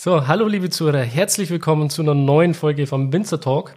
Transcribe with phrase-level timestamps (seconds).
[0.00, 3.74] So, hallo liebe Zuhörer, herzlich willkommen zu einer neuen Folge vom Winzer Talk.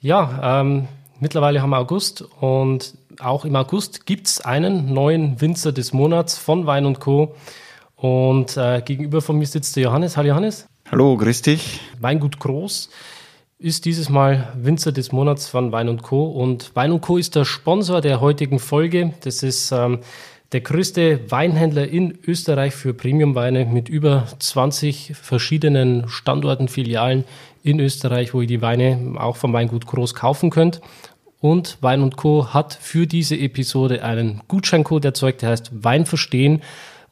[0.00, 0.88] Ja, ähm,
[1.20, 6.36] mittlerweile haben wir August und auch im August gibt es einen neuen Winzer des Monats
[6.36, 7.36] von Wein und Co.
[7.94, 10.16] Und äh, gegenüber von mir sitzt der Johannes.
[10.16, 10.66] Hallo Johannes.
[10.90, 11.78] Hallo, grüß dich.
[12.00, 12.90] Weingut Groß
[13.60, 16.24] ist dieses Mal Winzer des Monats von Wein und Co.
[16.24, 17.18] Und Wein und Co.
[17.18, 19.14] ist der Sponsor der heutigen Folge.
[19.20, 20.00] Das ist ähm,
[20.52, 27.24] der größte Weinhändler in Österreich für Premiumweine mit über 20 verschiedenen Standorten, Filialen
[27.62, 30.80] in Österreich, wo ihr die Weine auch vom Weingut Groß kaufen könnt.
[31.40, 32.52] Und Wein und Co.
[32.52, 36.62] hat für diese Episode einen Gutscheincode erzeugt, der heißt Wein verstehen.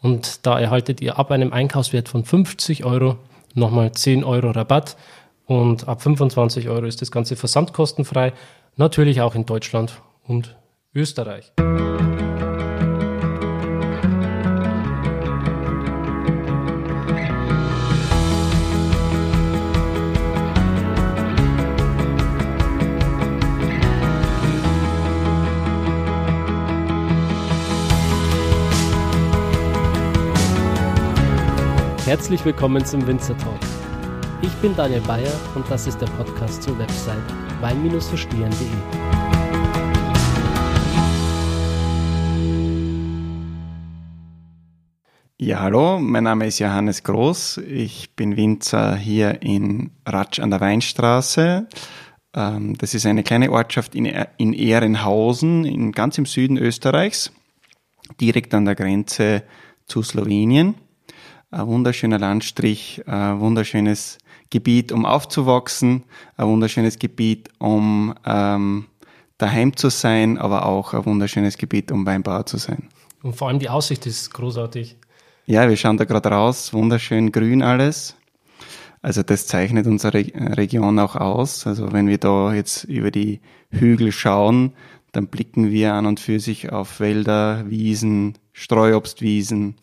[0.03, 3.17] Und da erhaltet ihr ab einem Einkaufswert von 50 Euro
[3.55, 4.97] nochmal 10 Euro Rabatt.
[5.47, 8.33] Und ab 25 Euro ist das Ganze versandkostenfrei.
[8.77, 10.57] Natürlich auch in Deutschland und
[10.95, 11.53] Österreich.
[32.11, 33.61] Herzlich willkommen zum Winzer Talk.
[34.43, 37.23] Ich bin Daniel Bayer und das ist der Podcast zur Website
[37.61, 38.67] wein-verstehen.de.
[45.39, 47.59] Ja, hallo, mein Name ist Johannes Groß.
[47.59, 51.69] Ich bin Winzer hier in Ratsch an der Weinstraße.
[52.35, 54.07] Ähm, das ist eine kleine Ortschaft in
[54.53, 57.31] Ehrenhausen, in, ganz im Süden Österreichs,
[58.21, 59.45] direkt an der Grenze
[59.87, 60.75] zu Slowenien
[61.51, 64.19] ein wunderschöner Landstrich, ein wunderschönes
[64.51, 66.05] Gebiet, um aufzuwachsen,
[66.37, 68.87] ein wunderschönes Gebiet, um ähm,
[69.39, 72.89] daheim zu sein, aber auch ein wunderschönes Gebiet, um Weinbauer zu sein.
[73.23, 74.97] Und vor allem die Aussicht ist großartig.
[75.47, 78.17] Ja, wir schauen da gerade raus, wunderschön grün alles.
[79.03, 81.67] Also das zeichnet unsere Region auch aus.
[81.67, 83.41] Also wenn wir da jetzt über die
[83.71, 84.75] Hügel schauen,
[85.13, 89.77] dann blicken wir an und für sich auf Wälder, Wiesen, Streuobstwiesen,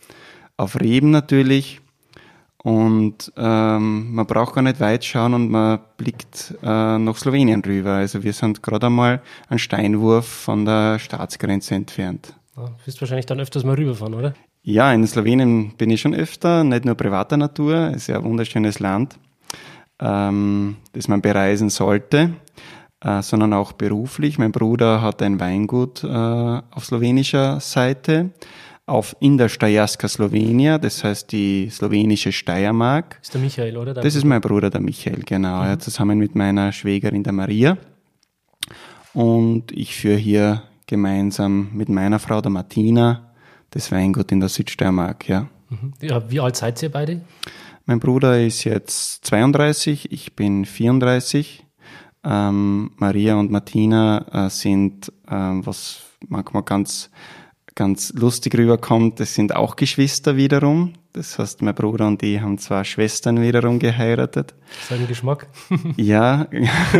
[0.58, 1.80] auf Reben natürlich.
[2.64, 7.94] Und ähm, man braucht gar nicht weit schauen und man blickt äh, nach Slowenien rüber.
[7.94, 12.34] Also wir sind gerade einmal einen Steinwurf von der Staatsgrenze entfernt.
[12.58, 14.34] Ja, du wirst wahrscheinlich dann öfters mal rüberfahren, oder?
[14.64, 18.26] Ja, in Slowenien bin ich schon öfter, nicht nur privater Natur, es ist ja ein
[18.26, 19.18] wunderschönes Land,
[20.00, 22.32] ähm, das man bereisen sollte,
[23.00, 24.38] äh, sondern auch beruflich.
[24.40, 28.32] Mein Bruder hat ein Weingut äh, auf slowenischer Seite
[28.88, 33.20] auf in der Steierska Slowenia, das heißt die slowenische Steiermark.
[33.22, 33.94] Ist der Michael, oder?
[33.94, 35.62] Das ist mein Bruder, der Michael, genau.
[35.62, 35.68] Mhm.
[35.68, 37.78] Ja, zusammen mit meiner Schwägerin, der Maria.
[39.14, 43.34] Und ich führe hier gemeinsam mit meiner Frau, der Martina,
[43.72, 45.48] das Weingut in der Südsteiermark, ja.
[45.70, 45.94] Mhm.
[46.02, 47.22] ja wie alt seid ihr beide?
[47.86, 51.66] Mein Bruder ist jetzt 32, ich bin 34.
[52.24, 57.10] Ähm, Maria und Martina äh, sind, äh, was manchmal ganz
[57.78, 60.94] ganz lustig rüberkommt, das sind auch Geschwister wiederum.
[61.14, 64.56] Das heißt, mein Bruder und ich haben zwei Schwestern wiederum geheiratet.
[64.90, 65.48] Sein Geschmack?
[65.96, 66.48] ja,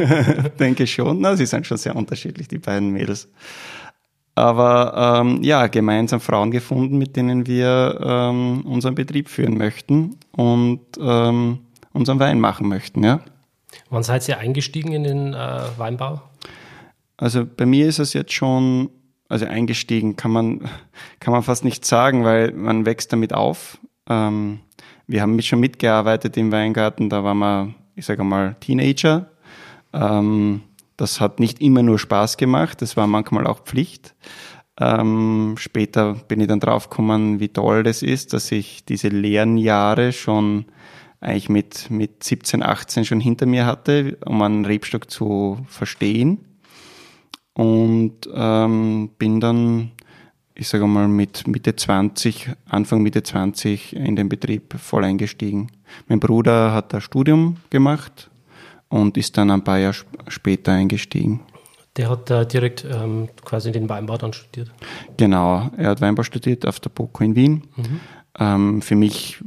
[0.60, 1.20] denke schon.
[1.20, 3.28] Na, sie sind schon sehr unterschiedlich, die beiden Mädels.
[4.36, 10.82] Aber ähm, ja, gemeinsam Frauen gefunden, mit denen wir ähm, unseren Betrieb führen möchten und
[11.02, 11.60] ähm,
[11.92, 13.20] unseren Wein machen möchten, ja.
[13.90, 16.22] Wann seid ihr eingestiegen in den äh, Weinbau?
[17.18, 18.92] Also bei mir ist es jetzt schon
[19.30, 20.70] also eingestiegen kann man,
[21.20, 23.80] kann man fast nicht sagen, weil man wächst damit auf.
[24.10, 24.60] Ähm,
[25.08, 29.30] wir haben schon mitgearbeitet im Weingarten, da waren wir, ich sage mal, Teenager.
[29.94, 30.62] Ähm,
[30.98, 34.16] das hat nicht immer nur Spaß gemacht, das war manchmal auch Pflicht.
[34.80, 40.12] Ähm, später bin ich dann draufgekommen, wie toll das ist, dass ich diese leeren Jahre
[40.14, 40.66] schon
[41.20, 46.47] eigentlich mit, mit 17, 18 schon hinter mir hatte, um einen Rebstock zu verstehen
[47.58, 49.90] und ähm, bin dann,
[50.54, 55.72] ich sage mal, mit Mitte 20, Anfang Mitte 20 in den Betrieb voll eingestiegen.
[56.08, 58.30] Mein Bruder hat ein Studium gemacht
[58.90, 59.96] und ist dann ein paar Jahre
[60.28, 61.40] später eingestiegen.
[61.96, 64.72] Der hat da direkt ähm, quasi den Weinbau dann studiert.
[65.18, 67.64] Genau, er hat Weinbau studiert auf der BOKU in Wien.
[67.76, 68.00] Mhm.
[68.38, 69.44] Ähm, für mich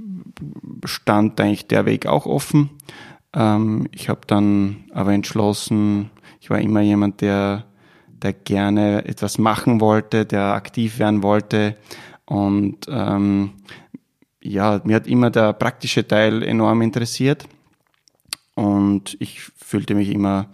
[0.85, 2.71] stand eigentlich der Weg auch offen.
[3.33, 6.11] Ähm, ich habe dann aber entschlossen,
[6.41, 7.67] ich war immer jemand, der
[8.23, 11.77] der gerne etwas machen wollte, der aktiv werden wollte.
[12.27, 13.53] Und ähm,
[14.43, 17.47] ja, mir hat immer der praktische Teil enorm interessiert.
[18.55, 20.49] Und ich fühlte mich immer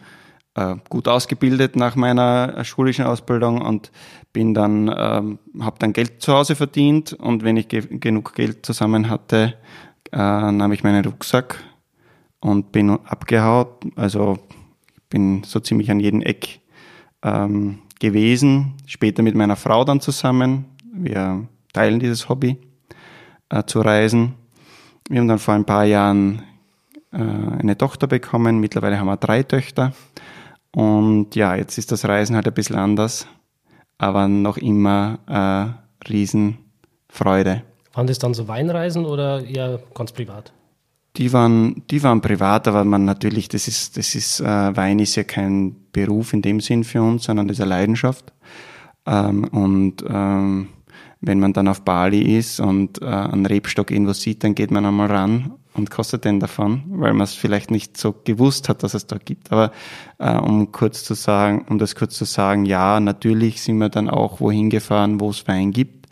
[0.55, 3.91] äh, gut ausgebildet nach meiner schulischen Ausbildung und
[4.33, 8.67] bin dann, ähm, habe dann Geld zu Hause verdient und wenn ich ge genug Geld
[8.67, 9.55] zusammen hatte,
[10.13, 11.63] äh, nahm ich meinen Rucksack
[12.41, 13.85] und bin abgehaut.
[13.97, 14.39] Also
[15.09, 16.61] bin so ziemlich an jedem Eck
[17.27, 18.75] ähm, gewesen.
[18.87, 20.67] Später mit meiner Frau dann zusammen.
[20.95, 22.59] Wir teilen dieses Hobby
[23.51, 24.35] äh, zu reisen.
[25.09, 26.43] Wir haben dann vor ein paar Jahren
[27.13, 28.61] äh, eine Tochter bekommen.
[28.61, 29.93] Mittlerweile haben wir drei Töchter.
[30.73, 33.27] Und ja, jetzt ist das Reisen halt ein bisschen anders,
[33.99, 37.63] aber noch immer äh, Riesenfreude.
[37.95, 40.53] Waren das dann so Weinreisen oder eher ganz privat?
[41.17, 45.17] Die waren, die waren privat, aber man natürlich, das ist, das ist, äh, Wein ist
[45.17, 48.33] ja kein Beruf in dem Sinn für uns, sondern das ist eine Leidenschaft.
[49.07, 50.69] Ähm, und ähm,
[51.23, 54.85] wenn man dann auf Bali ist und äh, einen Rebstock irgendwo sieht, dann geht man
[54.85, 58.93] einmal ran und kostet den davon, weil man es vielleicht nicht so gewusst hat, dass
[58.93, 59.53] es da gibt.
[59.53, 59.73] Aber
[60.19, 64.11] äh, um kurz zu sagen, um das kurz zu sagen, ja, natürlich sind wir dann
[64.11, 66.09] auch wohin gefahren, wo es Wein gibt,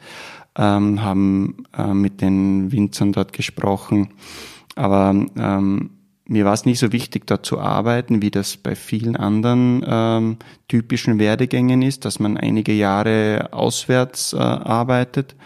[0.56, 4.08] ähm, haben äh, mit den Winzern dort gesprochen
[4.74, 5.90] aber ähm,
[6.26, 10.36] mir war es nicht so wichtig, da zu arbeiten, wie das bei vielen anderen ähm,
[10.68, 15.36] typischen Werdegängen ist, dass man einige Jahre auswärts äh, arbeitet,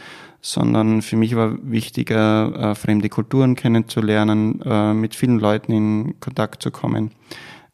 [0.41, 6.63] sondern für mich war wichtiger, äh, fremde Kulturen kennenzulernen, äh, mit vielen Leuten in Kontakt
[6.63, 7.11] zu kommen,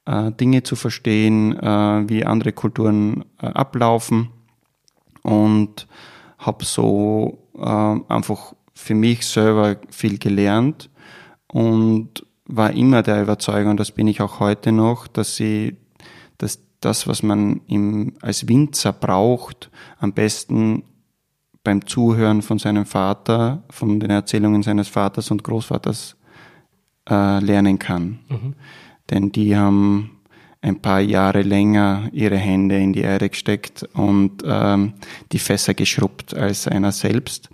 [0.07, 4.31] äh, Dinge zu verstehen, äh, wie andere Kulturen äh, ablaufen
[5.23, 5.87] und
[6.39, 7.61] habe so äh,
[8.09, 10.89] einfach für mich selber viel gelernt
[11.55, 15.77] und war immer der Überzeugung, das bin ich auch heute noch, dass sie,
[16.37, 19.71] dass das, was man im, als Winzer braucht,
[20.01, 20.83] am besten
[21.62, 26.17] beim Zuhören von seinem Vater, von den Erzählungen seines Vaters und Großvaters
[27.09, 28.19] äh, lernen kann.
[28.29, 28.55] Mhm.
[29.11, 30.11] Denn die haben
[30.61, 34.95] ein paar Jahre länger ihre Hände in die Erde gesteckt und ähm,
[35.31, 37.49] die Fässer geschrubbt als einer selbst.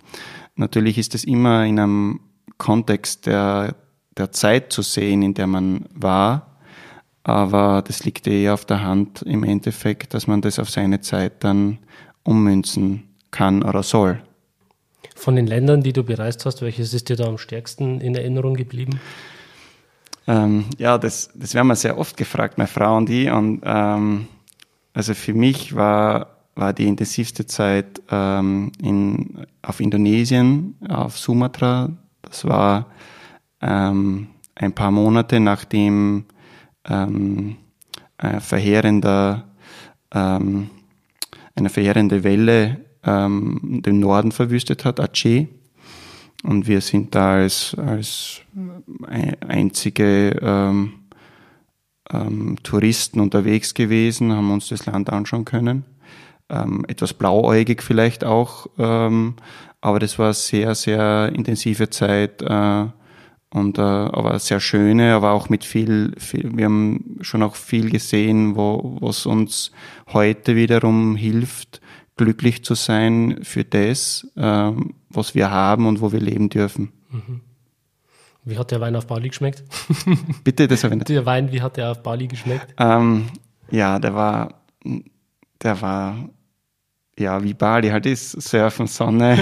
[0.55, 2.19] Natürlich ist es immer in einem
[2.57, 3.75] Kontext der
[4.21, 6.47] der Zeit zu sehen, in der man war.
[7.23, 11.43] Aber das liegt eher auf der Hand im Endeffekt, dass man das auf seine Zeit
[11.43, 11.79] dann
[12.23, 14.21] ummünzen kann oder soll.
[15.15, 18.55] Von den Ländern, die du bereist hast, welches ist dir da am stärksten in Erinnerung
[18.55, 18.99] geblieben?
[20.27, 23.29] Ähm, ja, das, das werden wir sehr oft gefragt, meine Frau und ich.
[23.29, 24.27] Und ähm,
[24.93, 31.89] also für mich war, war die intensivste Zeit ähm, in, auf Indonesien, auf Sumatra.
[32.23, 32.87] Das war
[33.61, 36.25] ähm, ein paar Monate nachdem
[36.87, 37.57] ähm,
[38.17, 39.45] ein verheerender,
[40.13, 40.69] ähm,
[41.55, 45.47] eine verheerende Welle ähm, den Norden verwüstet hat, Aceh.
[46.43, 48.41] Und wir sind da als, als
[49.47, 50.93] einzige ähm,
[52.11, 55.85] ähm, Touristen unterwegs gewesen, haben uns das Land anschauen können.
[56.49, 59.35] Ähm, etwas blauäugig vielleicht auch, ähm,
[59.81, 62.41] aber das war sehr, sehr intensive Zeit.
[62.41, 62.87] Äh,
[63.53, 67.89] und äh, aber sehr schöne, aber auch mit viel, viel, wir haben schon auch viel
[67.89, 69.71] gesehen, wo was uns
[70.13, 71.81] heute wiederum hilft,
[72.15, 74.71] glücklich zu sein für das, äh,
[75.09, 76.93] was wir haben und wo wir leben dürfen.
[77.09, 77.41] Mhm.
[78.43, 79.63] Wie hat der Wein auf Bali geschmeckt?
[80.43, 81.09] Bitte, das habe ich nicht.
[81.09, 82.73] Der Wein, wie hat der auf Bali geschmeckt?
[82.77, 83.27] Ähm,
[83.69, 84.61] ja, der war,
[85.61, 86.29] der war
[87.21, 89.37] ja, wie Bali halt ist, Surfen, Sonne.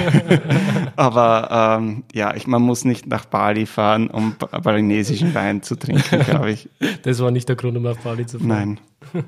[0.95, 6.19] Aber ähm, ja, ich, man muss nicht nach Bali fahren, um balinesischen Wein zu trinken,
[6.25, 6.69] glaube ich.
[7.03, 8.47] Das war nicht der Grund, um auf Bali zu fahren.
[8.47, 8.79] Nein.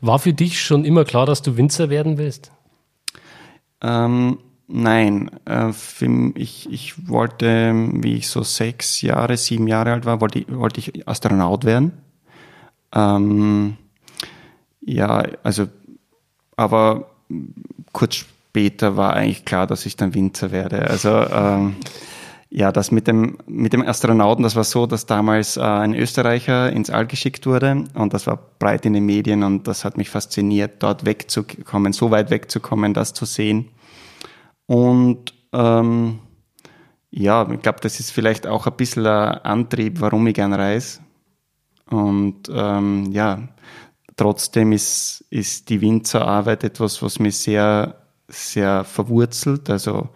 [0.00, 2.52] War für dich schon immer klar, dass du Winzer werden willst?
[3.80, 5.30] Ähm, nein.
[5.46, 5.72] Äh,
[6.34, 10.80] ich, ich wollte, wie ich so sechs Jahre, sieben Jahre alt war, wollte ich, wollte
[10.80, 11.92] ich Astronaut werden.
[12.94, 13.78] Ähm,
[14.82, 15.68] ja, also
[16.56, 17.06] aber
[17.92, 20.88] kurz später war eigentlich klar, dass ich dann Winzer werde.
[20.88, 21.76] Also ähm,
[22.50, 26.70] ja, das mit dem, mit dem Astronauten, das war so, dass damals äh, ein Österreicher
[26.70, 30.08] ins All geschickt wurde und das war breit in den Medien und das hat mich
[30.08, 33.70] fasziniert, dort wegzukommen, so weit wegzukommen, das zu sehen.
[34.66, 36.20] Und ähm,
[37.10, 41.00] ja, ich glaube, das ist vielleicht auch ein bisschen ein Antrieb, warum ich gern reise.
[41.90, 43.48] Und ähm, ja,
[44.16, 47.96] Trotzdem ist, ist die Winzerarbeit etwas, was mich sehr,
[48.28, 49.68] sehr verwurzelt.
[49.68, 50.08] Also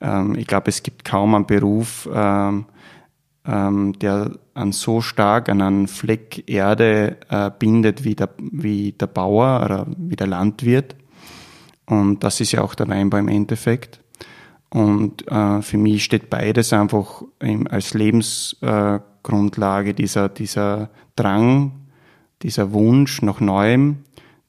[0.00, 2.66] ähm, ich glaube, es gibt kaum einen Beruf, ähm,
[3.44, 9.06] ähm, der an so stark an einen Fleck Erde äh, bindet wie der, wie der
[9.06, 10.94] Bauer oder wie der Landwirt.
[11.86, 14.00] Und das ist ja auch der Weinbau im Endeffekt.
[14.72, 21.79] Und äh, für mich steht beides einfach im, als Lebensgrundlage, äh, dieser, dieser Drang
[22.42, 24.04] dieser Wunsch nach Neuem,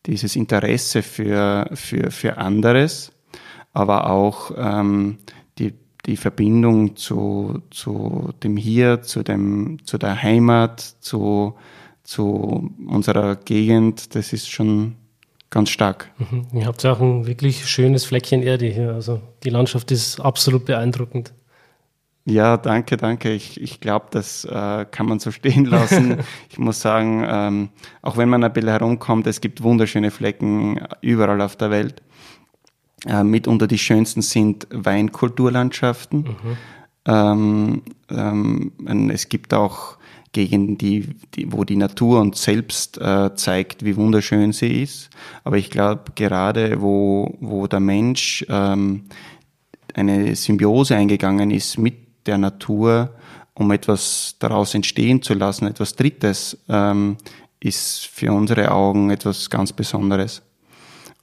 [0.05, 3.11] dieses Interesse für, für, für anderes,
[3.73, 5.17] aber auch ähm,
[5.57, 5.73] die,
[6.05, 11.55] die Verbindung zu, zu dem Hier, zu, dem, zu der Heimat, zu,
[12.03, 14.95] zu unserer Gegend, das ist schon
[15.51, 16.09] ganz stark.
[16.17, 16.47] Mhm.
[16.53, 18.93] Ihr habt ja auch ein wirklich schönes Fleckchen Erde hier.
[18.93, 21.33] Also die Landschaft ist absolut beeindruckend.
[22.25, 23.31] Ja, danke, danke.
[23.31, 26.17] Ich, ich glaube, das äh, kann man so stehen lassen.
[26.49, 27.69] ich muss sagen, ähm,
[28.01, 32.01] auch wenn man ein bisschen herumkommt, es gibt wunderschöne Flecken überall auf der Welt.
[33.07, 36.19] Äh, mitunter die schönsten sind Weinkulturlandschaften.
[36.19, 36.57] Mhm.
[37.05, 39.97] Ähm, ähm, es gibt auch
[40.33, 45.09] Gegenden, die, die, wo die Natur uns selbst äh, zeigt, wie wunderschön sie ist.
[45.43, 49.05] Aber ich glaube, gerade wo, wo der Mensch ähm,
[49.93, 53.15] eine Symbiose eingegangen ist mit der Natur,
[53.53, 57.17] um etwas daraus entstehen zu lassen, etwas Drittes, ähm,
[57.59, 60.41] ist für unsere Augen etwas ganz Besonderes.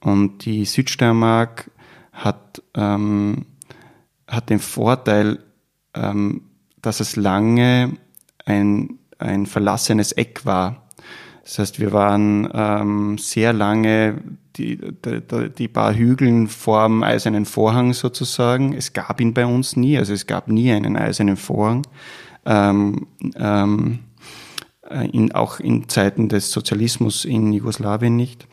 [0.01, 1.69] Und die Südsteiermark
[2.13, 3.45] hat, ähm,
[4.27, 5.43] hat den Vorteil,
[5.93, 6.43] ähm,
[6.81, 7.97] dass es lange
[8.45, 10.88] ein, ein verlassenes Eck war.
[11.49, 14.21] Das heißt, wir waren ähm, sehr lange
[14.55, 18.73] die, die, die paar Hügeln vorm eisernen Vorhang sozusagen.
[18.73, 21.87] Es gab ihn bei uns nie, also es gab nie einen eisernen Vorhang.
[22.45, 23.97] Ähm, ähm,
[25.11, 28.45] in, auch in Zeiten des Sozialismus in Jugoslawien nicht.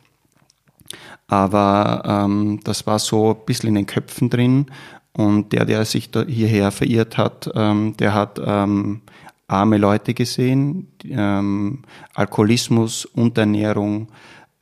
[1.26, 4.66] Aber ähm, das war so ein bisschen in den Köpfen drin.
[5.12, 9.02] Und der, der sich hierher verirrt hat, ähm, der hat ähm,
[9.48, 11.82] arme Leute gesehen, ähm,
[12.14, 14.08] Alkoholismus, Unterernährung,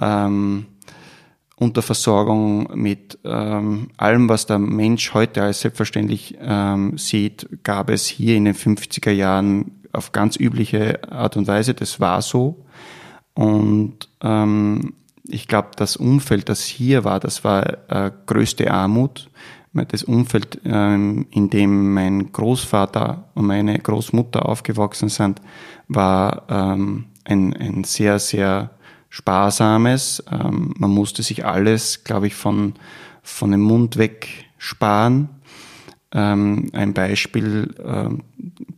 [0.00, 0.66] ähm,
[1.56, 8.36] Unterversorgung mit ähm, allem, was der Mensch heute als selbstverständlich ähm, sieht, gab es hier
[8.36, 11.74] in den 50er Jahren auf ganz übliche Art und Weise.
[11.74, 12.64] Das war so.
[13.34, 14.94] Und ähm,
[15.26, 19.30] ich glaube, das Umfeld, das hier war, das war äh, größte Armut.
[19.74, 25.40] Das Umfeld, ähm, in dem mein Großvater und meine Großmutter aufgewachsen sind,
[25.88, 28.70] war ähm, ein, ein sehr, sehr
[29.08, 30.22] sparsames.
[30.30, 32.74] Ähm, man musste sich alles, glaube ich, von,
[33.24, 35.28] von dem Mund weg sparen.
[36.16, 37.74] Ein Beispiel,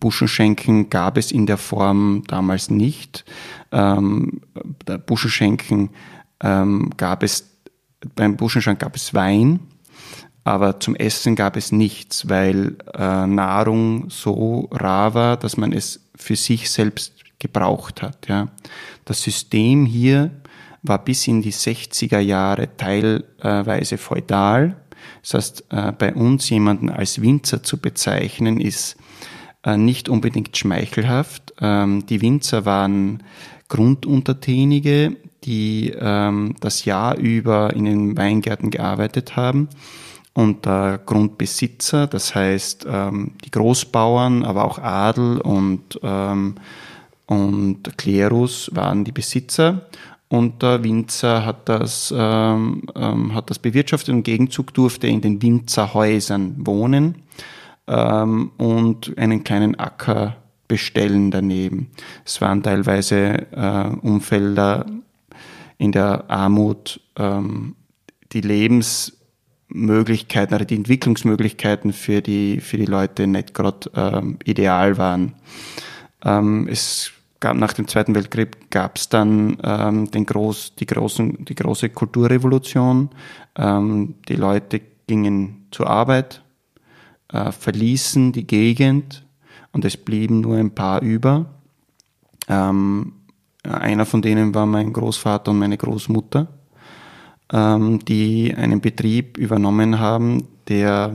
[0.01, 3.27] Buschenschenken gab es in der Form damals nicht.
[5.07, 5.91] Buschenschenken
[6.97, 7.51] gab es,
[8.15, 9.61] beim Buschenschank gab es Wein,
[10.47, 16.09] aber zum Essen gab es nichts, weil äh, Nahrung so rar war, dass man es
[16.15, 18.29] für sich selbst gebraucht hat.
[18.29, 18.47] Ja.
[19.05, 20.31] Das System hier
[20.83, 24.77] war bis in die 60er Jahre teilweise feudal.
[25.23, 28.97] Das heißt, äh, bei uns jemanden als Winzer zu bezeichnen, ist
[29.65, 31.55] äh, nicht unbedingt schmeichelhaft.
[31.61, 33.25] Ähm, die Winzer waren
[33.67, 39.69] Grunduntertänige, die ähm, das Jahr über in den Weingärten gearbeitet haben.
[40.37, 46.57] Und der Grundbesitzer, das heißt ähm, die Großbauern, aber auch Adel und, ähm,
[47.25, 49.87] und Klerus waren die Besitzer.
[50.29, 54.11] Und der Winzer hat das, ähm, ähm, hat das bewirtschaftet.
[54.11, 57.23] Im Gegenzug durfte er in den Winzerhäusern wohnen
[57.87, 60.37] ähm, und einen kleinen Acker
[60.69, 61.89] bestellen daneben.
[62.27, 64.85] Es waren teilweise äh, Umfelder
[65.79, 67.75] in der Armut ähm,
[68.33, 68.43] die
[69.69, 75.35] Lebensmöglichkeiten oder die Entwicklungsmöglichkeiten für die, für die Leute nicht gerade ähm, ideal waren.
[76.25, 81.45] Ähm, es gab nach dem Zweiten Weltkrieg gab es dann ähm, den groß, die, großen,
[81.45, 83.11] die große Kulturrevolution.
[83.57, 86.43] Ähm, die Leute gingen zur Arbeit,
[87.33, 89.25] äh, verließen die Gegend
[89.73, 91.47] und es blieben nur ein paar über.
[92.49, 93.13] Ähm,
[93.63, 96.56] einer von denen war mein Großvater und meine Großmutter,
[97.53, 101.15] ähm, die einen Betrieb übernommen haben, der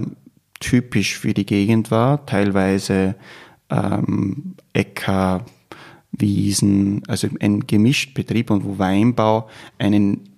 [0.60, 3.16] typisch für die Gegend war, teilweise
[3.70, 5.46] ähm, Äcker,
[6.12, 9.48] Wiesen, also ein gemischt Betrieb und wo Weinbau
[9.80, 10.30] einen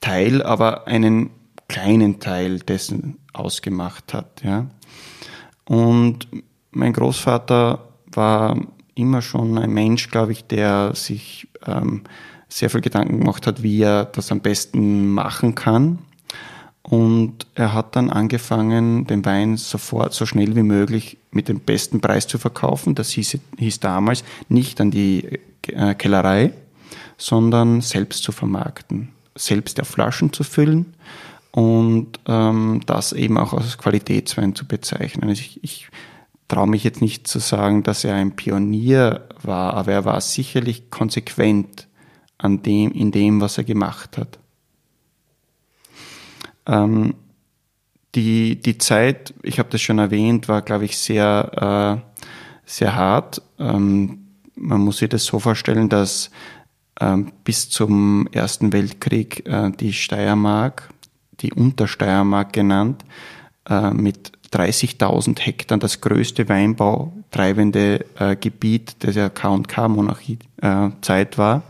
[0.00, 1.30] Teil, aber einen
[1.68, 4.42] kleinen Teil dessen ausgemacht hat.
[4.44, 4.66] Ja.
[5.64, 6.28] Und
[6.70, 8.60] mein Großvater war
[8.94, 12.02] immer schon ein Mensch, glaube ich, der sich ähm,
[12.54, 15.98] sehr viel Gedanken gemacht hat, wie er das am besten machen kann.
[16.82, 22.00] Und er hat dann angefangen, den Wein sofort, so schnell wie möglich mit dem besten
[22.00, 22.94] Preis zu verkaufen.
[22.94, 26.52] Das hieß, hieß damals nicht an die äh, Kellerei,
[27.16, 30.94] sondern selbst zu vermarkten, selbst auf Flaschen zu füllen
[31.50, 35.28] und ähm, das eben auch als Qualitätswein zu bezeichnen.
[35.28, 35.88] Also ich, ich
[36.46, 40.90] traue mich jetzt nicht zu sagen, dass er ein Pionier war, aber er war sicherlich
[40.90, 41.88] konsequent
[42.44, 44.38] an dem, in dem, was er gemacht hat.
[46.66, 47.14] Ähm,
[48.14, 52.20] die, die Zeit, ich habe das schon erwähnt, war, glaube ich, sehr, äh,
[52.66, 53.42] sehr hart.
[53.58, 56.30] Ähm, man muss sich das so vorstellen, dass
[57.00, 60.90] ähm, bis zum Ersten Weltkrieg äh, die Steiermark,
[61.40, 63.04] die Untersteiermark genannt,
[63.68, 71.62] äh, mit 30.000 Hektar das größte weinbautreibende äh, Gebiet der K&K-Monarchie-Zeit äh, war.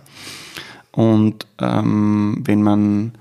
[0.94, 3.12] Und ähm, wenn man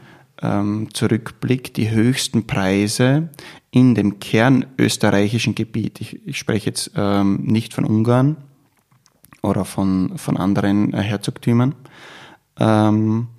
[0.44, 3.30] ähm, zurückblickt, die höchsten Preise
[3.72, 8.38] in dem kernösterreichischen Gebiet, ich, ich spreche jetzt ähm, nicht von Ungarn
[9.42, 11.74] oder von, von anderen äh, Herzogtümern,
[12.60, 13.30] ähm,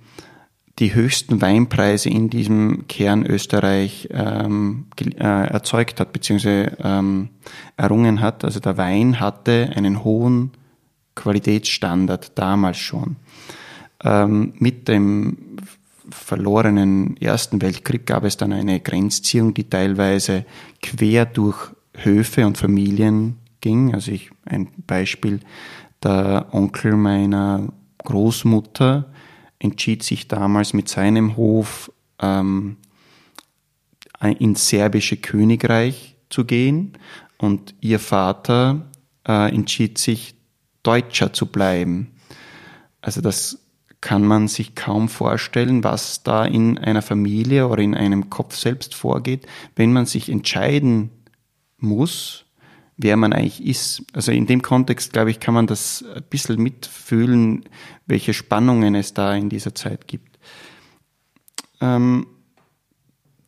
[0.79, 7.29] die höchsten Weinpreise in diesem Kern Österreich ähm, äh, erzeugt hat, beziehungsweise ähm,
[7.77, 8.43] errungen hat.
[8.43, 10.51] Also der Wein hatte einen hohen
[11.15, 13.15] Qualitätsstandard damals schon.
[14.05, 15.57] Ähm, mit dem
[16.09, 20.45] verlorenen Ersten Weltkrieg gab es dann eine Grenzziehung, die teilweise
[20.81, 23.95] quer durch Höfe und Familien ging.
[23.95, 25.39] Also ich, ein Beispiel,
[26.03, 29.11] der Onkel meiner Großmutter
[29.57, 32.77] entschied sich damals mit seinem Hof ähm,
[34.21, 36.93] ins serbische Königreich zu gehen
[37.37, 38.85] und ihr Vater
[39.27, 40.35] äh, entschied sich
[40.83, 42.11] Deutscher zu bleiben.
[43.01, 43.64] Also das
[44.05, 48.93] kann man sich kaum vorstellen, was da in einer Familie oder in einem Kopf selbst
[48.93, 51.09] vorgeht, wenn man sich entscheiden
[51.79, 52.45] muss,
[52.97, 54.03] wer man eigentlich ist.
[54.13, 57.65] Also in dem Kontext, glaube ich, kann man das ein bisschen mitfühlen,
[58.05, 60.37] welche Spannungen es da in dieser Zeit gibt.
[61.81, 62.27] Ähm,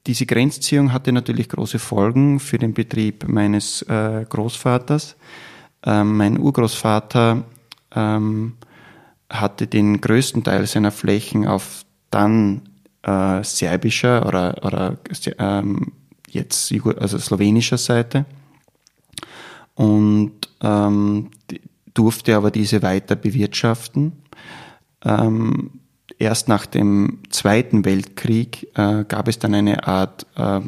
[0.07, 5.17] diese Grenzziehung hatte natürlich große Folgen für den Betrieb meines äh, Großvaters.
[5.85, 7.43] Ähm, mein Urgroßvater
[7.95, 8.53] ähm,
[9.29, 12.61] hatte den größten Teil seiner Flächen auf dann
[13.03, 14.97] äh, serbischer oder, oder
[15.37, 15.91] ähm,
[16.29, 18.25] jetzt also slowenischer Seite
[19.75, 21.29] und ähm,
[21.93, 24.13] durfte aber diese weiter bewirtschaften.
[25.03, 25.81] Ähm,
[26.19, 30.61] erst nach dem Zweiten Weltkrieg äh, gab es dann eine Art äh,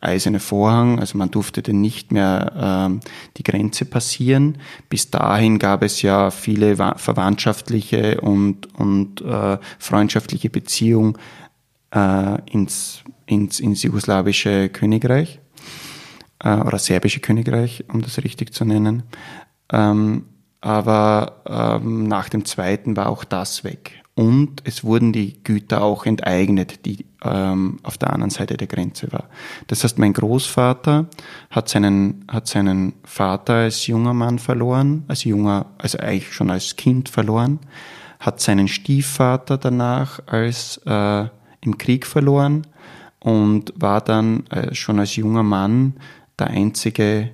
[0.00, 4.58] eiserne Vorhang, also man durfte denn nicht mehr äh, die Grenze passieren.
[4.88, 11.16] Bis dahin gab es ja viele verwandtschaftliche und, und äh, freundschaftliche Beziehungen
[11.94, 15.40] äh, ins, ins, ins jugoslawische Königreich
[16.44, 19.02] äh, oder serbische Königreich, um das richtig zu nennen.
[19.72, 20.26] Ähm,
[20.60, 23.97] aber ähm, nach dem Zweiten war auch das weg.
[24.18, 29.12] Und es wurden die Güter auch enteignet, die ähm, auf der anderen Seite der Grenze
[29.12, 29.28] war.
[29.68, 31.06] Das heißt, mein Großvater
[31.50, 36.74] hat seinen, hat seinen Vater als junger Mann verloren, als junger, also eigentlich schon als
[36.74, 37.60] Kind verloren,
[38.18, 41.26] hat seinen Stiefvater danach als äh,
[41.60, 42.66] im Krieg verloren
[43.20, 45.94] und war dann äh, schon als junger Mann
[46.40, 47.30] der einzige,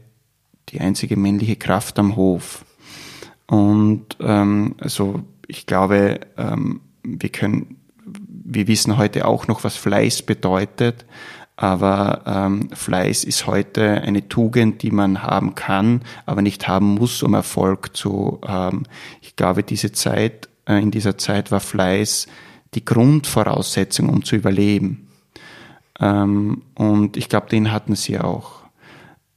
[0.69, 2.67] die einzige männliche Kraft am Hof.
[3.47, 10.23] Und ähm, also ich glaube, ähm, wir können, wir wissen heute auch noch, was Fleiß
[10.23, 11.05] bedeutet.
[11.57, 17.23] Aber ähm, Fleiß ist heute eine Tugend, die man haben kann, aber nicht haben muss,
[17.23, 18.85] um Erfolg zu haben.
[19.21, 22.27] Ich glaube, diese Zeit, äh, in dieser Zeit war Fleiß
[22.75, 25.09] die Grundvoraussetzung, um zu überleben.
[26.01, 28.65] Ähm, und ich glaube, den hatten sie auch.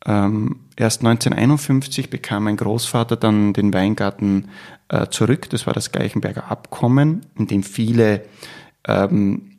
[0.07, 4.47] Ähm, erst 1951 bekam mein Großvater dann den Weingarten
[4.89, 5.49] äh, zurück.
[5.49, 8.23] Das war das Gleichenberger Abkommen, in dem viele
[8.87, 9.57] ähm,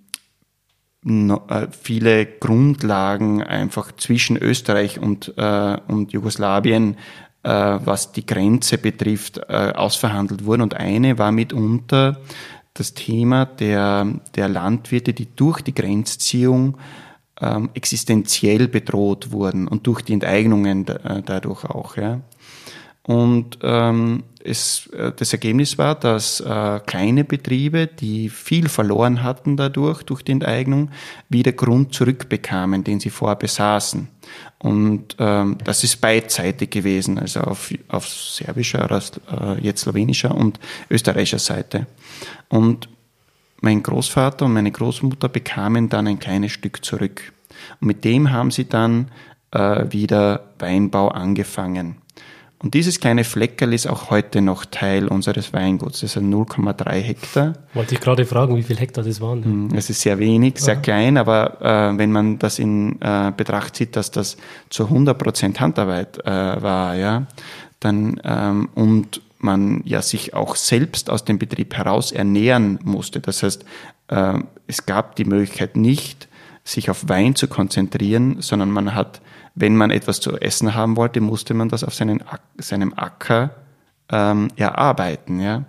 [1.02, 6.96] no, äh, viele Grundlagen einfach zwischen Österreich und, äh, und Jugoslawien,
[7.42, 10.62] äh, was die Grenze betrifft, äh, ausverhandelt wurden.
[10.62, 12.20] Und eine war mitunter
[12.74, 16.78] das Thema der, der Landwirte, die durch die Grenzziehung
[17.40, 20.84] ähm, existenziell bedroht wurden und durch die Enteignungen
[21.24, 21.96] dadurch auch.
[21.96, 22.20] Ja.
[23.08, 29.56] Und ähm, es, äh, das Ergebnis war, dass äh, kleine Betriebe, die viel verloren hatten
[29.56, 30.90] dadurch, durch die Enteignung,
[31.30, 34.08] wieder Grund zurückbekamen, den sie vorher besaßen.
[34.58, 41.38] Und ähm, das ist beidseitig gewesen, also auf, auf serbischer, äh, jetzt slowenischer und österreichischer
[41.38, 41.86] Seite.
[42.50, 42.90] Und
[43.62, 47.32] mein Großvater und meine Großmutter bekamen dann ein kleines Stück zurück.
[47.80, 49.10] Und mit dem haben sie dann
[49.52, 51.96] äh, wieder Weinbau angefangen.
[52.60, 56.00] Und dieses kleine Fleckerl ist auch heute noch Teil unseres Weinguts.
[56.00, 57.52] Das sind 0,3 Hektar.
[57.72, 59.44] Wollte ich gerade fragen, wie viel Hektar das waren?
[59.44, 60.80] Hm, es ist sehr wenig, sehr ja.
[60.80, 64.36] klein, aber äh, wenn man das in äh, Betracht zieht, dass das
[64.70, 67.26] zu 100 Prozent Handarbeit äh, war, ja,
[67.78, 73.20] dann ähm, und man ja sich auch selbst aus dem Betrieb heraus ernähren musste.
[73.20, 73.64] Das heißt,
[74.08, 74.34] äh,
[74.66, 76.28] es gab die Möglichkeit nicht,
[76.64, 79.20] sich auf Wein zu konzentrieren, sondern man hat,
[79.60, 82.22] wenn man etwas zu essen haben wollte, musste man das auf seinen,
[82.58, 83.50] seinem Acker
[84.10, 85.40] ähm, erarbeiten.
[85.40, 85.64] Ja?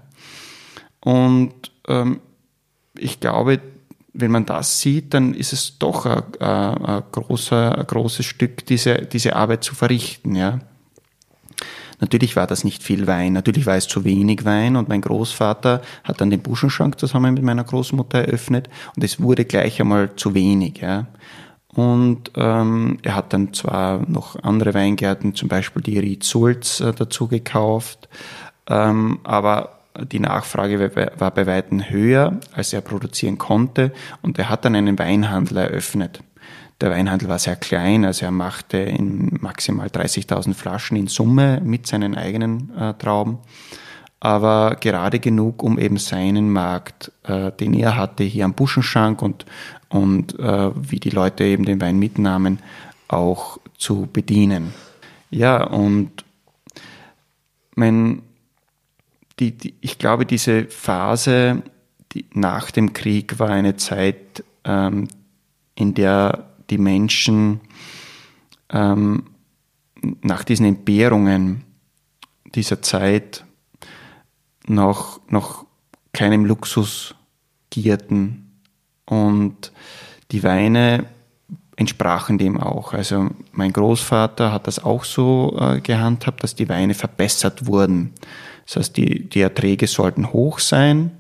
[1.02, 1.54] Und
[1.88, 2.20] ähm,
[2.98, 3.60] ich glaube,
[4.14, 8.66] wenn man das sieht, dann ist es doch ein, ein, ein, großer, ein großes Stück,
[8.66, 10.36] diese, diese Arbeit zu verrichten.
[10.36, 10.60] Ja?
[12.00, 15.82] Natürlich war das nicht viel Wein, natürlich war es zu wenig Wein und mein Großvater
[16.04, 20.34] hat dann den Buschenschrank zusammen mit meiner Großmutter eröffnet und es wurde gleich einmal zu
[20.34, 20.78] wenig.
[20.78, 21.08] Ja.
[21.76, 26.94] Und ähm, er hat dann zwar noch andere Weingärten, zum Beispiel die Ried Sulz äh,
[26.94, 28.10] dazu gekauft,
[28.68, 29.80] ähm, aber
[30.12, 34.98] die Nachfrage war bei weitem höher, als er produzieren konnte und er hat dann einen
[34.98, 36.22] Weinhandel eröffnet.
[36.82, 41.88] Der Weinhandel war sehr klein, also er machte in maximal 30.000 Flaschen in Summe mit
[41.88, 43.40] seinen eigenen äh, Trauben,
[44.22, 49.46] aber gerade genug, um eben seinen Markt, äh, den er hatte, hier am Buschenschank und,
[49.90, 52.60] und äh, wie die Leute eben den Wein mitnahmen,
[53.08, 54.74] auch zu bedienen.
[55.32, 56.24] Ja, und
[57.76, 58.22] mein,
[59.40, 61.64] die, die, ich glaube, diese Phase
[62.14, 65.08] die, nach dem Krieg war eine Zeit, ähm,
[65.76, 67.62] in der die Menschen
[68.70, 69.24] ähm,
[70.22, 71.64] nach diesen Entbehrungen
[72.56, 73.46] dieser Zeit
[74.66, 75.66] noch, noch
[76.14, 77.16] keinem Luxus
[77.70, 78.49] gierten.
[79.10, 79.72] Und
[80.32, 81.06] die Weine
[81.76, 82.94] entsprachen dem auch.
[82.94, 88.14] Also mein Großvater hat das auch so äh, gehandhabt, dass die Weine verbessert wurden.
[88.66, 91.12] Das heißt, die, die Erträge sollten hoch sein,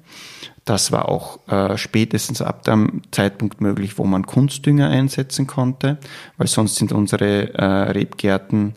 [0.65, 5.97] das war auch äh, spätestens ab dem Zeitpunkt möglich, wo man Kunstdünger einsetzen konnte,
[6.38, 8.75] weil sonst sind unsere äh, Rebgärten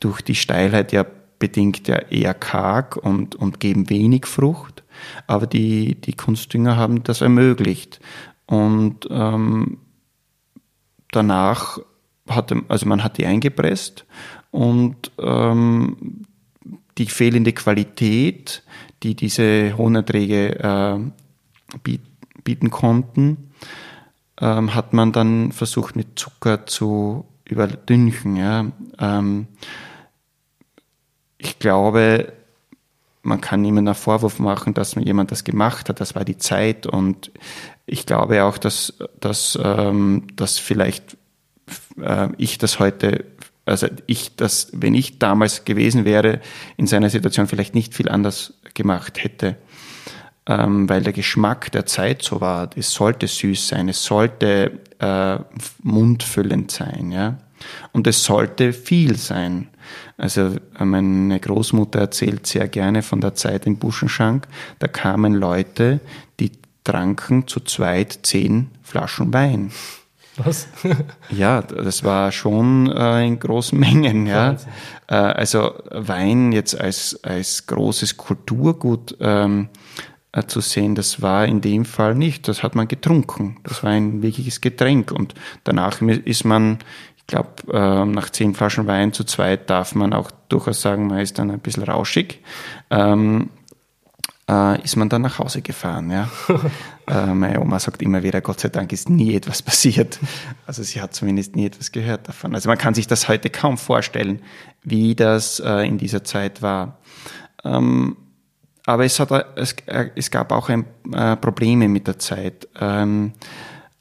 [0.00, 1.06] durch die Steilheit ja
[1.38, 4.82] bedingt ja eher karg und, und geben wenig Frucht.
[5.26, 8.00] Aber die, die Kunstdünger haben das ermöglicht.
[8.48, 9.78] Und ähm,
[11.12, 11.78] danach
[12.28, 14.04] hatte, also man hat die eingepresst
[14.50, 16.24] und ähm,
[16.96, 18.62] die fehlende Qualität,
[19.02, 21.90] die diese hohen Erträge äh,
[22.42, 23.50] bieten konnten,
[24.40, 28.36] ähm, hat man dann versucht mit Zucker zu überdünchen.
[28.36, 28.66] Ja.
[28.98, 29.46] Ähm,
[31.36, 32.32] ich glaube,
[33.22, 36.00] man kann niemandem einen Vorwurf machen, dass jemand das gemacht hat.
[36.00, 37.30] Das war die Zeit und
[37.88, 41.16] ich glaube auch, dass, dass, ähm, dass vielleicht
[42.00, 43.24] äh, ich das heute,
[43.64, 46.40] also ich das, wenn ich damals gewesen wäre,
[46.76, 49.56] in seiner Situation vielleicht nicht viel anders gemacht hätte
[50.48, 52.70] ähm, weil der Geschmack der Zeit so war.
[52.74, 55.38] Es sollte süß sein, es sollte äh,
[55.82, 57.36] mundfüllend sein, ja.
[57.92, 59.68] Und es sollte viel sein.
[60.16, 64.48] Also äh, meine Großmutter erzählt sehr gerne von der Zeit im Buschenschank.
[64.78, 66.00] Da kamen Leute,
[66.84, 69.72] tranken zu zweit zehn Flaschen Wein.
[70.38, 70.68] Was?
[71.30, 74.26] ja, das war schon äh, in großen Mengen.
[74.26, 74.56] Ja.
[75.08, 79.68] Äh, also Wein jetzt als, als großes Kulturgut ähm,
[80.32, 80.94] äh, zu sehen.
[80.94, 82.48] Das war in dem Fall nicht.
[82.48, 83.58] Das hat man getrunken.
[83.64, 85.10] Das war ein wirkliches Getränk.
[85.10, 86.78] Und danach ist man,
[87.16, 91.18] ich glaube, äh, nach zehn Flaschen Wein zu zweit darf man auch durchaus sagen, man
[91.18, 92.40] ist dann ein bisschen rauschig.
[92.90, 93.50] Ähm,
[94.48, 96.10] äh, ist man dann nach Hause gefahren.
[96.10, 96.28] Ja.
[97.06, 100.18] äh, meine Oma sagt immer wieder, Gott sei Dank ist nie etwas passiert.
[100.66, 102.54] Also sie hat zumindest nie etwas gehört davon.
[102.54, 104.40] Also man kann sich das heute kaum vorstellen,
[104.82, 106.98] wie das äh, in dieser Zeit war.
[107.64, 108.16] Ähm,
[108.86, 109.76] aber es, hat, es,
[110.14, 112.68] es gab auch ein, äh, Probleme mit der Zeit.
[112.80, 113.32] Ähm,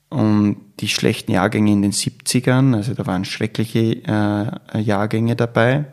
[0.10, 5.86] und die schlechten Jahrgänge in den 70ern, also da waren schreckliche äh, Jahrgänge dabei,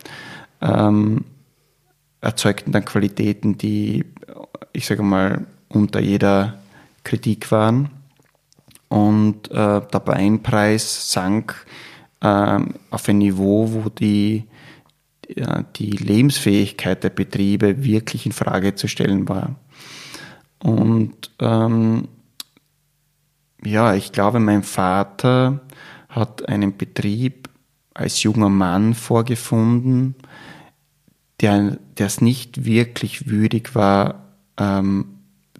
[0.61, 1.25] ähm,
[2.21, 4.05] erzeugten dann Qualitäten, die,
[4.75, 6.59] ich sage mal, unter jeder
[7.03, 7.89] Kritik waren.
[8.87, 11.65] Und äh, der Weinpreis sank
[12.21, 12.59] äh,
[12.89, 14.45] auf ein Niveau, wo die
[15.75, 19.55] die Lebensfähigkeit der Betriebe wirklich in Frage zu stellen war.
[20.59, 22.07] Und ähm,
[23.63, 25.61] ja, ich glaube, mein Vater
[26.09, 27.49] hat einen Betrieb
[27.93, 30.15] als junger Mann vorgefunden,
[31.41, 34.24] der es nicht wirklich würdig war
[34.57, 35.05] ähm,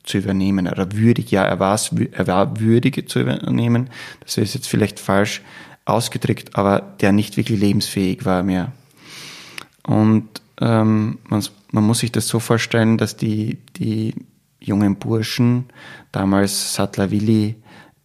[0.03, 0.67] zu übernehmen.
[0.67, 3.89] Oder würdig, ja, er, war's, er war würdig zu übernehmen.
[4.21, 5.41] Das ist jetzt vielleicht falsch
[5.86, 8.71] ausgedrückt, aber der nicht wirklich lebensfähig war mehr.
[9.84, 10.27] Und
[10.60, 14.15] ähm, man, man muss sich das so vorstellen, dass die, die
[14.60, 15.65] jungen Burschen,
[16.12, 17.55] damals Sattler Willi,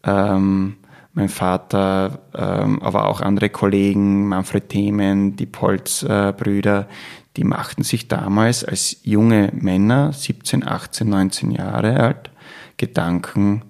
[0.04, 0.76] ähm,
[1.20, 6.88] mein Vater, ähm, aber auch andere Kollegen, Manfred Themen, die Polz-Brüder,
[7.36, 12.30] die machten sich damals als junge Männer, 17, 18, 19 Jahre alt,
[12.76, 13.62] Gedanken,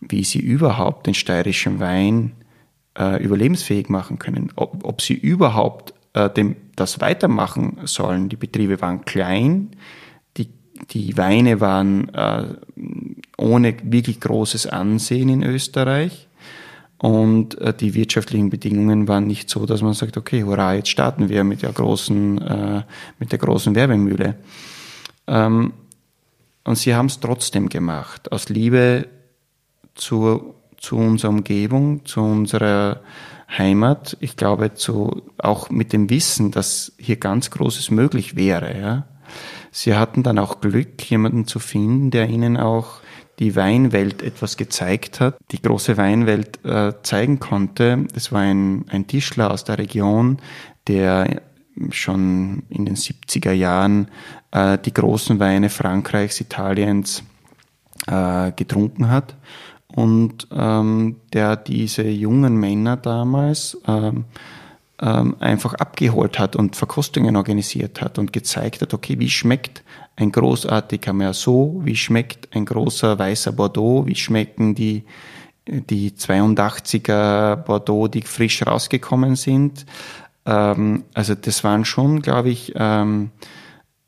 [0.00, 2.32] wie sie überhaupt den steirischen Wein
[2.98, 4.52] äh, überlebensfähig machen können.
[4.56, 8.28] Ob, ob sie überhaupt äh, dem, das weitermachen sollen.
[8.28, 9.70] Die Betriebe waren klein,
[10.36, 10.48] die,
[10.90, 12.44] die Weine waren äh,
[13.36, 16.28] ohne wirklich großes Ansehen in Österreich.
[17.02, 21.28] Und äh, die wirtschaftlichen Bedingungen waren nicht so, dass man sagt, okay, hurra, jetzt starten
[21.28, 22.82] wir mit der großen, äh,
[23.18, 24.36] mit der großen Werbemühle.
[25.26, 25.72] Ähm,
[26.62, 29.08] und sie haben es trotzdem gemacht, aus Liebe
[29.96, 33.00] zu, zu unserer Umgebung, zu unserer
[33.48, 34.16] Heimat.
[34.20, 38.78] Ich glaube, zu, auch mit dem Wissen, dass hier ganz Großes möglich wäre.
[38.78, 39.06] Ja.
[39.72, 43.01] Sie hatten dann auch Glück, jemanden zu finden, der ihnen auch
[43.42, 48.06] die Weinwelt etwas gezeigt hat, die große Weinwelt äh, zeigen konnte.
[48.14, 50.38] Das war ein, ein Tischler aus der Region,
[50.86, 51.42] der
[51.90, 54.06] schon in den 70er Jahren
[54.52, 57.24] äh, die großen Weine Frankreichs, Italiens
[58.06, 59.34] äh, getrunken hat
[59.88, 64.24] und ähm, der diese jungen Männer damals ähm,
[65.00, 69.82] ähm, einfach abgeholt hat und Verkostungen organisiert hat und gezeigt hat, okay, wie schmeckt
[70.22, 75.04] ein großartiger Merceau, wie schmeckt ein großer weißer Bordeaux, wie schmecken die,
[75.66, 79.84] die 82er Bordeaux, die frisch rausgekommen sind.
[80.46, 83.30] Ähm, also das waren schon, glaube ich, ähm,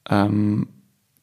[0.08, 0.68] ähm,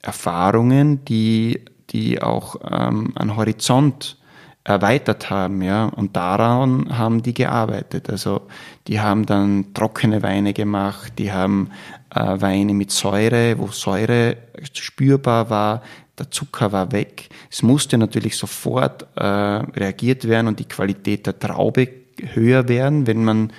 [0.01, 4.17] Erfahrungen, die, die auch ähm, an Horizont
[4.63, 8.10] erweitert haben, ja, und daran haben die gearbeitet.
[8.10, 8.41] Also
[8.88, 11.71] die haben dann trockene Weine gemacht, die haben
[12.13, 14.38] äh, Weine mit Säure, wo Säure
[14.74, 15.82] spürbar war,
[16.17, 17.30] der Zucker war weg.
[17.50, 21.88] Es musste natürlich sofort äh, reagiert werden und die Qualität der Traube
[22.34, 23.54] höher werden, wenn man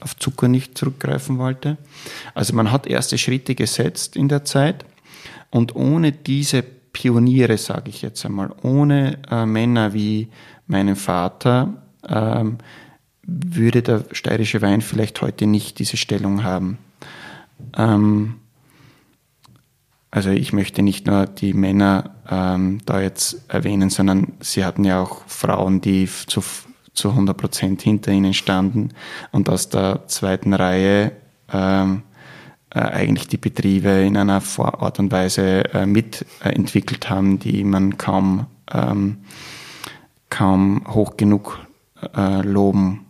[0.00, 1.76] auf Zucker nicht zurückgreifen wollte.
[2.34, 4.86] Also man hat erste Schritte gesetzt in der Zeit
[5.50, 10.28] und ohne diese Pioniere, sage ich jetzt einmal, ohne äh, Männer wie
[10.66, 11.74] meinen Vater,
[12.08, 12.58] ähm,
[13.22, 16.78] würde der steirische Wein vielleicht heute nicht diese Stellung haben.
[17.76, 18.34] Ähm,
[20.10, 25.02] also ich möchte nicht nur die Männer ähm, da jetzt erwähnen, sondern sie hatten ja
[25.02, 26.42] auch Frauen, die zu,
[26.94, 28.90] zu 100 Prozent hinter ihnen standen
[29.32, 31.12] und aus der zweiten Reihe
[31.52, 32.02] ähm,
[32.70, 38.46] äh, eigentlich die Betriebe in einer Art und Weise äh, mitentwickelt haben, die man kaum,
[38.72, 39.18] ähm,
[40.30, 41.58] kaum hoch genug
[42.16, 43.06] äh, loben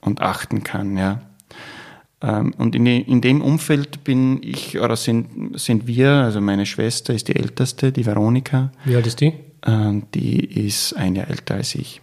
[0.00, 0.96] und achten kann.
[0.96, 1.20] Ja.
[2.22, 7.14] Ähm, und in, in, dem Umfeld bin ich, oder sind, sind wir, also meine Schwester
[7.14, 8.72] ist die älteste, die Veronika.
[8.84, 9.34] Wie alt ist die?
[9.66, 12.02] Ähm, die ist ein Jahr älter als ich.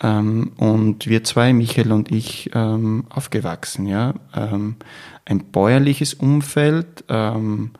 [0.00, 4.14] Ähm, und wir zwei, Michael und ich, aufgewachsen, ja.
[4.32, 7.70] ein bäuerliches Umfeld, ein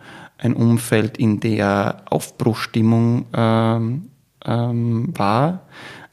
[0.54, 3.80] Umfeld, in der Aufbruchstimmung war,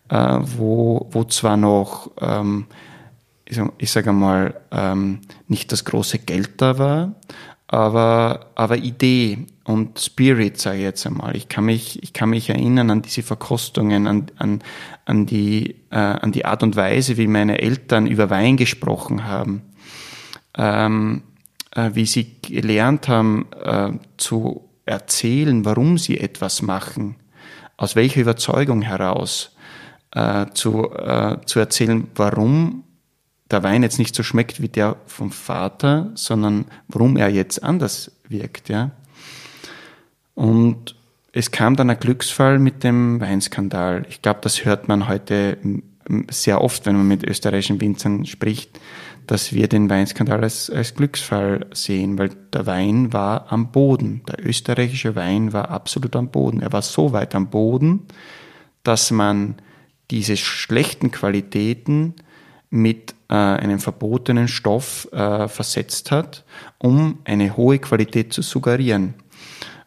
[0.10, 2.12] äh, wo, wo zwar noch
[3.78, 7.16] ich sage mal, ähm, nicht das große Geld da war,
[7.68, 11.36] aber, aber Idee und Spirit, sage ich jetzt einmal.
[11.36, 14.64] Ich kann mich, ich kann mich erinnern an diese Verkostungen, an, an,
[15.06, 19.64] an, die, äh, an die Art und Weise, wie meine Eltern über Wein gesprochen haben,
[20.58, 21.24] ähm,
[21.72, 27.16] äh, wie sie gelernt haben äh, zu erzählen, warum sie etwas machen,
[27.78, 29.56] aus welcher Überzeugung heraus,
[30.12, 32.85] äh, zu, äh, zu erzählen, warum
[33.52, 38.12] der Wein jetzt nicht so schmeckt wie der vom Vater, sondern warum er jetzt anders
[38.28, 38.92] wirkt, ja.
[40.34, 40.96] Und
[41.32, 44.06] es kam dann ein Glücksfall mit dem Weinskandal.
[44.10, 45.58] Ich glaube, das hört man heute
[46.30, 48.80] sehr oft, wenn man mit österreichischen Winzern spricht,
[49.28, 54.22] dass wir den Weinskandal als, als Glücksfall sehen, weil der Wein war am Boden.
[54.28, 56.62] Der österreichische Wein war absolut am Boden.
[56.62, 58.02] Er war so weit am Boden,
[58.84, 59.56] dass man
[60.12, 62.14] diese schlechten Qualitäten
[62.70, 66.44] mit äh, einem verbotenen Stoff äh, versetzt hat,
[66.78, 69.16] um eine hohe Qualität zu suggerieren.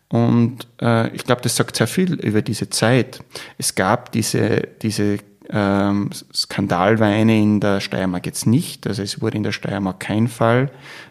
[0.08, 3.20] Und äh, ich glaube, das sagt sehr viel über diese Zeit.
[3.58, 5.18] Es gab diese, diese
[5.50, 8.86] ähm, Skandalweine in der Steiermark jetzt nicht.
[8.86, 10.70] Also es wurde in der Steiermark kein Fall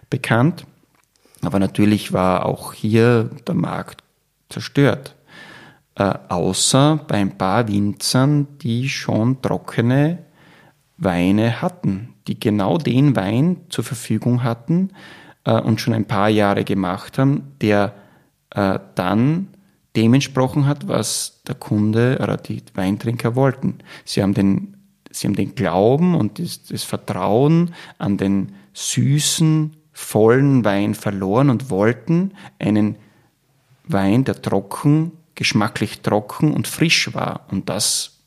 [0.09, 0.65] bekannt.
[1.43, 4.03] Aber natürlich war auch hier der Markt
[4.49, 5.15] zerstört.
[5.95, 10.19] Äh, außer bei ein paar Winzern, die schon trockene
[10.97, 14.91] Weine hatten, die genau den Wein zur Verfügung hatten
[15.45, 17.93] äh, und schon ein paar Jahre gemacht haben, der
[18.51, 19.47] äh, dann
[19.95, 23.79] dem entsprochen hat, was der Kunde oder die Weintrinker wollten.
[24.05, 24.77] Sie haben den,
[25.09, 31.71] sie haben den Glauben und das, das Vertrauen an den süßen, vollen Wein verloren und
[31.71, 32.97] wollten einen
[33.85, 37.47] Wein, der trocken, geschmacklich trocken und frisch war.
[37.49, 38.19] Und das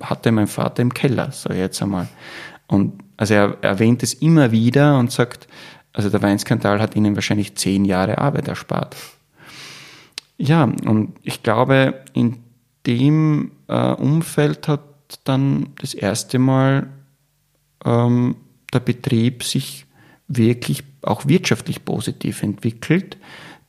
[0.00, 2.08] hatte mein Vater im Keller, ich jetzt einmal.
[2.66, 5.46] Und also er erwähnt es immer wieder und sagt,
[5.92, 8.96] also der Weinskandal hat ihnen wahrscheinlich zehn Jahre Arbeit erspart.
[10.38, 12.38] Ja, und ich glaube, in
[12.86, 14.80] dem äh, Umfeld hat
[15.24, 16.88] dann das erste Mal
[17.84, 18.36] ähm,
[18.72, 19.84] der Betrieb sich
[20.26, 23.18] wirklich auch wirtschaftlich positiv entwickelt.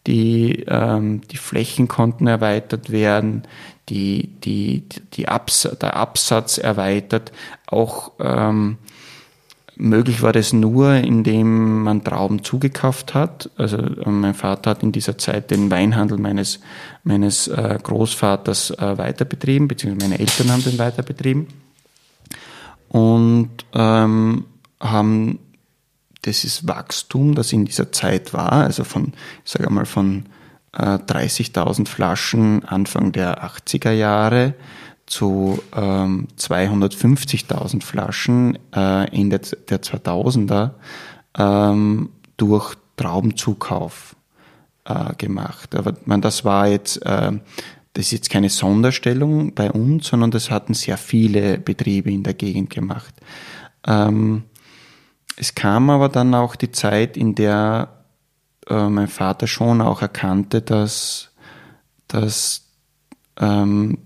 [0.07, 3.43] Die, ähm, die Flächen konnten erweitert werden,
[3.89, 7.33] die, die, die Abs der Absatz erweitert.
[7.67, 8.77] Auch ähm,
[9.75, 13.49] möglich war das nur, indem man Trauben zugekauft hat.
[13.57, 16.59] Also äh, mein Vater hat in dieser Zeit den Weinhandel meines,
[17.03, 21.47] meines äh, Großvaters äh, weiterbetrieben, beziehungsweise meine Eltern haben den weiterbetrieben
[22.89, 24.45] und ähm,
[24.79, 25.39] haben
[26.25, 30.25] dieses Wachstum, das in dieser Zeit war, also von, ich sage mal, von
[30.73, 34.53] äh, 30.000 Flaschen Anfang der 80er Jahre
[35.11, 40.71] zu ähm, 250.000 Flaschen äh, Ende der 2000er
[41.37, 44.15] ähm, durch Traubenzukauf
[44.85, 45.75] äh, gemacht.
[45.75, 47.31] Aber man, das war jetzt, äh,
[47.93, 52.33] das ist jetzt keine Sonderstellung bei uns, sondern das hatten sehr viele Betriebe in der
[52.33, 53.13] Gegend gemacht.
[53.85, 54.43] Ähm,
[55.35, 58.05] es kam aber dann auch die Zeit, in der
[58.69, 61.31] äh, mein Vater schon auch erkannte, dass,
[62.07, 62.67] dass
[63.37, 63.97] ähm,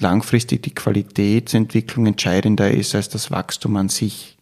[0.00, 4.36] langfristig die Qualitätsentwicklung entscheidender ist als das Wachstum an sich.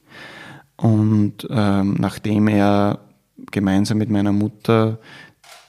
[0.76, 3.00] Und ähm, nachdem er
[3.50, 4.98] gemeinsam mit meiner Mutter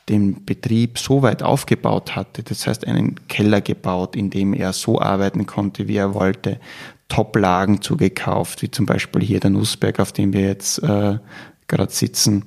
[0.10, 5.00] den Betrieb so weit aufgebaut hatte, das heißt einen Keller gebaut, in dem er so
[5.00, 6.60] arbeiten konnte, wie er wollte,
[7.08, 11.20] Top-Lagen zugekauft, wie zum Beispiel hier der Nussberg, auf dem wir jetzt äh,
[11.68, 12.46] gerade sitzen.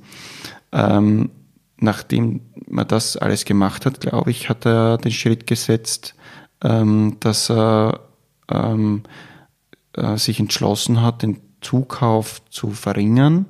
[0.73, 1.31] Ähm,
[1.79, 6.15] nachdem man das alles gemacht hat, glaube ich, hat er den Schritt gesetzt,
[6.63, 8.01] ähm, dass er
[8.51, 9.03] ähm,
[9.93, 13.47] äh, sich entschlossen hat, den Zukauf zu verringern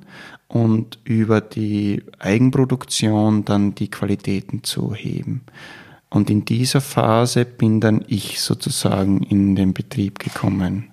[0.47, 5.41] und über die Eigenproduktion dann die Qualitäten zu heben.
[6.09, 10.89] Und in dieser Phase bin dann ich sozusagen in den Betrieb gekommen.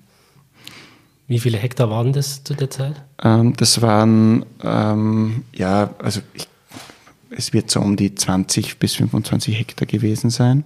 [1.26, 3.00] Wie viele Hektar waren das zu der Zeit?
[3.22, 6.48] Ähm, das waren, ähm, ja, also ich,
[7.30, 10.64] es wird so um die 20 bis 25 Hektar gewesen sein.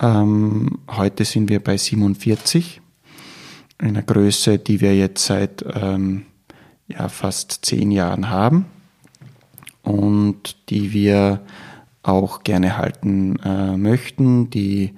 [0.00, 2.80] Ähm, heute sind wir bei 47,
[3.78, 6.26] einer Größe, die wir jetzt seit ähm,
[6.88, 8.66] ja, fast zehn Jahren haben
[9.82, 11.40] und die wir
[12.02, 14.94] auch gerne halten äh, möchten, die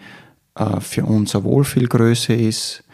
[0.55, 2.85] äh, für unser Wohlfühlgröße ist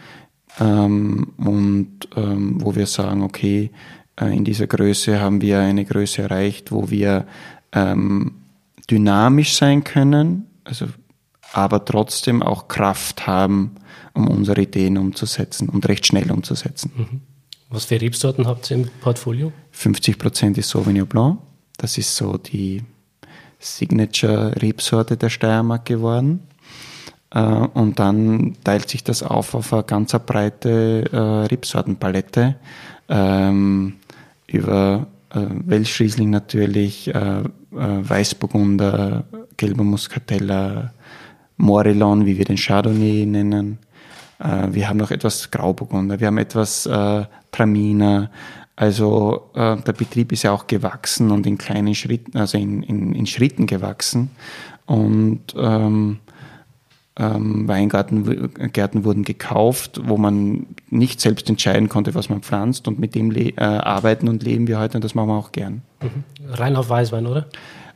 [0.59, 3.71] ähm, und ähm, wo wir sagen, okay,
[4.21, 7.27] äh, in dieser Größe haben wir eine Größe erreicht, wo wir
[7.73, 8.33] ähm,
[8.91, 10.87] dynamisch sein können, also
[11.53, 13.77] aber trotzdem auch Kraft haben,
[14.15, 16.93] um unsere Ideen umzusetzen und recht schnell umzusetzen.
[16.97, 17.21] Mhm.
[17.71, 19.53] Was für Rebsorten habt ihr im Portfolio?
[19.71, 21.39] 50 Prozent ist Sauvignon Blanc.
[21.77, 22.83] Das ist so die
[23.61, 26.41] Signature-Rebsorte der Steiermark geworden.
[27.31, 32.57] Äh, und dann teilt sich das auf auf eine ganz breite äh, Rebsortenpalette.
[33.09, 33.95] Ähm,
[34.47, 37.13] über äh, Welschriesling natürlich,
[37.73, 39.23] Weißburgunder,
[39.57, 40.93] gelber Muscatella,
[41.61, 43.79] Morillon, wie wir den Chardonnay nennen.
[44.39, 46.89] wir haben noch etwas Grauburgunder, wir haben etwas
[47.53, 48.31] Traminer.
[48.77, 53.27] Also der Betrieb ist ja auch gewachsen und in kleinen Schritten, also in, in, in
[53.27, 54.31] Schritten gewachsen.
[54.87, 56.19] Und ähm,
[57.21, 62.89] ähm, Weingärten wurden gekauft, wo man nicht selbst entscheiden konnte, was man pflanzt.
[62.89, 65.83] Und mit dem äh, arbeiten und leben wir heute und das machen wir auch gern.
[66.03, 66.25] Mhm.
[66.49, 67.47] Rein auf Weißwein, oder?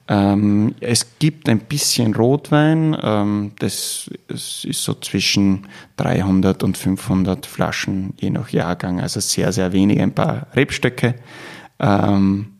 [0.06, 2.96] Ähm, es gibt ein bisschen Rotwein.
[3.02, 9.00] Ähm, das, das, ist so zwischen 300 und 500 Flaschen je nach Jahrgang.
[9.00, 11.14] Also sehr, sehr wenig, ein paar Rebstöcke.
[11.78, 12.54] Ähm,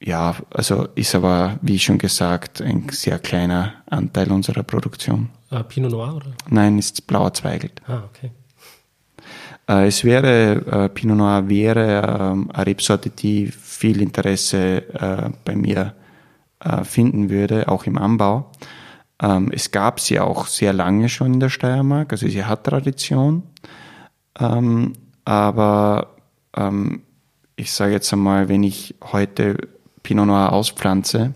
[0.00, 5.28] ja, also ist aber, wie schon gesagt, ein sehr kleiner Anteil unserer Produktion.
[5.50, 6.32] Äh, Pinot Noir, oder?
[6.48, 7.82] Nein, ist blauer Zweigelt.
[7.86, 8.30] Ah, okay.
[9.68, 14.82] Äh, es wäre, äh, Pinot Noir wäre äh, eine Rebsorte, die viel Interesse
[15.44, 15.94] bei mir
[16.60, 18.50] äh, finden würde, auch im Anbau.
[19.20, 23.42] Ähm, es gab sie auch sehr lange schon in der Steiermark, also sie hat Tradition.
[24.38, 24.92] Ähm,
[25.24, 26.16] aber
[26.56, 27.02] ähm,
[27.56, 29.56] ich sage jetzt einmal, wenn ich heute
[30.02, 31.34] Pinot Noir auspflanze,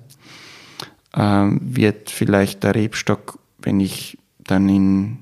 [1.15, 5.19] wird vielleicht der Rebstock, wenn ich dann in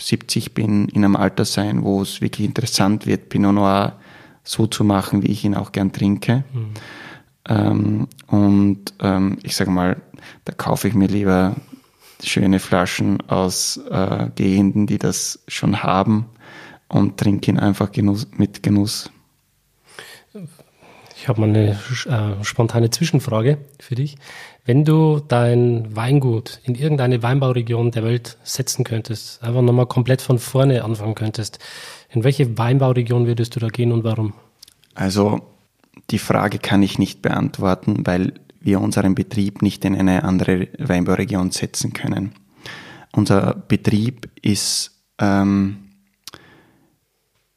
[0.00, 3.98] 70 bin, in einem Alter sein, wo es wirklich interessant wird, Pinot Noir
[4.44, 6.44] so zu machen, wie ich ihn auch gern trinke.
[6.52, 6.68] Mhm.
[7.48, 9.96] Ähm, und ähm, ich sage mal,
[10.44, 11.56] da kaufe ich mir lieber
[12.22, 16.26] schöne Flaschen aus äh, Gegenden, die das schon haben
[16.88, 19.10] und trinke ihn einfach Genuss, mit Genuss.
[21.16, 24.16] Ich habe mal eine äh, spontane Zwischenfrage für dich.
[24.64, 30.38] Wenn du dein Weingut in irgendeine Weinbauregion der Welt setzen könntest, einfach nochmal komplett von
[30.38, 31.58] vorne anfangen könntest,
[32.10, 34.34] in welche Weinbauregion würdest du da gehen und warum?
[34.94, 35.40] Also
[36.10, 41.50] die Frage kann ich nicht beantworten, weil wir unseren Betrieb nicht in eine andere Weinbauregion
[41.50, 42.32] setzen können.
[43.12, 45.78] Unser Betrieb ist, ähm,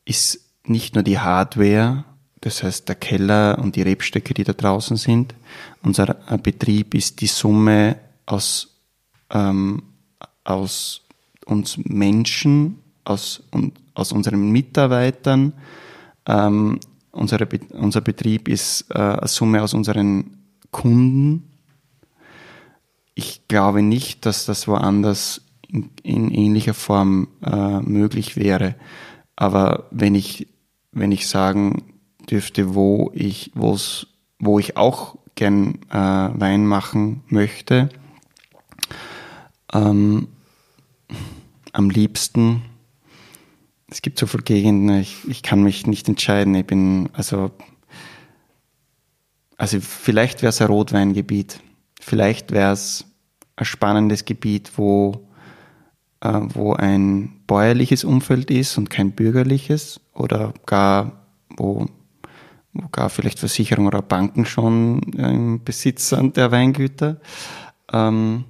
[0.05, 2.05] ist nicht nur die Hardware,
[2.41, 5.35] das heißt der Keller und die Rebstöcke, die da draußen sind.
[5.83, 8.75] Unser äh, Betrieb ist die Summe aus,
[9.31, 9.83] ähm,
[10.43, 11.01] aus
[11.45, 13.43] uns Menschen, aus,
[13.95, 15.53] aus unseren Mitarbeitern.
[16.27, 16.79] Ähm,
[17.11, 20.37] unsere, unser Betrieb ist äh, eine Summe aus unseren
[20.71, 21.51] Kunden.
[23.15, 28.75] Ich glaube nicht, dass das woanders in, in ähnlicher Form äh, möglich wäre.
[29.35, 30.47] Aber wenn ich,
[30.91, 31.93] wenn ich sagen
[32.29, 34.07] dürfte, wo ich, wo's,
[34.39, 37.89] wo ich auch gern äh, Wein machen möchte,
[39.73, 40.27] ähm,
[41.71, 42.63] am liebsten,
[43.89, 46.55] es gibt so viele Gegenden, ich, ich kann mich nicht entscheiden.
[46.55, 47.51] Ich bin, also
[49.59, 51.59] also vielleicht wäre es ein Rotweingebiet.
[51.99, 53.03] Vielleicht wäre es
[53.57, 55.27] ein spannendes Gebiet, wo,
[56.21, 61.25] äh, wo ein bäuerliches Umfeld ist und kein bürgerliches oder gar,
[61.57, 61.87] wo,
[62.71, 67.19] wo gar vielleicht Versicherungen oder Banken schon im Besitz sind der Weingüter.
[67.91, 68.45] Ähm,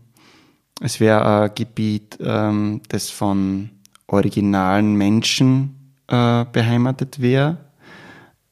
[0.80, 3.72] es wäre ein Gebiet, ähm, das von
[4.12, 7.58] originalen Menschen äh, beheimatet wäre,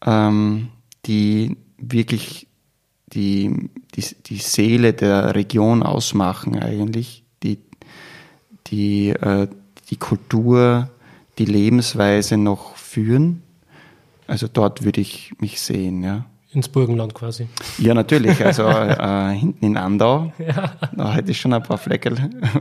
[0.06, 0.70] ähm,
[1.06, 2.48] die wirklich
[3.14, 7.60] die, die, die Seele der Region ausmachen eigentlich, die,
[8.68, 9.48] die, äh,
[9.90, 10.90] die Kultur,
[11.38, 13.44] die Lebensweise noch führen.
[14.28, 16.26] Also dort würde ich mich sehen, ja.
[16.58, 17.48] Ins Burgenland quasi.
[17.78, 18.44] Ja, natürlich.
[18.44, 20.72] Also äh, hinten in Andau, ja.
[20.92, 22.18] da hätte ich schon ein paar Fleckel,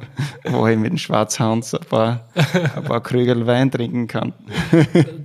[0.44, 4.34] wo ich mit dem Schwarzhans ein paar, ein paar Krügel Wein trinken kann.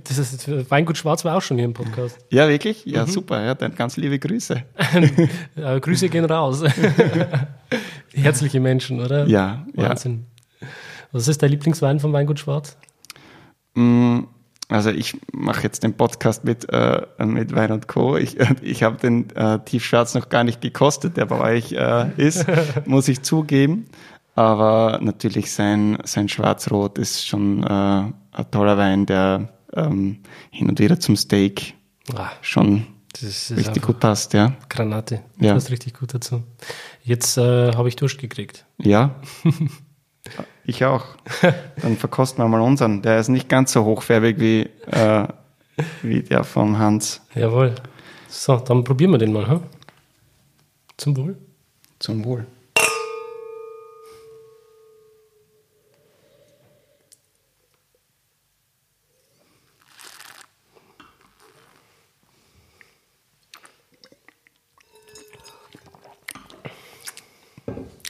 [0.04, 2.18] Das ist, Weingut Schwarz war auch schon hier im Podcast.
[2.30, 2.84] Ja, wirklich?
[2.84, 3.10] Ja, mhm.
[3.10, 3.42] super.
[3.42, 4.62] Ja, dann ganz liebe Grüße.
[5.54, 6.64] ja, Grüße gehen raus.
[8.12, 9.26] Herzliche Menschen, oder?
[9.26, 10.26] Ja, Wahnsinn.
[10.60, 10.66] Ja.
[11.12, 12.76] Was ist dein Lieblingswein vom Weingut Schwarz?
[13.74, 14.20] Mm
[14.72, 18.16] also ich mache jetzt den Podcast mit, äh, mit Wein und Co.
[18.16, 22.46] Ich, ich habe den äh, Tiefschwarz noch gar nicht gekostet, der bei euch äh, ist,
[22.86, 23.86] muss ich zugeben.
[24.34, 30.20] Aber natürlich sein, sein Schwarzrot ist schon äh, ein toller Wein, der ähm,
[30.50, 31.74] hin und wieder zum Steak
[32.14, 32.86] ah, schon
[33.20, 34.54] richtig gut passt, ja.
[34.70, 35.52] Granate, ja.
[35.52, 36.42] passt richtig gut dazu.
[37.02, 38.64] Jetzt äh, habe ich durchgekriegt.
[38.78, 39.16] Ja.
[40.64, 41.04] Ich auch.
[41.82, 43.02] Dann verkosten wir mal unseren.
[43.02, 45.26] Der ist nicht ganz so hochfärbig wie, äh,
[46.02, 47.20] wie der von Hans.
[47.34, 47.74] Jawohl.
[48.28, 49.48] So, dann probieren wir den mal.
[49.48, 49.62] Hm?
[50.96, 51.36] Zum Wohl.
[51.98, 52.46] Zum Wohl.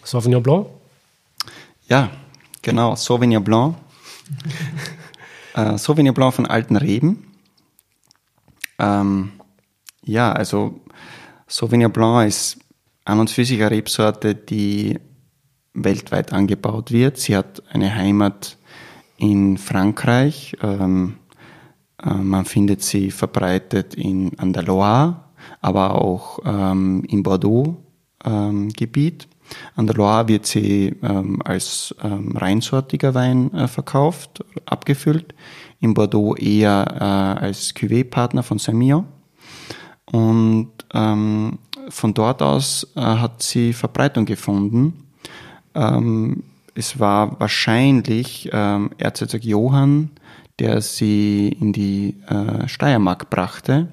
[0.05, 0.67] Sauvignon Blanc?
[1.89, 2.11] Ja,
[2.63, 3.77] genau, Sauvignon Blanc.
[5.55, 7.27] äh, Sauvignon Blanc von alten Reben.
[8.79, 9.33] Ähm,
[10.05, 10.81] ja, also
[11.47, 12.59] Sauvignon Blanc ist
[13.05, 14.99] an und für sich eine Rebsorte, die
[15.75, 17.19] weltweit angebaut wird.
[17.19, 18.57] Sie hat eine Heimat
[19.17, 20.57] in Frankreich.
[20.63, 21.19] Ähm,
[22.03, 25.25] äh, man findet sie verbreitet in, an der Loire,
[25.61, 29.25] aber auch ähm, im Bordeaux-Gebiet.
[29.25, 29.29] Ähm,
[29.77, 35.35] an der Loire wird sie ähm, als ähm, reinsortiger Wein äh, verkauft, abgefüllt.
[35.81, 39.07] In Bordeaux eher äh, als Cuvée-Partner von Semillon.
[40.07, 45.09] Und ähm, von dort aus äh, hat sie Verbreitung gefunden.
[45.75, 50.11] Ähm, es war wahrscheinlich ähm, Erzherzog Johann,
[50.59, 53.89] der sie in die äh, Steiermark brachte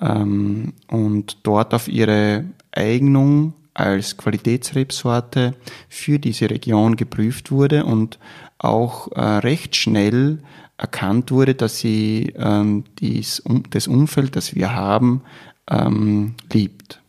[0.00, 5.54] ähm, und dort auf ihre Eignung als Qualitätsrebsorte
[5.88, 8.18] für diese Region geprüft wurde und
[8.58, 10.42] auch äh, recht schnell
[10.76, 15.22] erkannt wurde, dass sie ähm, dies, um, das Umfeld, das wir haben,
[15.70, 17.02] ähm, liebt.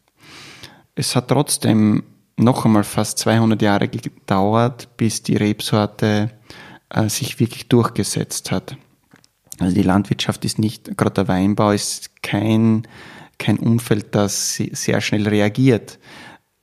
[0.96, 2.04] Es hat trotzdem
[2.38, 6.32] noch einmal fast 200 Jahre gedauert, bis die Rebsorte
[6.90, 8.76] äh, sich wirklich durchgesetzt hat.
[9.60, 12.88] Also die Landwirtschaft ist nicht, gerade der Weinbau ist kein,
[13.38, 16.00] kein Umfeld, das sehr schnell reagiert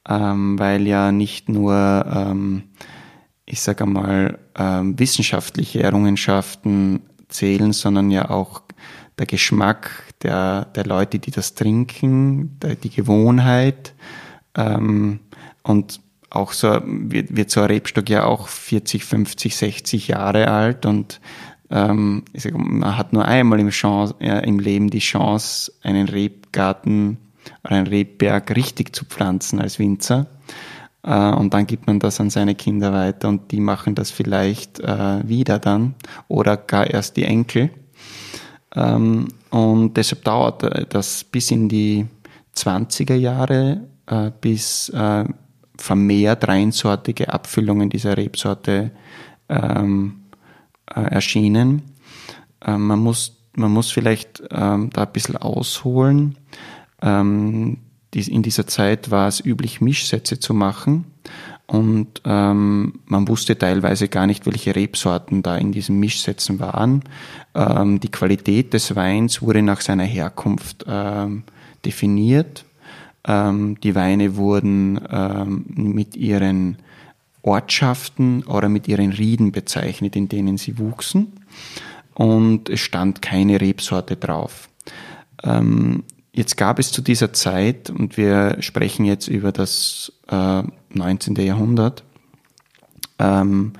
[0.09, 2.65] ähm, weil ja nicht nur, ähm,
[3.45, 8.63] ich sage einmal, ähm, wissenschaftliche Errungenschaften zählen, sondern ja auch
[9.19, 9.91] der Geschmack
[10.23, 13.95] der, der Leute, die das trinken, der, die Gewohnheit.
[14.57, 15.21] Ähm,
[15.63, 16.01] und
[16.31, 21.21] auch so wird, wird so ein Rebstock ja auch 40, 50, 60 Jahre alt und
[21.71, 27.19] ähm, man hat nur einmal im, Chance, äh, im Leben die Chance, einen Rebgarten
[27.65, 30.27] oder einen Rebberg richtig zu pflanzen als Winzer.
[31.03, 34.81] Äh, und dann gibt man das an seine Kinder weiter und die machen das vielleicht
[34.81, 35.95] äh, wieder dann
[36.29, 37.71] oder gar erst die Enkel.
[38.75, 42.07] Ähm, und deshalb dauert das bis in die
[42.55, 45.25] 20er Jahre, äh, bis äh,
[45.77, 48.91] vermehrt reinsortige Abfüllungen dieser Rebsorte
[49.49, 50.25] ähm,
[50.87, 51.83] äh, erschienen.
[52.67, 56.37] Man, muss, man muss vielleicht ähm, da ein bisschen ausholen.
[57.03, 57.79] Ähm,
[58.15, 61.05] in dieser Zeit war es üblich, Mischsätze zu machen
[61.69, 67.05] und ähm, man wusste teilweise gar nicht, welche Rebsorten da in diesen Mischsätzen waren.
[67.55, 71.43] Ähm, die Qualität des Weins wurde nach seiner Herkunft ähm,
[71.85, 72.65] definiert.
[73.27, 76.79] Ähm, die Weine wurden ähm, mit ihren
[77.43, 81.35] Ortschaften oder mit ihren Rieden bezeichnet, in denen sie wuchsen.
[82.15, 84.71] Und es stand keine Rebsorte drauf.
[86.39, 91.35] Jetzt gab es zu dieser Zeit, und wir sprechen jetzt über das äh, 19.
[91.35, 92.05] Jahrhundert,
[93.19, 93.73] ähm,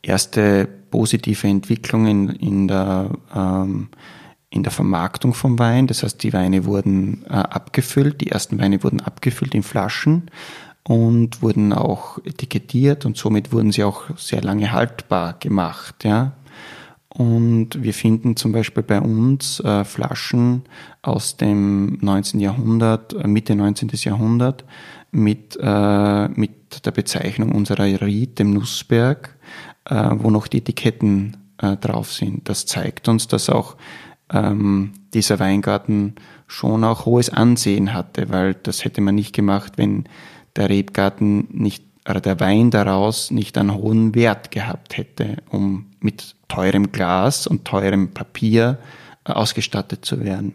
[0.00, 3.88] erste positive Entwicklungen in der, ähm,
[4.48, 5.88] in der Vermarktung vom Wein.
[5.88, 10.30] Das heißt, die Weine wurden äh, abgefüllt, die ersten Weine wurden abgefüllt in Flaschen
[10.84, 16.04] und wurden auch etikettiert und somit wurden sie auch sehr lange haltbar gemacht.
[16.04, 16.34] Ja.
[17.16, 20.62] Und wir finden zum Beispiel bei uns äh, Flaschen
[21.00, 22.40] aus dem 19.
[22.40, 23.90] Jahrhundert, äh, Mitte 19.
[23.94, 24.64] Jahrhundert,
[25.12, 29.36] mit, äh, mit der Bezeichnung unserer Ried, dem Nussberg,
[29.84, 32.48] äh, wo noch die Etiketten äh, drauf sind.
[32.48, 33.76] Das zeigt uns, dass auch
[34.32, 36.16] ähm, dieser Weingarten
[36.48, 40.04] schon auch hohes Ansehen hatte, weil das hätte man nicht gemacht, wenn
[40.56, 46.36] der Rebgarten nicht oder der Wein daraus nicht einen hohen Wert gehabt hätte, um mit
[46.48, 48.78] teurem Glas und teurem Papier
[49.24, 50.54] äh, ausgestattet zu werden.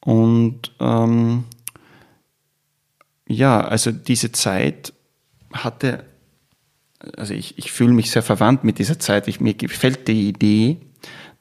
[0.00, 1.44] Und ähm,
[3.26, 4.92] ja, also diese Zeit
[5.52, 6.04] hatte,
[7.16, 9.28] also ich, ich fühle mich sehr verwandt mit dieser Zeit.
[9.28, 10.78] Ich, mir gefällt die Idee,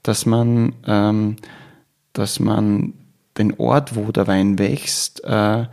[0.03, 1.37] dass man, ähm,
[2.13, 2.93] dass man
[3.37, 5.65] den Ort, wo der Wein wächst, äh,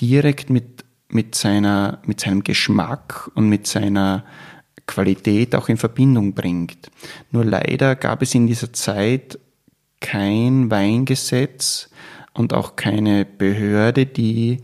[0.00, 0.76] direkt mit
[1.08, 4.24] mit, seiner, mit seinem Geschmack und mit seiner
[4.86, 6.90] Qualität auch in Verbindung bringt.
[7.30, 9.38] Nur leider gab es in dieser Zeit
[10.00, 11.90] kein Weingesetz
[12.34, 14.58] und auch keine Behörde, die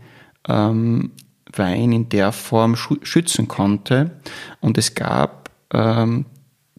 [0.47, 1.11] ähm,
[1.51, 4.11] Wein in der Form schützen konnte.
[4.59, 6.25] Und es gab ähm,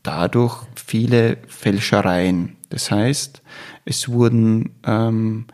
[0.03, 2.57] dadurch viele Fälschereien.
[2.71, 3.43] Das heißt,
[3.85, 5.47] es wurden ähm,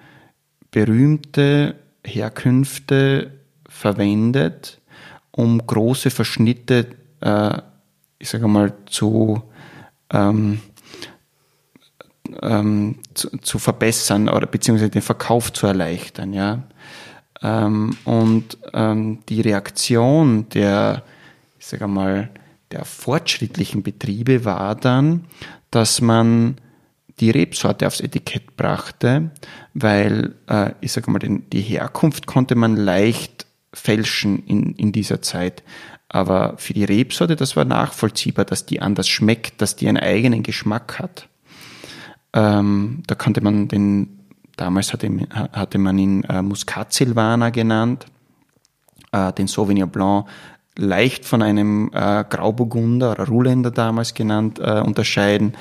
[0.70, 3.32] berühmte Herkünfte
[3.68, 4.80] verwendet,
[5.30, 6.86] um große Verschnitte,
[7.20, 7.59] äh,
[8.20, 9.42] ich sage mal, zu,
[10.12, 10.60] ähm,
[12.42, 16.32] ähm, zu, zu, verbessern oder beziehungsweise den Verkauf zu erleichtern.
[16.32, 16.62] Ja?
[17.42, 21.02] Ähm, und ähm, die Reaktion der,
[21.58, 22.30] ich sage mal,
[22.70, 25.24] der fortschrittlichen Betriebe war dann,
[25.70, 26.56] dass man
[27.18, 29.30] die Rebsorte aufs Etikett brachte,
[29.74, 35.22] weil, äh, ich sage mal, den, die Herkunft konnte man leicht fälschen in, in dieser
[35.22, 35.62] Zeit.
[36.12, 40.42] Aber für die Rebsorte, das war nachvollziehbar, dass die anders schmeckt, dass die einen eigenen
[40.42, 41.28] Geschmack hat.
[42.32, 44.18] Ähm, da konnte man den,
[44.56, 48.06] damals hatte, hatte man ihn äh, Muscat Silvaner genannt,
[49.12, 50.26] äh, den Sauvignon Blanc
[50.76, 55.54] leicht von einem äh, Grauburgunder oder Ruländer damals genannt äh, unterscheiden.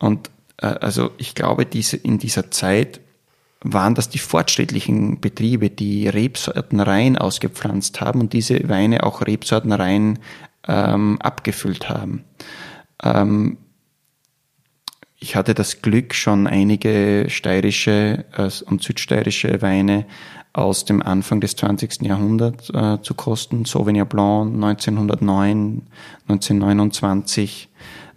[0.00, 3.00] Und äh, also ich glaube, diese, in dieser Zeit
[3.62, 10.18] waren das die fortschrittlichen Betriebe, die Rebsortenreihen ausgepflanzt haben und diese Weine auch Rebsortenreihen
[10.66, 12.24] ähm, abgefüllt haben.
[13.02, 13.58] Ähm,
[15.18, 20.06] ich hatte das Glück, schon einige steirische äh, und südsteirische Weine
[20.52, 22.02] aus dem Anfang des 20.
[22.02, 23.64] Jahrhunderts äh, zu kosten.
[23.64, 25.82] Sauvignon Blanc 1909,
[26.28, 27.68] 1929.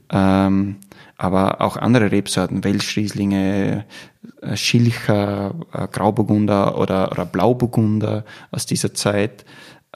[0.09, 0.77] Ähm,
[1.18, 3.86] aber auch andere Rebsorten, Welschrieslinge,
[4.41, 9.45] äh, Schilcher, äh, Grauburgunder oder, oder Blauburgunder aus dieser Zeit.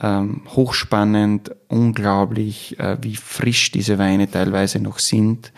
[0.02, 5.52] Ähm, hochspannend, unglaublich, äh, wie frisch diese Weine teilweise noch sind.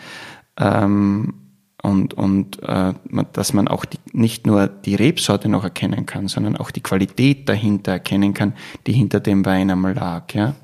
[0.58, 1.34] Ähm,
[1.84, 2.60] und, und
[3.32, 7.48] dass man auch die, nicht nur die Rebsorte noch erkennen kann, sondern auch die Qualität
[7.48, 8.52] dahinter erkennen kann,
[8.86, 10.32] die hinter dem Wein einmal lag.
[10.32, 10.54] Ja?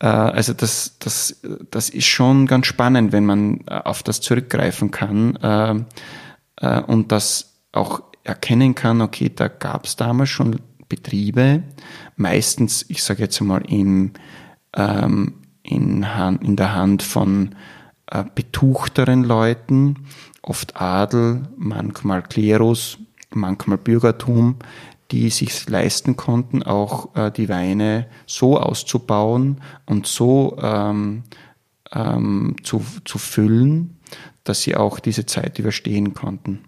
[0.00, 1.40] Äh, also das, das,
[1.70, 7.60] das ist schon ganz spannend, wenn man äh, auf das zurückgreifen kann äh, und das
[7.72, 11.62] auch erkennen kann, okay, da gab es damals schon Betriebe,
[12.16, 14.12] meistens, ich sage jetzt mal, im,
[14.74, 17.54] ähm, in, Hand, in der Hand von
[18.10, 20.06] äh, betuchteren Leuten,
[20.42, 22.98] oft Adel, manchmal Klerus,
[23.30, 24.56] manchmal Bürgertum,
[25.10, 31.22] die sich leisten konnten, auch äh, die Weine so auszubauen und so ähm,
[31.92, 33.98] ähm, zu, zu füllen,
[34.44, 36.60] dass sie auch diese Zeit überstehen konnten.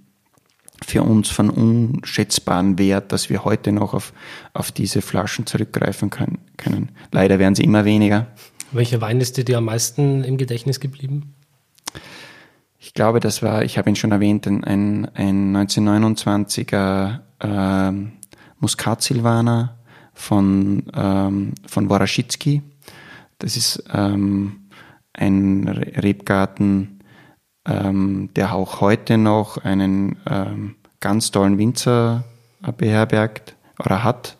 [0.87, 4.13] Für uns von unschätzbaren Wert, dass wir heute noch auf,
[4.55, 6.93] auf diese Flaschen zurückgreifen können, können.
[7.11, 8.29] Leider werden sie immer weniger.
[8.71, 11.35] Welcher Wein ist dir am meisten im Gedächtnis geblieben?
[12.79, 18.18] Ich glaube, das war, ich habe ihn schon erwähnt, ein, ein 1929er äh,
[18.61, 19.79] Muscat Silvaner
[20.13, 22.63] von, ähm, von Woraschitzky.
[23.39, 24.69] Das ist ähm,
[25.13, 27.01] ein Rebgarten,
[27.67, 32.25] ähm, der auch heute noch einen ähm, ganz tollen Winzer
[32.77, 34.37] beherbergt oder hat.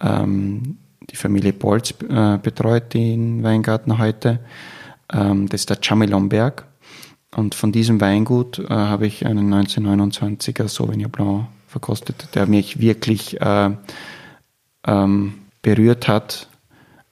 [0.00, 0.78] Ähm,
[1.10, 4.38] die Familie Bolz äh, betreut den Weingarten heute.
[5.12, 6.66] Ähm, das ist der Chamillonberg.
[7.34, 13.40] Und von diesem Weingut äh, habe ich einen 1929er Sauvignon Blanc verkostet, der mich wirklich
[13.40, 13.70] äh,
[14.86, 16.48] ähm, berührt hat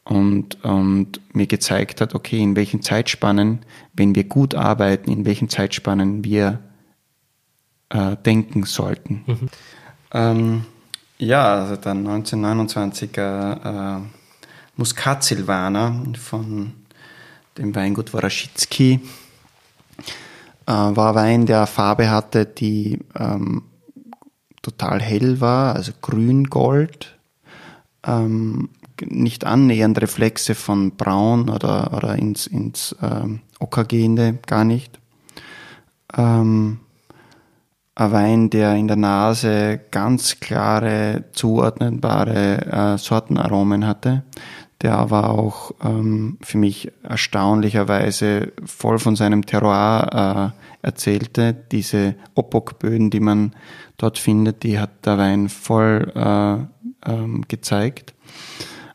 [0.04, 3.60] und, und mir gezeigt hat, okay, in welchen Zeitspannen,
[3.92, 6.60] wenn wir gut arbeiten, in welchen Zeitspannen wir
[7.90, 9.24] äh, denken sollten.
[9.26, 9.48] Mhm.
[10.12, 10.64] Ähm,
[11.18, 14.00] ja, also der 1929er äh,
[14.76, 16.72] Muscat Silvaner von
[17.58, 19.00] dem Weingut Woraschitzky
[20.66, 23.62] äh, war Wein, der Farbe hatte, die ähm,
[24.62, 27.18] total hell war, also grün-gold,
[28.06, 28.70] ähm,
[29.04, 34.98] nicht annähernd Reflexe von braun oder, oder ins, ins ähm, Ockergehende, gar nicht.
[36.16, 36.80] Ähm,
[37.94, 44.22] ein Wein, der in der Nase ganz klare, zuordnenbare äh, Sortenaromen hatte,
[44.82, 51.54] der aber auch ähm, für mich erstaunlicherweise voll von seinem Terroir äh, erzählte.
[51.54, 53.54] Diese Opokböden, die man
[53.96, 58.14] dort findet, die hat der Wein voll äh, ähm, gezeigt.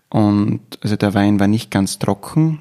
[0.10, 2.60] Und also der Wein war nicht ganz trocken,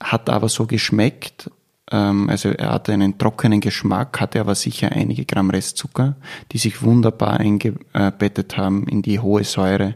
[0.00, 1.50] hat aber so geschmeckt.
[1.90, 6.16] Ähm, also er hatte einen trockenen Geschmack, hatte aber sicher einige Gramm Restzucker,
[6.52, 9.94] die sich wunderbar eingebettet haben in die hohe Säure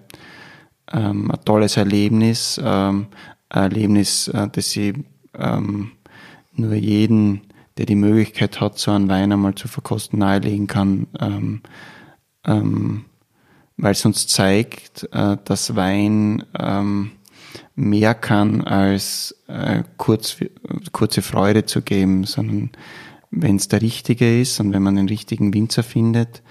[0.93, 3.07] ähm, ein tolles Erlebnis, ähm,
[3.49, 4.95] ein Erlebnis, äh, das ich
[5.35, 5.93] ähm,
[6.55, 7.43] nur jeden,
[7.79, 11.63] der die Möglichkeit hat, so einen Wein einmal zu verkosten, nahelegen kann, ähm,
[12.45, 13.05] ähm,
[13.77, 17.13] weil es uns zeigt, äh, dass Wein ähm,
[17.75, 20.37] mehr kann als äh, kurz,
[20.93, 22.71] kurze Freude zu geben, sondern
[23.31, 26.43] wenn es der richtige ist und wenn man den richtigen Winzer findet,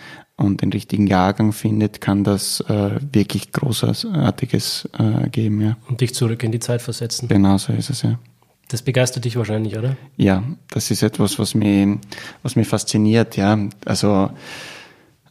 [0.41, 5.61] und den richtigen Jahrgang findet, kann das äh, wirklich Großartiges äh, geben.
[5.61, 5.77] Ja.
[5.87, 7.27] Und dich zurück in die Zeit versetzen.
[7.27, 8.19] Genau so ist es, ja.
[8.71, 9.97] Das begeistert dich wahrscheinlich, oder?
[10.15, 11.97] Ja, das ist etwas, was mich,
[12.41, 13.59] was mich fasziniert, ja.
[13.83, 14.31] Also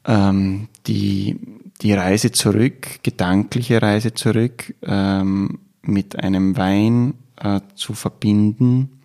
[0.05, 1.39] ähm, die,
[1.81, 9.01] die Reise zurück, gedankliche Reise zurück, ähm, mit einem Wein äh, zu verbinden,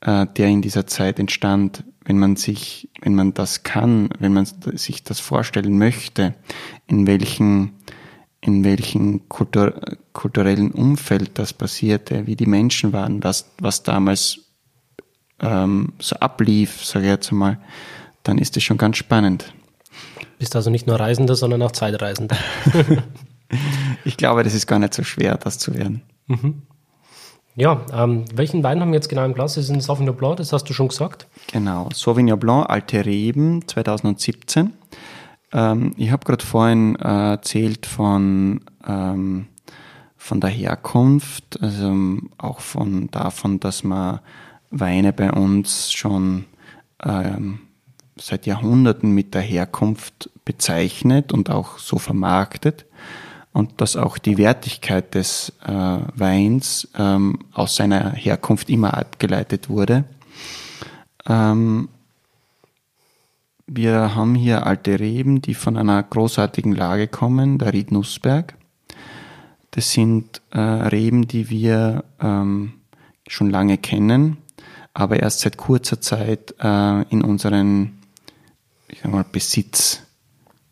[0.00, 4.46] äh, der in dieser Zeit entstand, wenn man sich, wenn man das kann, wenn man
[4.46, 6.34] sich das vorstellen möchte,
[6.86, 7.72] in welchen,
[8.42, 9.80] in welchem Kultur,
[10.12, 14.40] kulturellen Umfeld das passierte, wie die Menschen waren, was, was damals
[15.40, 17.58] ähm, so ablief, sage ich jetzt mal,
[18.24, 19.54] dann ist es schon ganz spannend.
[20.38, 22.36] Bist also nicht nur Reisender, sondern auch Zeitreisender.
[24.04, 26.02] ich glaube, das ist gar nicht so schwer, das zu werden.
[26.26, 26.62] Mhm.
[27.54, 29.54] Ja, ähm, welchen Wein haben wir jetzt genau im Glas?
[29.54, 31.26] Das ist ein Sauvignon Blanc, das hast du schon gesagt.
[31.52, 34.72] Genau, Sauvignon Blanc, Alte Reben 2017.
[35.52, 39.46] Ähm, ich habe gerade vorhin äh, erzählt von, ähm,
[40.16, 44.20] von der Herkunft, also auch von davon, dass man
[44.70, 46.46] Weine bei uns schon
[47.04, 47.60] ähm,
[48.16, 52.86] seit Jahrhunderten mit der Herkunft bezeichnet und auch so vermarktet
[53.52, 60.04] und dass auch die Wertigkeit des äh, Weins ähm, aus seiner Herkunft immer abgeleitet wurde.
[61.26, 61.88] Ähm,
[63.66, 68.54] wir haben hier alte Reben, die von einer großartigen Lage kommen, der Ried Nussberg.
[69.70, 72.74] Das sind äh, Reben, die wir ähm,
[73.26, 74.36] schon lange kennen,
[74.92, 77.98] aber erst seit kurzer Zeit äh, in unseren
[78.92, 80.02] ich sag mal, Besitz,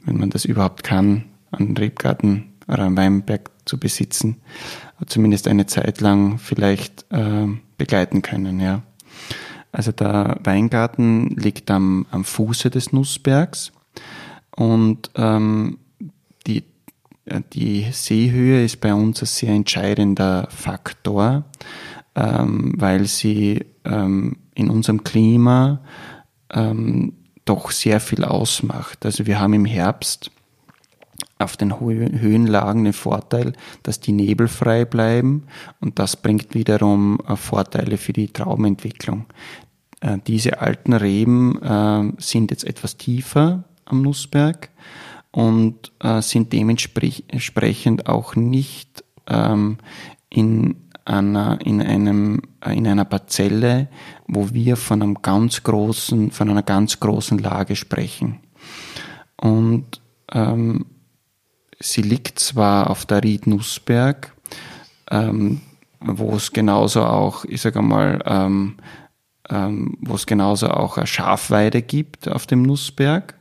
[0.01, 4.37] wenn man das überhaupt kann, an Rebgarten oder einen Weinberg zu besitzen,
[5.07, 7.47] zumindest eine Zeit lang vielleicht äh,
[7.79, 8.61] begleiten können.
[8.61, 8.83] Ja.
[9.73, 13.73] Also der Weingarten liegt am, am Fuße des Nussbergs
[14.57, 15.79] Und ähm,
[16.47, 16.65] die,
[17.53, 21.45] die Seehöhe ist bei uns ein sehr entscheidender Faktor,
[22.17, 25.81] ähm, weil sie ähm, in unserem Klima
[26.53, 27.15] ähm,
[27.45, 29.05] doch sehr viel ausmacht.
[29.05, 30.31] Also wir haben im Herbst
[31.41, 35.45] auf den Höhenlagen den Vorteil, dass die Nebel frei bleiben
[35.81, 39.27] und das bringt wiederum äh, Vorteile für die Traubenentwicklung.
[40.01, 44.71] Äh, diese alten Reben äh, sind jetzt etwas tiefer am Nussberg
[45.33, 49.79] und sind dementsprechend auch nicht ähm,
[50.29, 53.89] in einer, in einem, in einer Parzelle,
[54.27, 58.41] wo wir von einem ganz großen, von einer ganz großen Lage sprechen.
[59.37, 60.01] Und
[60.33, 60.87] ähm,
[61.81, 64.33] sie liegt zwar auf der Ried Nussberg,
[65.11, 65.61] ähm,
[66.01, 68.77] wo es genauso auch, ich sage mal, ähm,
[69.49, 73.35] ähm, wo es genauso auch eine Schafweide gibt auf dem Nussberg,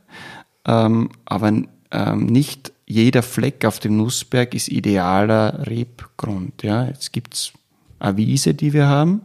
[0.66, 1.52] ähm, aber
[1.92, 6.62] ähm, nicht jeder Fleck auf dem Nussberg ist idealer Rebgrund.
[6.62, 7.52] Ja, jetzt gibt's
[8.00, 9.20] eine Wiese, die wir haben,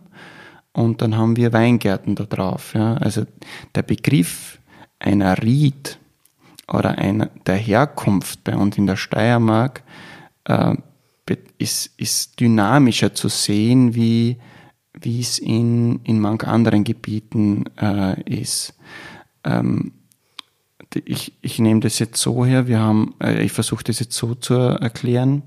[0.73, 2.73] und dann haben wir Weingärten da drauf.
[2.75, 3.25] Ja, also
[3.73, 4.59] der Begriff
[4.99, 5.97] einer Ried
[6.67, 9.83] oder einer der Herkunft bei uns in der Steiermark
[10.45, 10.75] äh,
[11.57, 14.37] ist, ist dynamischer zu sehen, wie,
[14.93, 18.77] wie es in, in manch anderen Gebieten äh, ist.
[19.43, 19.93] Ähm,
[21.03, 24.35] ich, ich nehme das jetzt so her, wir haben, äh, ich versuche das jetzt so
[24.35, 25.43] zu erklären.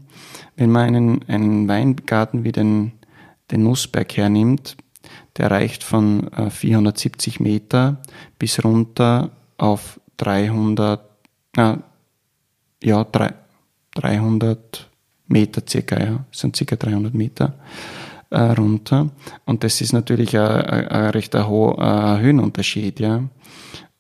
[0.57, 2.93] Wenn man einen, einen Weingarten wie den,
[3.51, 4.77] den Nussberg hernimmt,
[5.37, 8.03] der reicht von äh, 470 Meter
[8.39, 11.08] bis runter auf 300
[11.57, 11.83] na,
[12.83, 13.35] ja, drei,
[13.95, 14.89] 300
[15.29, 17.55] Meter circa, ja, sind circa 300 Meter
[18.31, 19.11] äh, runter.
[19.45, 23.25] Und das ist natürlich ein, ein recht hoher Höhenunterschied, ja.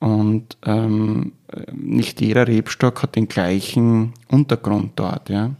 [0.00, 1.32] Und ähm,
[1.72, 5.50] nicht jeder Rebstock hat den gleichen Untergrund dort, ja.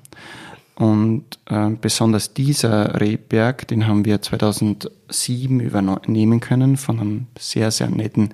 [0.76, 7.91] Und äh, besonders dieser Rebberg, den haben wir 2007 übernehmen können von einem sehr, sehr
[7.91, 8.32] netten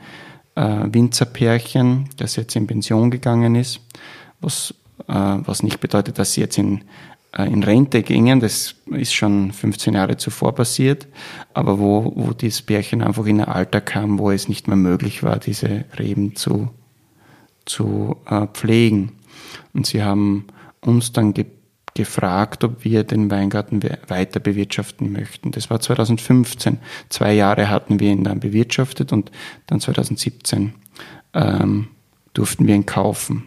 [0.55, 3.81] äh, Winzerpärchen, das jetzt in Pension gegangen ist,
[4.41, 4.75] was,
[5.09, 6.83] äh, was nicht bedeutet, dass sie jetzt in,
[7.37, 11.07] äh, in Rente gingen, das ist schon 15 Jahre zuvor passiert,
[11.53, 15.23] aber wo, wo dieses Pärchen einfach in ein Alter kam, wo es nicht mehr möglich
[15.23, 16.71] war, diese Reben zu,
[17.65, 19.13] zu äh, pflegen.
[19.73, 20.47] Und sie haben
[20.81, 21.47] uns dann ge
[21.95, 25.53] gefragt, ob wir den Weingarten weiter bewirtschaften möchten.
[25.53, 26.79] Das war 2015.
[27.09, 29.31] Zwei Jahre hatten wir ihn dann bewirtschaftet und
[29.67, 30.75] dann 2017
[31.35, 31.89] ähm,
[32.33, 33.45] durften wir ihn kaufen.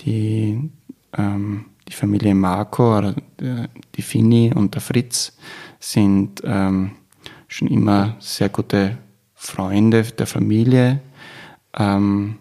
[0.00, 0.70] Die,
[1.16, 5.36] ähm, die Familie Marco, oder die Fini und der Fritz
[5.80, 6.92] sind ähm,
[7.48, 8.98] schon immer sehr gute
[9.34, 11.00] Freunde der Familie.
[11.76, 12.38] Ähm,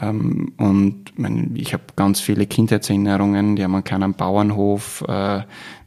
[0.00, 5.42] ähm, und mein, ich habe ganz viele Kindheitserinnerungen, die haben einen kleinen Bauernhof, äh,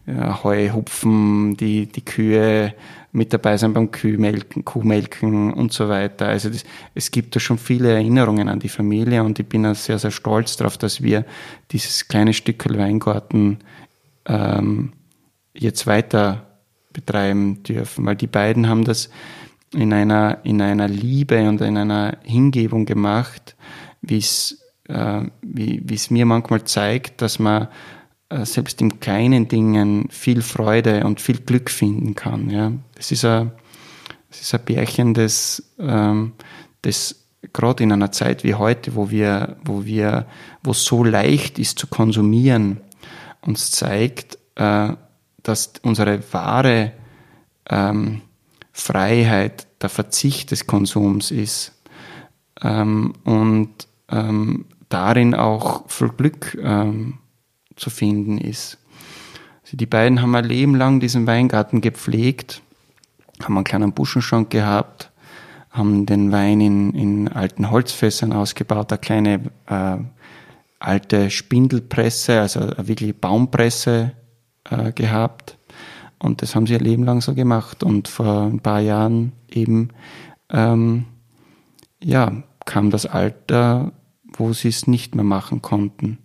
[0.08, 2.74] Heu, Hupfen, die, die Kühe
[3.12, 6.28] mit dabei sein beim Kühmelken, Kuhmelken und so weiter.
[6.28, 6.64] Also das,
[6.96, 10.12] es gibt da schon viele Erinnerungen an die Familie und ich bin auch sehr, sehr
[10.12, 11.26] stolz darauf, dass wir
[11.72, 13.60] dieses kleine Stück Weingarten
[14.26, 14.94] ähm,
[15.54, 16.48] jetzt weiter
[16.94, 19.10] betreiben dürfen, weil die beiden haben das
[19.74, 23.56] in einer, in einer Liebe und in einer Hingebung gemacht,
[24.02, 27.68] wie es äh, wie es mir manchmal zeigt, dass man
[28.30, 32.50] äh, selbst in kleinen Dingen viel Freude und viel Glück finden kann.
[32.50, 32.72] Ja.
[32.98, 33.52] Es ist ein,
[34.30, 36.34] es ist ein Bärchen, das, ähm,
[36.82, 40.28] das gerade in einer Zeit wie heute, wo wir, wo wir,
[40.64, 42.80] wo es so leicht ist zu konsumieren,
[43.42, 44.94] uns zeigt, äh,
[45.44, 46.94] dass unsere wahre
[47.70, 48.22] ähm,
[48.72, 51.74] Freiheit der Verzicht des Konsums ist.
[52.62, 57.20] Ähm, und ähm, darin auch viel Glück ähm,
[57.76, 58.78] zu finden ist.
[59.64, 62.62] Also die beiden haben ein Leben lang diesen Weingarten gepflegt,
[63.42, 65.12] haben einen kleinen Buschenschank gehabt,
[65.70, 69.98] haben den Wein in, in alten Holzfässern ausgebaut, eine kleine äh,
[70.80, 74.12] alte Spindelpresse, also eine wirkliche Baumpresse
[74.70, 75.58] äh, gehabt.
[76.20, 77.84] Und das haben sie ihr Leben lang so gemacht.
[77.84, 79.90] Und vor ein paar Jahren eben,
[80.50, 81.06] ähm,
[82.04, 83.92] ja, kam das Alter,
[84.38, 86.20] wo sie es nicht mehr machen konnten.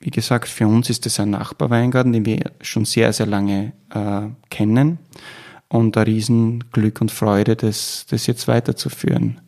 [0.00, 4.22] Wie gesagt, für uns ist es ein Nachbarweingarten, den wir schon sehr, sehr lange äh,
[4.50, 4.98] kennen
[5.68, 9.40] und ein Riesenglück und Freude, das, das jetzt weiterzuführen.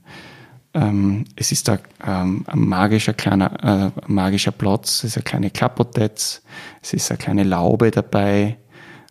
[0.73, 5.51] Ähm, es ist ein, ähm, ein magischer kleiner, äh, magischer Platz, es ist eine kleine
[5.51, 6.43] Klappotetz,
[6.83, 8.57] es ist eine kleine Laube dabei,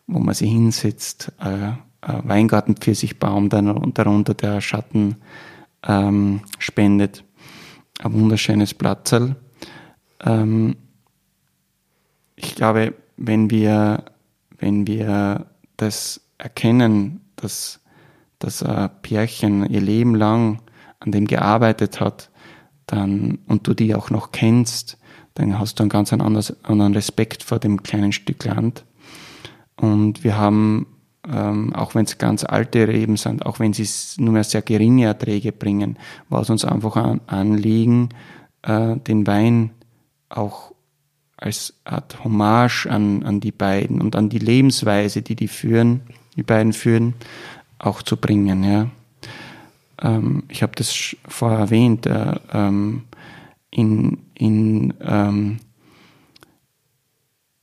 [0.07, 1.71] wo man sich hinsetzt, äh,
[2.01, 5.17] ein Weingartenpfirsichbaum dann und darunter der Schatten
[5.87, 7.23] ähm, spendet
[8.03, 9.35] ein wunderschönes Platzerl.
[10.23, 10.75] Ähm,
[12.35, 14.03] ich glaube, wenn wir,
[14.57, 15.47] wenn wir
[15.77, 17.79] das erkennen, dass,
[18.39, 20.61] dass ein Pärchen ihr Leben lang
[20.99, 22.29] an dem gearbeitet hat,
[22.85, 24.97] dann, und du die auch noch kennst,
[25.35, 28.85] dann hast du einen ganz anderen Respekt vor dem kleinen Stück Land.
[29.75, 30.85] Und wir haben,
[31.31, 33.87] ähm, auch wenn es ganz alte Reben sind, auch wenn sie
[34.21, 35.97] nur mehr sehr geringe Erträge bringen,
[36.29, 38.09] war es uns einfach ein Anliegen,
[38.63, 39.71] äh, den Wein
[40.29, 40.73] auch
[41.37, 46.01] als Art Hommage an, an die beiden und an die Lebensweise, die die führen,
[46.35, 47.15] die beiden führen,
[47.79, 48.63] auch zu bringen.
[48.63, 48.87] Ja.
[50.01, 53.03] Ähm, ich habe das vorher erwähnt, äh, ähm,
[53.71, 55.59] in, in, ähm,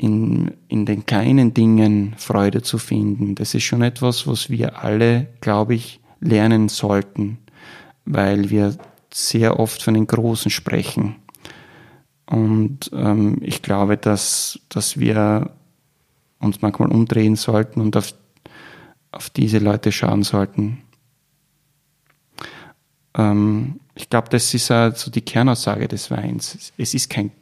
[0.00, 3.34] in, in den kleinen Dingen Freude zu finden.
[3.34, 7.36] Das ist schon etwas, was wir alle, glaube ich, lernen sollten,
[8.06, 8.78] weil wir
[9.12, 11.16] sehr oft von den Großen sprechen.
[12.24, 15.50] Und ähm, ich glaube, dass, dass wir
[16.38, 18.14] uns manchmal umdrehen sollten und auf,
[19.12, 20.78] auf diese Leute schauen sollten.
[23.14, 26.72] Ähm, ich glaube, das ist so die Kernaussage des Weins.
[26.78, 27.32] Es ist kein,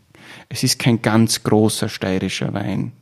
[0.49, 2.93] es ist kein ganz großer steirischer Wein.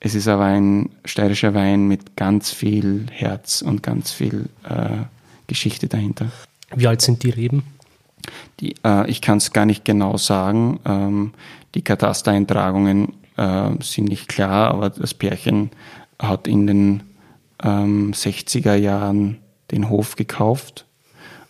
[0.00, 5.04] Es ist aber ein steirischer Wein mit ganz viel Herz und ganz viel äh,
[5.46, 6.30] Geschichte dahinter.
[6.74, 7.64] Wie alt sind die Reben?
[8.60, 10.80] Die, äh, ich kann es gar nicht genau sagen.
[10.86, 11.32] Ähm,
[11.74, 15.70] die Katastereintragungen äh, sind nicht klar, aber das Pärchen
[16.18, 17.02] hat in den
[17.62, 19.38] ähm, 60er Jahren
[19.70, 20.86] den Hof gekauft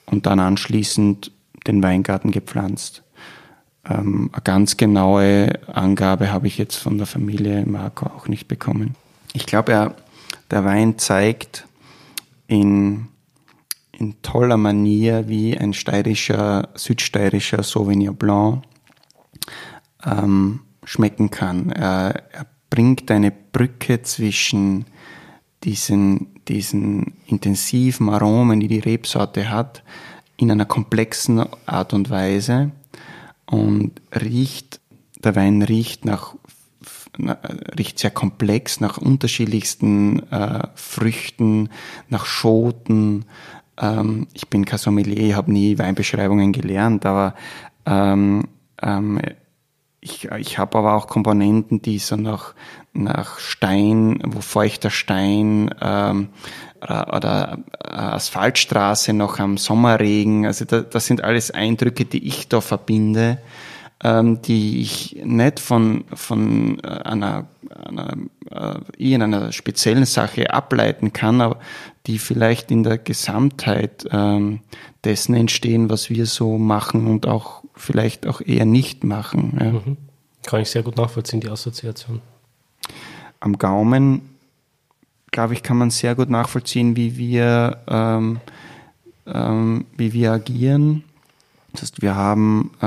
[0.06, 1.32] und dann anschließend
[1.66, 3.02] den Weingarten gepflanzt.
[3.88, 8.94] Ähm, eine ganz genaue Angabe habe ich jetzt von der Familie Marco auch nicht bekommen.
[9.32, 9.94] Ich glaube,
[10.50, 11.66] der Wein zeigt
[12.46, 13.08] in
[14.00, 18.62] in toller Manier wie ein steirischer, südsteirischer Sauvignon Blanc
[20.04, 21.70] ähm, schmecken kann.
[21.70, 24.86] Er, er bringt eine Brücke zwischen
[25.64, 29.82] diesen, diesen intensiven Aromen, die die Rebsorte hat,
[30.38, 32.70] in einer komplexen Art und Weise
[33.50, 34.80] und riecht,
[35.22, 36.34] der Wein riecht nach
[37.76, 41.68] riecht sehr komplex nach unterschiedlichsten äh, Früchten,
[42.08, 43.26] nach Schoten,
[43.80, 47.34] ähm, ich bin kein Sommelier, habe nie Weinbeschreibungen gelernt, aber
[47.86, 48.44] ähm,
[48.80, 49.20] ähm,
[50.00, 52.54] ich, ich habe aber auch Komponenten, die so nach,
[52.92, 56.28] nach Stein, wo feuchter Stein ähm,
[56.82, 62.60] oder, oder Asphaltstraße noch am Sommerregen, also da, das sind alles Eindrücke, die ich da
[62.60, 63.38] verbinde
[64.02, 68.16] ähm, die ich nicht von, von äh, einer, einer
[68.50, 71.58] äh, in einer speziellen Sache ableiten kann, aber
[72.06, 74.60] die vielleicht in der Gesamtheit ähm,
[75.04, 79.58] dessen entstehen, was wir so machen und auch vielleicht auch eher nicht machen.
[79.60, 79.72] Ja.
[79.72, 79.96] Mhm.
[80.46, 82.22] Kann ich sehr gut nachvollziehen, die Assoziation.
[83.40, 84.22] Am Gaumen,
[85.30, 88.40] glaube ich, kann man sehr gut nachvollziehen, wie wir, ähm,
[89.26, 91.04] ähm, wie wir agieren
[91.72, 92.86] das heißt, wir haben, äh,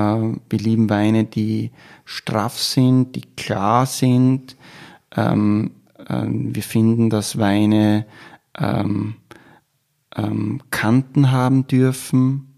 [0.50, 1.72] wir lieben Weine, die
[2.06, 4.56] straff sind, die klar sind.
[5.16, 5.72] Ähm,
[6.08, 8.06] äh, wir finden, dass Weine
[8.58, 9.16] ähm,
[10.16, 12.54] ähm, Kanten haben dürfen.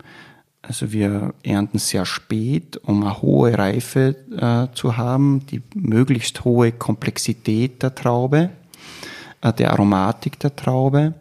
[0.62, 6.72] Also wir ernten sehr spät, um eine hohe Reife äh, zu haben, die möglichst hohe
[6.72, 8.50] Komplexität der Traube,
[9.52, 11.14] der Aromatik der Traube.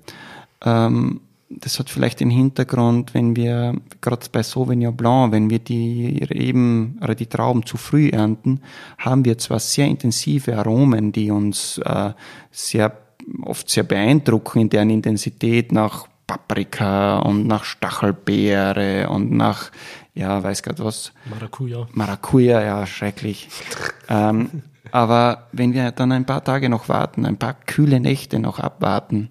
[0.64, 1.20] Ähm,
[1.60, 6.98] das hat vielleicht den Hintergrund, wenn wir, gerade bei Sauvignon Blanc, wenn wir die Reben
[7.02, 8.60] oder die Trauben zu früh ernten,
[8.98, 12.12] haben wir zwar sehr intensive Aromen, die uns äh,
[12.50, 12.96] sehr,
[13.42, 19.70] oft sehr beeindrucken in deren Intensität nach Paprika und nach Stachelbeere und nach,
[20.14, 21.12] ja, weiß Gott was.
[21.30, 21.86] Maracuja.
[21.92, 23.48] Maracuja, ja, schrecklich.
[24.08, 24.62] ähm,
[24.94, 29.30] aber wenn wir dann ein paar Tage noch warten, ein paar kühle Nächte noch abwarten,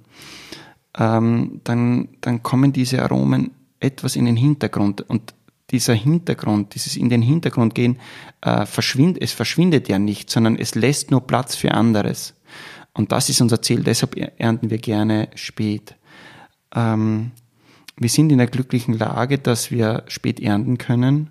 [1.00, 5.34] ähm, dann, dann kommen diese Aromen etwas in den Hintergrund und
[5.72, 7.98] dieser Hintergrund, dieses in den Hintergrund gehen,
[8.42, 12.34] äh, verschwindet, es verschwindet ja nicht, sondern es lässt nur Platz für anderes.
[12.94, 15.96] Und das ist unser Ziel, deshalb ernten wir gerne spät.
[16.76, 17.32] Ähm,
[17.96, 21.30] wir sind in der glücklichen Lage, dass wir spät ernten können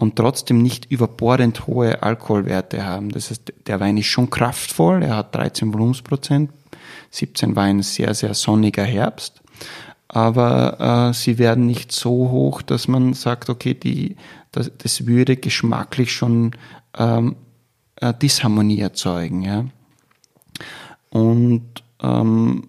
[0.00, 3.10] und trotzdem nicht überbordend hohe Alkoholwerte haben.
[3.10, 6.50] Das heißt, der Wein ist schon kraftvoll, er hat 13 Volumensprozent
[7.10, 9.42] 17 war ein sehr, sehr sonniger Herbst.
[10.08, 14.16] Aber äh, sie werden nicht so hoch, dass man sagt, okay, die,
[14.50, 16.52] das, das würde geschmacklich schon
[16.98, 17.36] ähm,
[17.96, 19.42] äh, Disharmonie erzeugen.
[19.42, 19.66] Ja?
[21.10, 22.68] Und ähm,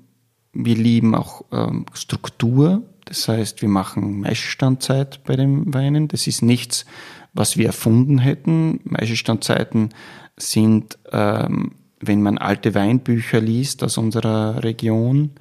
[0.53, 2.83] wir lieben auch ähm, Struktur.
[3.05, 6.07] Das heißt, wir machen Messstandzeit bei den Weinen.
[6.07, 6.85] Das ist nichts,
[7.33, 8.79] was wir erfunden hätten.
[8.83, 9.89] Maischestandzeiten
[10.37, 15.31] sind, ähm, wenn man alte Weinbücher liest aus unserer Region,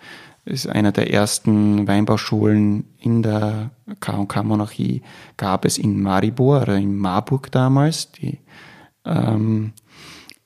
[0.45, 3.70] ist einer der ersten Weinbauschulen in der
[4.01, 5.03] K&K-Monarchie,
[5.36, 8.11] gab es in Maribor oder in Marburg damals.
[8.12, 8.38] Die,
[9.05, 9.72] ähm,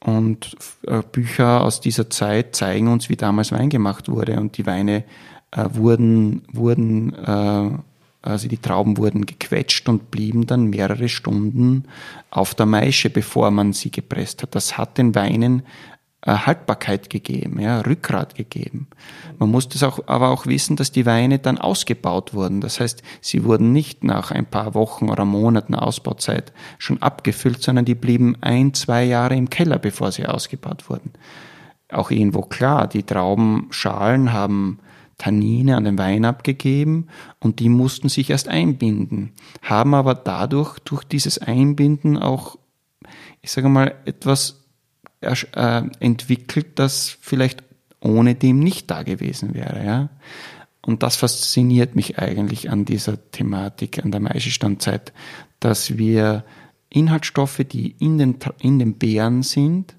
[0.00, 4.38] und äh, Bücher aus dieser Zeit zeigen uns, wie damals Wein gemacht wurde.
[4.38, 5.04] Und die Weine
[5.50, 7.70] äh, wurden, wurden äh,
[8.24, 11.84] also die Trauben wurden gequetscht und blieben dann mehrere Stunden
[12.30, 14.54] auf der Maische, bevor man sie gepresst hat.
[14.54, 15.62] Das hat den Weinen
[16.22, 18.88] äh, Haltbarkeit gegeben, ja, Rückgrat gegeben.
[19.38, 22.62] Man muss das auch, aber auch wissen, dass die Weine dann ausgebaut wurden.
[22.62, 27.84] Das heißt, sie wurden nicht nach ein paar Wochen oder Monaten Ausbauzeit schon abgefüllt, sondern
[27.84, 31.12] die blieben ein, zwei Jahre im Keller, bevor sie ausgebaut wurden.
[31.90, 34.78] Auch irgendwo klar, die Traubenschalen haben
[35.24, 37.06] Tannine an den Wein abgegeben
[37.40, 42.58] und die mussten sich erst einbinden, haben aber dadurch, durch dieses Einbinden auch,
[43.40, 44.66] ich sage mal, etwas
[45.22, 47.62] äh, entwickelt, das vielleicht
[48.00, 49.82] ohne dem nicht da gewesen wäre.
[49.82, 50.08] Ja?
[50.82, 55.14] Und das fasziniert mich eigentlich an dieser Thematik, an der Maischestandzeit,
[55.58, 56.44] dass wir
[56.90, 59.96] Inhaltsstoffe, die in den, in den Beeren sind,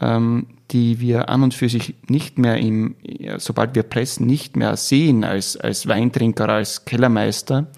[0.00, 2.96] ähm, die wir an und für sich nicht mehr im,
[3.38, 7.68] sobald wir pressen, nicht mehr sehen als, als Weintrinker, als Kellermeister,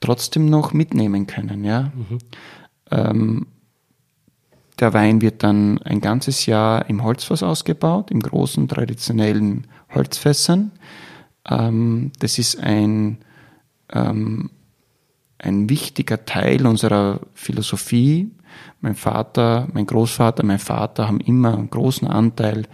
[0.00, 1.64] trotzdem noch mitnehmen können.
[1.64, 1.92] Ja?
[1.94, 2.18] Mhm.
[2.90, 3.46] Ähm,
[4.78, 10.72] der Wein wird dann ein ganzes Jahr im Holzfass ausgebaut, im großen traditionellen Holzfässern.
[11.48, 13.18] Ähm, das ist ein,
[13.92, 14.50] ähm,
[15.38, 18.30] ein wichtiger Teil unserer Philosophie.
[18.80, 22.64] Mein Vater, mein Großvater, mein Vater haben immer einen großen Anteil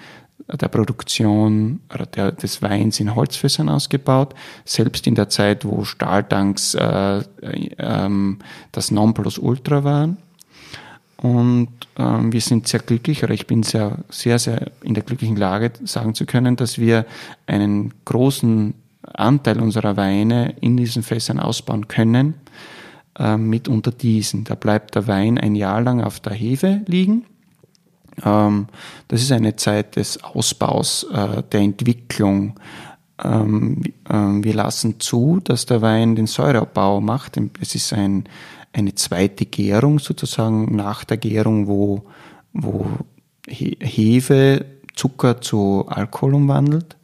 [0.48, 1.80] der Produktion
[2.14, 4.34] der, des Weins in Holzfässern ausgebaut.
[4.64, 8.36] Selbst in der Zeit, wo Stahltanks äh, äh,
[8.72, 10.16] das Nonplusultra waren.
[11.16, 11.68] Und
[11.98, 15.72] ähm, wir sind sehr glücklich, oder ich bin sehr, sehr, sehr in der glücklichen Lage,
[15.84, 17.04] sagen zu können, dass wir
[17.46, 22.34] einen großen Anteil unserer Weine in diesen Fässern ausbauen können,
[23.20, 24.44] äh, mit unter diesen.
[24.44, 27.26] Da bleibt der Wein ein Jahr lang auf der Hefe liegen.
[28.24, 28.66] Ähm,
[29.08, 32.58] das ist eine Zeit des Ausbaus, äh, der Entwicklung.
[33.22, 37.38] Ähm, äh, wir lassen zu, dass der Wein den Säureabbau macht.
[37.60, 38.24] Es ist ein
[38.72, 42.04] eine zweite Gärung sozusagen nach der Gärung, wo,
[42.52, 42.86] wo
[43.48, 44.64] Hefe
[44.94, 46.96] Zucker zu Alkohol umwandelt,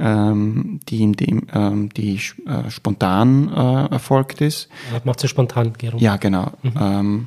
[0.00, 4.68] ähm, die, in dem, ähm, die äh, spontan äh, erfolgt ist.
[5.04, 6.00] Macht sie spontan Gärung?
[6.00, 6.52] Ja, genau.
[6.62, 6.72] Mhm.
[6.80, 7.26] Ähm,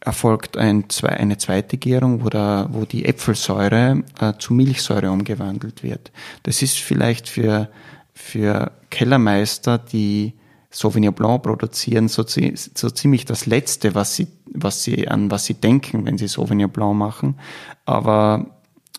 [0.00, 6.12] erfolgt ein, eine zweite Gärung, wo, da, wo die Äpfelsäure äh, zu Milchsäure umgewandelt wird.
[6.44, 7.68] Das ist vielleicht für,
[8.14, 10.34] für Kellermeister, die
[10.70, 15.54] Sauvignon Blanc produzieren, so, so ziemlich das Letzte, was sie, was sie, an was sie
[15.54, 17.38] denken, wenn sie Sauvignon Blanc machen.
[17.84, 18.46] Aber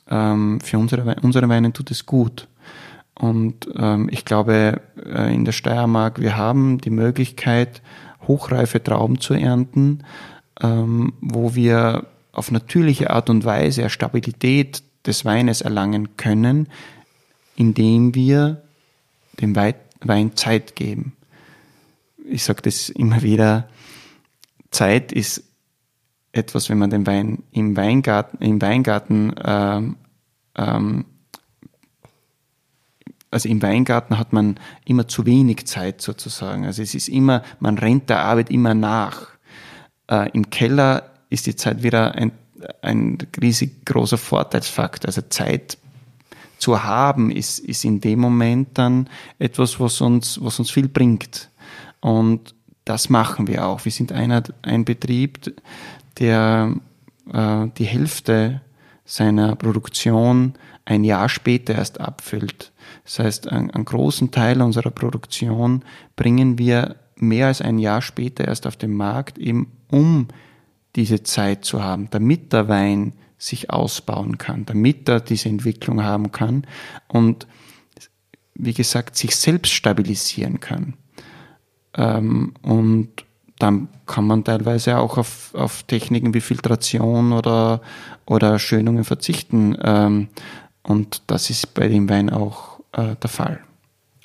[0.09, 2.47] ähm, für unsere, unsere Weine tut es gut.
[3.15, 7.81] Und ähm, ich glaube, äh, in der Steiermark, wir haben die Möglichkeit,
[8.27, 10.03] hochreife Trauben zu ernten,
[10.61, 16.67] ähm, wo wir auf natürliche Art und Weise Stabilität des Weines erlangen können,
[17.55, 18.61] indem wir
[19.41, 21.13] dem Wein Zeit geben
[22.29, 23.69] ich sage das immer wieder,
[24.71, 25.43] Zeit ist
[26.37, 29.97] etwas, wenn man den Wein im Weingarten, im Weingarten ähm,
[30.55, 31.05] ähm,
[33.29, 36.65] also im Weingarten hat man immer zu wenig Zeit sozusagen.
[36.65, 39.27] Also es ist immer, man rennt der Arbeit immer nach.
[40.09, 42.31] Äh, Im Keller ist die Zeit wieder ein,
[42.81, 45.09] ein riesig großer Vorteilsfaktor.
[45.09, 45.77] Also Zeit
[46.57, 49.09] zu haben ist, ist in dem Moment dann
[49.39, 51.49] etwas, was uns, was uns viel bringt.
[51.99, 53.83] Und das machen wir auch.
[53.83, 55.53] Wir sind einer, ein Betrieb,
[56.19, 56.75] der
[57.31, 58.61] äh, die Hälfte
[59.05, 60.53] seiner Produktion
[60.85, 62.71] ein Jahr später erst abfüllt.
[63.03, 65.83] Das heißt, einen, großen Teil unserer Produktion
[66.15, 70.27] bringen wir mehr als ein Jahr später erst auf den Markt, eben um
[70.95, 76.31] diese Zeit zu haben, damit der Wein sich ausbauen kann, damit er diese Entwicklung haben
[76.31, 76.65] kann
[77.07, 77.47] und
[78.55, 80.95] wie gesagt, sich selbst stabilisieren kann.
[81.93, 83.26] Ähm, und
[83.59, 87.81] dann kann man teilweise auch auf, auf Techniken wie Filtration oder,
[88.25, 89.77] oder Schönungen verzichten.
[89.81, 90.27] Ähm,
[90.83, 93.59] und das ist bei dem Wein auch äh, der Fall.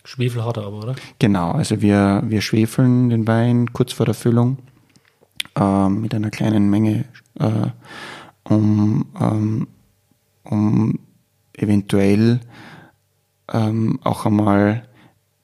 [0.05, 0.95] Schwefel hat er aber, oder?
[1.19, 4.59] Genau, also wir, wir schwefeln den Wein kurz vor der Füllung
[5.57, 7.05] äh, mit einer kleinen Menge,
[7.39, 7.69] äh,
[8.45, 9.69] um, ähm,
[10.43, 10.99] um
[11.55, 12.41] eventuell
[13.53, 14.89] ähm, auch einmal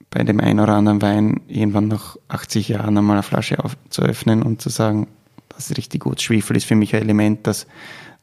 [0.09, 4.01] bei dem einen oder anderen Wein irgendwann nach 80 Jahren einmal eine Flasche auf, zu
[4.01, 5.07] öffnen und zu sagen,
[5.49, 6.21] das ist richtig gut.
[6.21, 7.67] Schwefel ist für mich ein Element, das,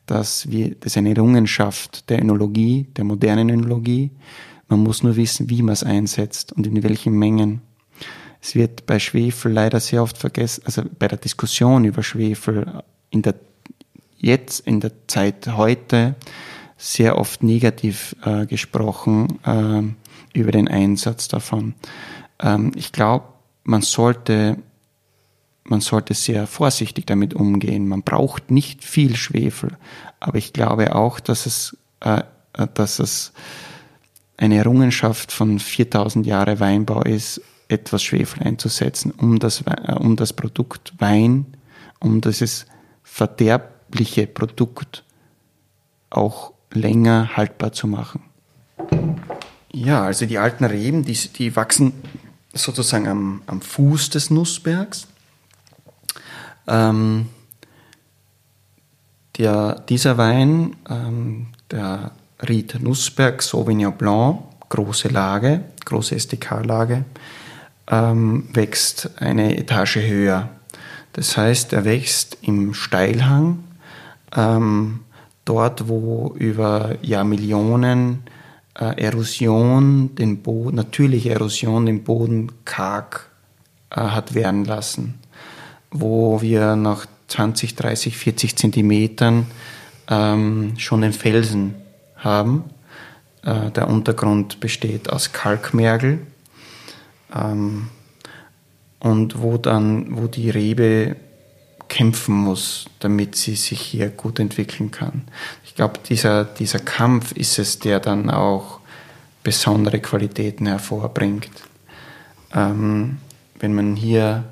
[0.07, 4.11] das, wir, das ist eine Errungenschaft der Önologie, der modernen Önologie.
[4.69, 7.63] Man muss nur wissen, wie man es einsetzt und in welchen Mengen.
[8.41, 13.23] Es wird bei Schwefel leider sehr oft vergessen, also bei der Diskussion über Schwefel in
[13.23, 13.35] der,
[14.17, 16.17] jetzt in der Zeit heute
[16.77, 19.83] sehr oft negativ äh, gesprochen äh,
[20.37, 21.75] über den Einsatz davon.
[22.41, 23.27] Ähm, ich glaube,
[23.65, 24.59] man sollte,
[25.65, 27.89] man sollte sehr vorsichtig damit umgehen.
[27.89, 29.77] Man braucht nicht viel Schwefel,
[30.21, 32.23] aber ich glaube auch, dass es, äh,
[32.53, 33.33] äh dass es
[34.37, 40.33] eine Errungenschaft von 4000 Jahre Weinbau ist, etwas Schwefel einzusetzen, um das, äh, um das
[40.33, 41.47] Produkt Wein,
[41.99, 42.67] um dieses
[43.03, 45.05] verderbliche Produkt
[46.11, 48.26] auch länger haltbar zu machen.
[49.77, 51.93] Ja, also die alten Reben, die, die wachsen
[52.55, 55.07] sozusagen am, am Fuß des Nussbergs.
[56.67, 57.27] Ähm,
[59.37, 62.13] der, dieser Wein, ähm, der
[62.49, 67.05] Ried Nussberg Sauvignon Blanc, große Lage, große SDK-Lage,
[67.91, 70.49] ähm, wächst eine Etage höher.
[71.13, 73.63] Das heißt, er wächst im Steilhang,
[74.35, 75.01] ähm,
[75.45, 78.23] dort, wo über Jahrmillionen
[78.79, 83.31] äh, Erosion den Boden, natürliche Erosion den Boden karg
[83.91, 85.15] äh, hat werden lassen,
[85.91, 89.47] wo wir nach 20, 30, 40 Zentimetern
[90.09, 91.75] ähm, schon den Felsen
[92.17, 92.65] haben.
[93.43, 96.21] Äh, der Untergrund besteht aus Kalkmergel
[97.35, 97.89] ähm,
[99.01, 101.17] und wo dann, wo die Rebe
[101.89, 105.23] kämpfen muss, damit sie sich hier gut entwickeln kann.
[105.77, 108.81] Ich glaube, dieser, dieser Kampf ist es, der dann auch
[109.43, 111.51] besondere Qualitäten hervorbringt.
[112.55, 113.19] Ähm,
[113.59, 114.45] wenn man hier,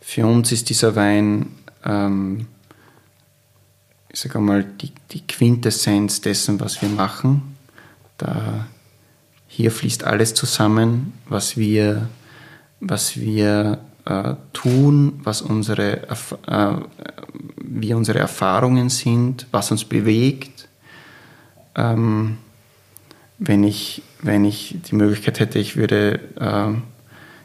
[0.00, 2.48] für uns ist dieser Wein, ähm,
[4.08, 7.56] ich sage mal, die, die Quintessenz dessen, was wir machen.
[8.18, 8.66] Da,
[9.46, 12.08] hier fließt alles zusammen, was wir,
[12.80, 16.08] was wir äh, tun, was unsere,
[16.46, 16.76] äh,
[17.56, 20.68] wie unsere Erfahrungen sind, was uns bewegt.
[21.74, 22.38] Ähm,
[23.38, 26.72] wenn, ich, wenn ich die Möglichkeit hätte, ich würde, äh,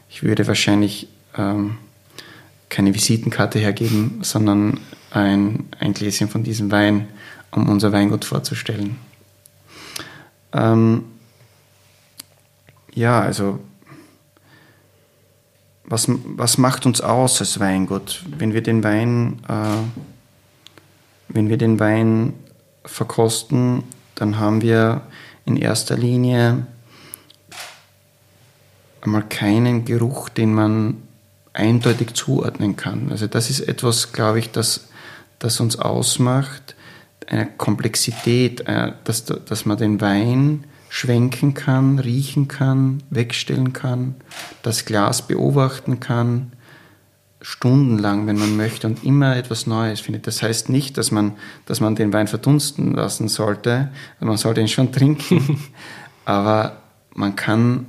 [0.08, 1.78] ich würde wahrscheinlich ähm,
[2.68, 4.80] keine Visitenkarte hergeben, sondern
[5.10, 7.08] ein, ein Gläschen von diesem Wein,
[7.50, 8.96] um unser Weingut vorzustellen.
[10.52, 11.04] Ähm,
[12.94, 13.60] ja, also
[15.90, 18.22] was, was macht uns aus als Weingut?
[18.38, 19.76] Wenn wir den Wein, äh,
[21.28, 22.32] wenn wir den Wein
[22.84, 23.82] verkosten,
[24.14, 25.02] dann haben wir
[25.44, 26.66] in erster Linie
[29.00, 31.02] einmal keinen Geruch, den man
[31.52, 33.10] eindeutig zuordnen kann.
[33.10, 34.88] Also das ist etwas, glaube ich, das,
[35.40, 36.76] das uns ausmacht,
[37.26, 44.16] eine Komplexität, äh, dass, dass man den Wein schwenken kann, riechen kann, wegstellen kann,
[44.62, 46.52] das Glas beobachten kann,
[47.40, 50.26] stundenlang, wenn man möchte und immer etwas Neues findet.
[50.26, 53.88] Das heißt nicht, dass man, dass man den Wein verdunsten lassen sollte.
[54.18, 55.60] Man sollte ihn schon trinken,
[56.24, 56.78] aber
[57.14, 57.86] man kann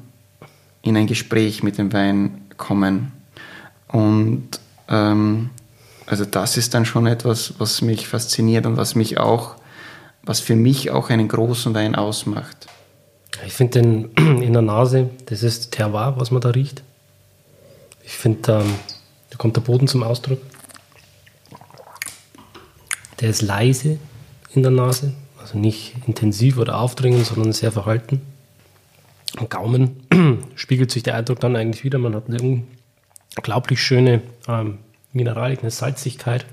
[0.84, 3.11] in ein Gespräch mit dem Wein kommen.
[3.88, 5.49] Und ähm,
[6.06, 9.56] also das ist dann schon etwas, was mich fasziniert und was mich auch,
[10.22, 12.68] was für mich auch einen großen Wein ausmacht.
[13.45, 16.84] Ich finde den in der Nase, das ist Terroir, was man da riecht.
[18.03, 18.76] Ich finde, ähm,
[19.30, 20.40] da kommt der Boden zum Ausdruck.
[23.20, 23.99] Der ist leise
[24.53, 28.22] in der Nase, also nicht intensiv oder aufdringend, sondern sehr verhalten.
[29.38, 30.08] Am Gaumen
[30.56, 31.99] spiegelt sich der Eindruck dann eigentlich wieder.
[31.99, 32.64] Man hat eine
[33.38, 34.80] unglaublich schöne ähm,
[35.14, 36.45] Mineralik, eine Salzigkeit,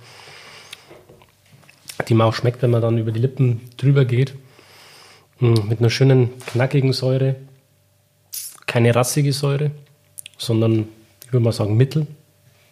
[2.08, 4.34] die man auch schmeckt, wenn man dann über die Lippen drüber geht.
[5.38, 7.36] Hm, mit einer schönen, knackigen Säure.
[8.66, 9.70] Keine rassige Säure,
[10.36, 10.88] sondern,
[11.24, 12.06] ich würde mal sagen, mittel,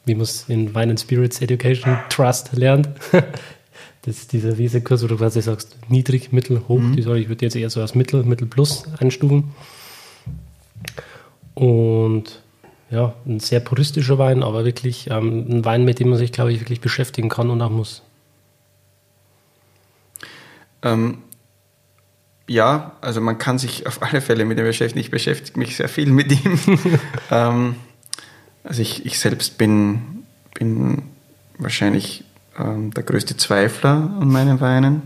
[0.04, 2.88] wie man es in Wine and Spirits Education Trust lernt.
[4.02, 6.78] das ist dieser Wesekurs, wo du quasi sagst, niedrig, mittel, hoch.
[6.78, 6.96] Mhm.
[6.96, 9.52] Die Säure, ich würde jetzt eher so als mittel, mittel plus einstufen.
[11.54, 12.42] Und
[12.90, 16.52] ja, ein sehr puristischer Wein, aber wirklich ähm, ein Wein, mit dem man sich, glaube
[16.52, 18.02] ich, wirklich beschäftigen kann und auch muss.
[20.82, 21.18] Ähm,
[22.48, 25.00] ja, also man kann sich auf alle Fälle mit ihm beschäftigen.
[25.00, 26.58] Ich beschäftige mich sehr viel mit ihm.
[27.30, 27.76] ähm,
[28.62, 30.24] also ich, ich selbst bin,
[30.54, 31.02] bin
[31.58, 32.24] wahrscheinlich
[32.58, 35.02] ähm, der größte Zweifler an meinen Weinen.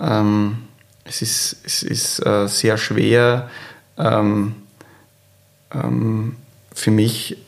[0.00, 0.58] Ähm,
[1.04, 3.50] es ist, es ist äh, sehr schwer,
[3.98, 4.54] ähm,
[5.72, 6.36] ähm,
[6.74, 7.38] für mich,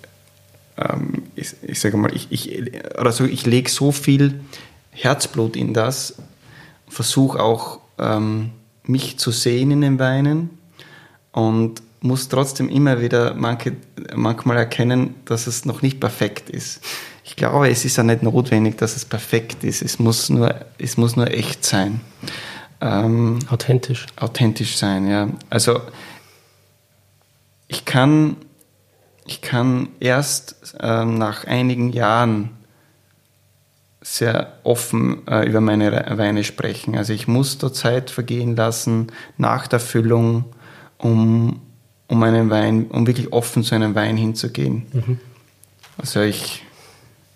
[0.77, 4.41] ähm, ich, ich sage mal, ich, ich, oder so, ich lege so viel
[4.91, 6.17] Herzblut in das,
[6.89, 7.81] versuche auch
[8.87, 10.51] mich zu sehen in den Weinen
[11.33, 13.77] und muss trotzdem immer wieder manche,
[14.15, 16.81] manchmal erkennen, dass es noch nicht perfekt ist.
[17.25, 19.81] Ich glaube, es ist ja nicht notwendig, dass es perfekt ist.
[19.81, 22.03] Es muss nur, es muss nur echt sein.
[22.83, 24.07] Ähm, authentisch.
[24.17, 25.29] Authentisch sein, ja.
[25.49, 25.81] Also
[27.69, 28.37] ich kann,
[29.25, 32.51] ich kann erst ähm, nach einigen Jahren
[34.05, 36.97] sehr offen äh, über meine Weine sprechen.
[36.97, 39.09] Also ich muss da Zeit vergehen lassen
[39.39, 40.45] nach der Füllung,
[40.99, 41.63] um,
[42.07, 44.87] um einen Wein, um wirklich offen zu einem Wein hinzugehen.
[44.93, 45.21] Mhm.
[45.97, 46.65] Also ich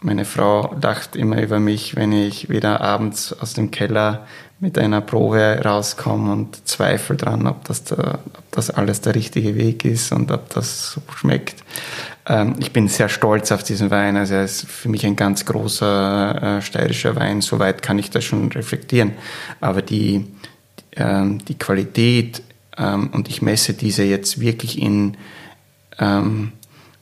[0.00, 4.26] meine Frau lacht immer über mich, wenn ich wieder abends aus dem Keller
[4.60, 9.56] mit einer Probe rauskomme und zweifle dran, ob das, der, ob das alles der richtige
[9.56, 11.64] Weg ist und ob das so schmeckt.
[12.28, 14.16] Ähm, ich bin sehr stolz auf diesen Wein.
[14.16, 17.40] Also er ist für mich ein ganz großer äh, steirischer Wein.
[17.40, 19.12] Soweit kann ich das schon reflektieren.
[19.60, 20.26] Aber die,
[20.96, 22.42] ähm, die Qualität,
[22.76, 25.16] ähm, und ich messe diese jetzt wirklich in
[25.98, 26.52] ähm,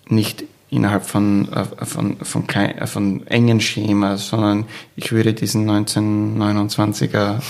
[0.08, 5.68] nicht innerhalb von, äh, von, von, klein, äh, von engen Schemas, sondern ich würde diesen
[5.68, 7.40] 1929er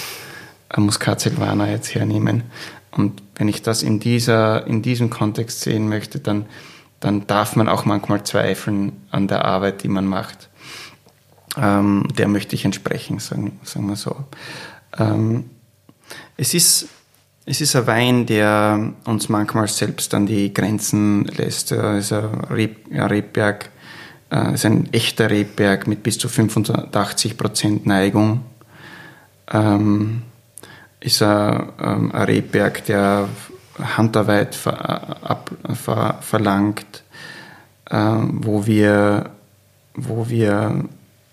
[0.70, 2.44] äh, Muscat Silvaner jetzt hernehmen.
[2.90, 6.47] Und wenn ich das in, dieser, in diesem Kontext sehen möchte, dann,
[7.01, 10.48] dann darf man auch manchmal zweifeln an der Arbeit, die man macht.
[11.56, 14.24] Ähm, der möchte ich entsprechen, sagen, sagen wir so.
[14.98, 15.51] Ähm,
[16.36, 16.89] es ist
[17.48, 21.70] es ist ein Wein, der uns manchmal selbst an die Grenzen lässt.
[21.70, 23.70] Es ist ein, Reb, ein Rebberg,
[24.32, 28.40] äh, ist ein echter Rebberg mit bis zu 85 Prozent Neigung.
[29.52, 30.23] Ähm,
[30.98, 33.28] ist ein, ähm, ein Rebberg, der
[33.78, 37.05] Handarbeit ver, ab, ver, verlangt,
[37.90, 39.31] äh, wo wir,
[39.94, 40.85] wo wir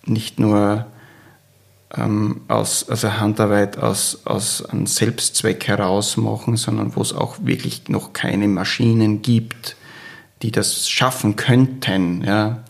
[0.05, 0.85] nicht nur
[1.95, 7.87] ähm, aus, also Handarbeit aus, aus einem Selbstzweck heraus machen, sondern wo es auch wirklich
[7.89, 9.75] noch keine Maschinen gibt,
[10.41, 12.23] die das schaffen könnten.
[12.23, 12.63] Ja.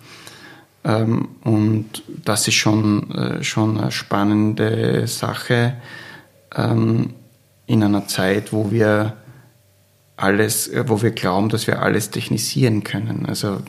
[0.83, 5.75] Ähm, und das ist schon, äh, schon eine spannende Sache
[6.55, 7.13] ähm,
[7.65, 9.13] in einer Zeit, wo wir
[10.15, 13.25] alles, äh, wo wir glauben, dass wir alles technisieren können.
[13.25, 13.61] Also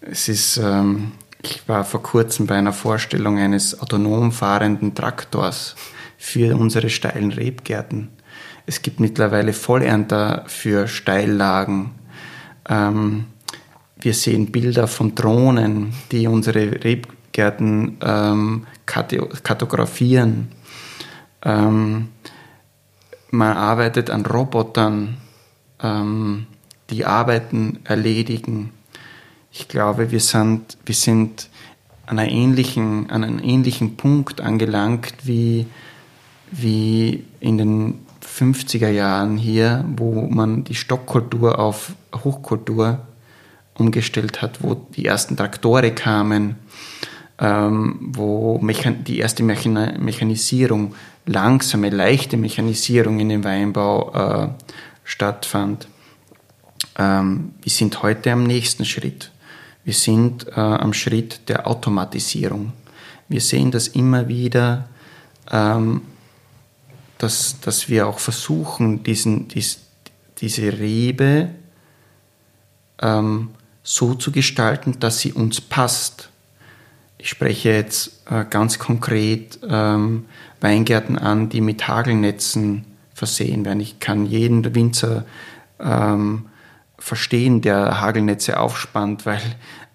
[0.00, 1.12] es ist ähm,
[1.42, 5.76] ich war vor kurzem bei einer Vorstellung eines autonom fahrenden Traktors
[6.16, 8.10] für unsere steilen Rebgärten.
[8.66, 11.92] Es gibt mittlerweile Vollernter für Steillagen.
[12.68, 13.26] Ähm,
[14.00, 20.48] wir sehen Bilder von Drohnen, die unsere Rebgärten ähm, kartografieren.
[21.42, 22.08] Ähm,
[23.30, 25.18] man arbeitet an Robotern,
[25.82, 26.46] ähm,
[26.90, 28.72] die Arbeiten erledigen.
[29.52, 31.48] Ich glaube, wir sind, wir sind
[32.06, 35.66] an, einer ähnlichen, an einem ähnlichen Punkt angelangt wie,
[36.50, 43.00] wie in den 50er Jahren hier, wo man die Stockkultur auf Hochkultur
[43.74, 46.56] umgestellt hat, wo die ersten Traktore kamen,
[47.38, 48.60] ähm, wo
[49.06, 50.94] die erste Mechanisierung,
[51.26, 54.48] langsame, leichte Mechanisierung in dem Weinbau äh,
[55.08, 55.88] stattfand.
[56.96, 59.32] Ähm, wir sind heute am nächsten Schritt.
[59.82, 62.74] Wir sind äh, am Schritt der Automatisierung.
[63.26, 64.88] Wir sehen das immer wieder,
[65.50, 66.02] ähm,
[67.16, 69.80] dass, dass wir auch versuchen, diesen, dies,
[70.38, 71.50] diese Rebe
[73.00, 73.50] ähm,
[73.82, 76.28] so zu gestalten, dass sie uns passt.
[77.16, 80.26] Ich spreche jetzt äh, ganz konkret ähm,
[80.60, 82.84] Weingärten an, die mit Hagelnetzen
[83.18, 83.80] versehen werden.
[83.80, 85.24] Ich kann jeden Winzer
[85.80, 86.46] ähm,
[86.98, 89.40] verstehen, der Hagelnetze aufspannt, weil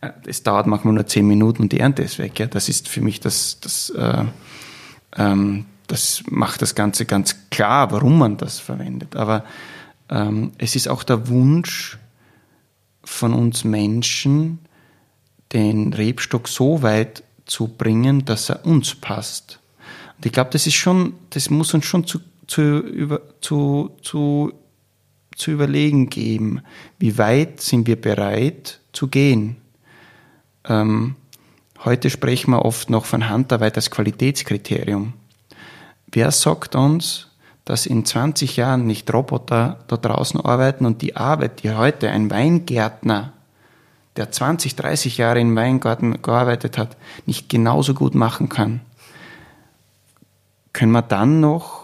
[0.01, 2.39] äh, es dauert manchmal nur zehn Minuten und die Ernte ist weg.
[2.39, 2.47] Ja?
[2.47, 4.25] Das ist für mich das, das, äh,
[5.17, 9.15] ähm, das macht das Ganze ganz klar, warum man das verwendet.
[9.15, 9.43] Aber
[10.09, 11.97] ähm, es ist auch der Wunsch
[13.03, 14.59] von uns Menschen,
[15.51, 19.59] den Rebstock so weit zu bringen, dass er uns passt.
[20.17, 24.53] Und ich glaube, das ist schon, das muss uns schon zu, zu, über, zu, zu,
[25.35, 26.61] zu überlegen geben,
[26.99, 29.57] wie weit sind wir bereit zu gehen
[30.65, 31.15] ähm,
[31.83, 35.13] heute sprechen wir oft noch von Handarbeit als Qualitätskriterium.
[36.11, 37.27] Wer sagt uns,
[37.65, 42.29] dass in 20 Jahren nicht Roboter da draußen arbeiten und die Arbeit, die heute ein
[42.29, 43.33] Weingärtner,
[44.15, 48.81] der 20, 30 Jahre im Weingarten gearbeitet hat, nicht genauso gut machen kann?
[50.71, 51.82] Können wir dann noch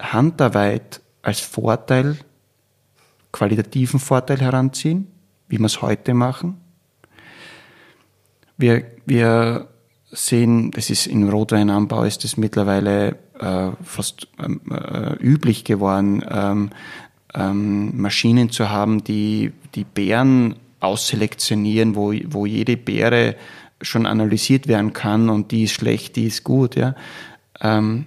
[0.00, 2.18] Handarbeit als Vorteil
[3.34, 5.08] qualitativen Vorteil heranziehen,
[5.48, 6.60] wie wir es heute machen.
[8.56, 9.68] Wir, wir
[10.12, 16.70] sehen, das ist im Rotweinanbau ist es mittlerweile äh, fast ähm, äh, üblich geworden, ähm,
[17.34, 23.34] ähm, Maschinen zu haben, die die Beeren ausselektionieren, wo, wo jede Beere
[23.82, 26.76] schon analysiert werden kann und die ist schlecht, die ist gut.
[26.76, 26.94] Ja.
[27.60, 28.06] Ähm,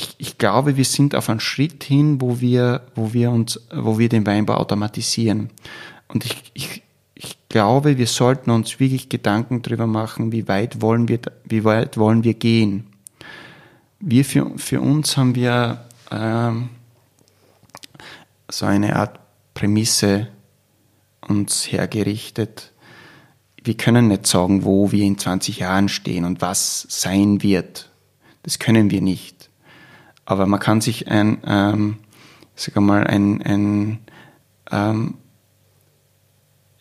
[0.00, 3.98] ich, ich glaube, wir sind auf einen Schritt hin, wo wir, wo wir uns, wo
[3.98, 5.50] wir den Weinbau automatisieren.
[6.08, 6.82] Und ich, ich,
[7.14, 11.98] ich glaube, wir sollten uns wirklich Gedanken darüber machen, wie weit wollen wir, wie weit
[11.98, 12.86] wollen wir gehen.
[13.98, 16.70] Wir für, für uns haben wir ähm,
[18.50, 19.20] so eine Art
[19.52, 20.28] Prämisse
[21.28, 22.72] uns hergerichtet.
[23.62, 27.90] Wir können nicht sagen, wo wir in 20 Jahren stehen und was sein wird.
[28.42, 29.39] Das können wir nicht.
[30.30, 31.96] Aber man kann sich ein, ähm,
[32.54, 33.98] sag mal, ein, ein
[34.70, 35.14] ähm,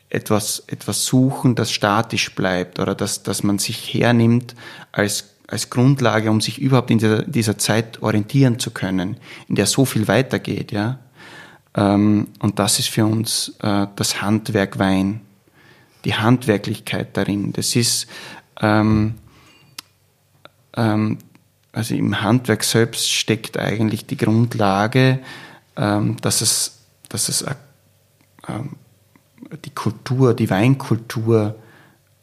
[0.07, 4.53] etwas, etwas suchen, das statisch bleibt oder das, das man sich hernimmt
[4.91, 9.17] als, als Grundlage, um sich überhaupt in dieser, dieser Zeit orientieren zu können,
[9.47, 10.99] in der so viel weitergeht, ja.
[11.73, 15.21] Ähm, und das ist für uns äh, das Handwerk Wein,
[16.05, 17.51] die Handwerklichkeit darin.
[17.53, 18.05] Das ist,
[18.61, 19.15] ähm,
[20.77, 21.17] ähm,
[21.71, 25.19] also im Handwerk selbst steckt eigentlich die Grundlage,
[25.75, 26.79] ähm, dass es,
[27.09, 27.55] dass es äh,
[28.47, 28.75] ähm,
[29.65, 31.55] die Kultur, die Weinkultur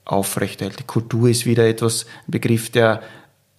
[0.04, 0.78] aufrechterhält.
[0.78, 3.02] Die Kultur ist wieder etwas, ein Begriff, der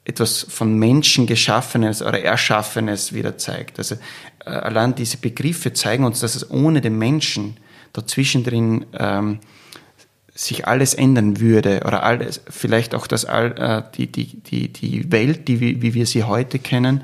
[0.06, 3.78] etwas von Menschen geschaffenes oder erschaffenes wieder zeigt.
[3.78, 3.96] Also
[4.46, 7.58] äh, allein diese Begriffe zeigen uns, dass es ohne den Menschen
[7.92, 9.40] dazwischen drin ähm,
[10.38, 15.12] sich alles ändern würde oder alles, vielleicht auch das all, äh, die, die, die, die
[15.12, 17.02] Welt, die, wie wir sie heute kennen,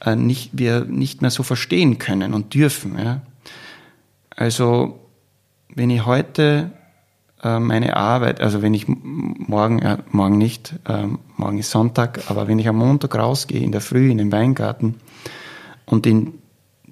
[0.00, 2.98] äh, nicht, wir nicht mehr so verstehen können und dürfen.
[2.98, 3.20] Ja?
[4.34, 4.98] Also
[5.74, 6.70] wenn ich heute
[7.42, 12.48] äh, meine Arbeit, also wenn ich morgen, äh, morgen nicht, äh, morgen ist Sonntag, aber
[12.48, 14.94] wenn ich am Montag rausgehe, in der Früh in den Weingarten
[15.84, 16.32] und in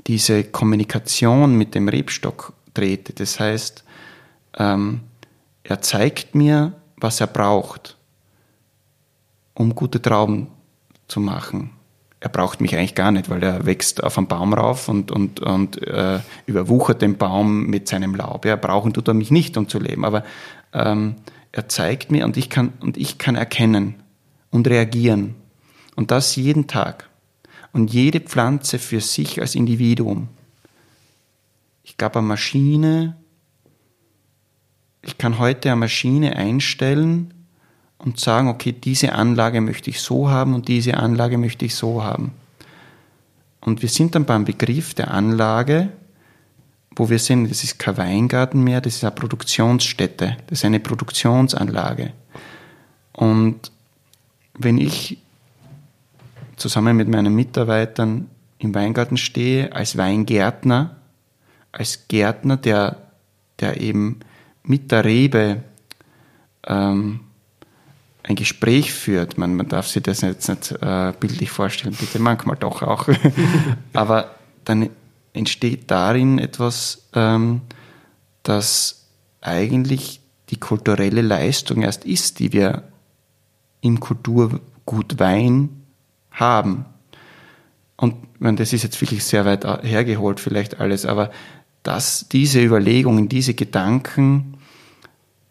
[0.07, 3.85] diese Kommunikation mit dem Rebstock trete, das heißt,
[4.59, 5.01] ähm,
[5.69, 7.97] er zeigt mir, was er braucht,
[9.55, 10.49] um gute Trauben
[11.07, 11.79] zu machen
[12.21, 15.41] er braucht mich eigentlich gar nicht, weil er wächst auf einen Baum rauf und, und,
[15.41, 18.45] und äh, überwuchert den Baum mit seinem Laub.
[18.45, 20.05] Ja, brauchen tut er mich nicht, um zu leben.
[20.05, 20.25] Aber
[20.73, 21.17] ähm,
[21.53, 23.95] er zeigt mir und ich kann, und ich kann erkennen
[24.51, 25.37] und reagieren.
[25.95, 27.09] Und das jeden Tag.
[27.73, 30.29] Und jede Pflanze für sich als Individuum.
[31.85, 33.17] Ich glaube, eine Maschine,
[35.09, 37.35] ich kann heute eine Maschine einstellen,
[37.99, 42.03] und sagen, okay, diese Anlage möchte ich so haben und diese Anlage möchte ich so
[42.03, 42.33] haben.
[43.61, 45.91] Und wir sind dann beim Begriff der Anlage,
[46.95, 50.81] wo wir sehen, das ist kein Weingarten mehr, das ist eine Produktionsstätte, das ist eine
[50.81, 52.13] Produktionsanlage.
[53.13, 53.73] Und
[54.57, 55.19] wenn ich
[56.57, 58.29] zusammen mit meinen Mitarbeitern
[58.59, 60.97] im Weingarten stehe, als Weingärtner,
[61.73, 62.97] als Gärtner, der,
[63.61, 64.21] der eben
[64.69, 65.63] mit der Rebe
[66.67, 67.21] ähm,
[68.23, 69.39] ein Gespräch führt.
[69.39, 73.09] Man, man darf sich das jetzt nicht äh, bildlich vorstellen, bitte manchmal doch auch.
[73.95, 74.35] Aber
[74.65, 74.91] dann
[75.33, 77.63] entsteht darin etwas, ähm,
[78.43, 79.07] das
[79.41, 80.21] eigentlich
[80.51, 82.85] die kulturelle Leistung erst ist, die wir
[83.81, 85.85] im Kulturgut Wein
[86.31, 86.85] haben.
[87.97, 91.31] Und meine, das ist jetzt wirklich sehr weit hergeholt vielleicht alles, aber
[91.83, 94.58] dass diese Überlegungen, diese Gedanken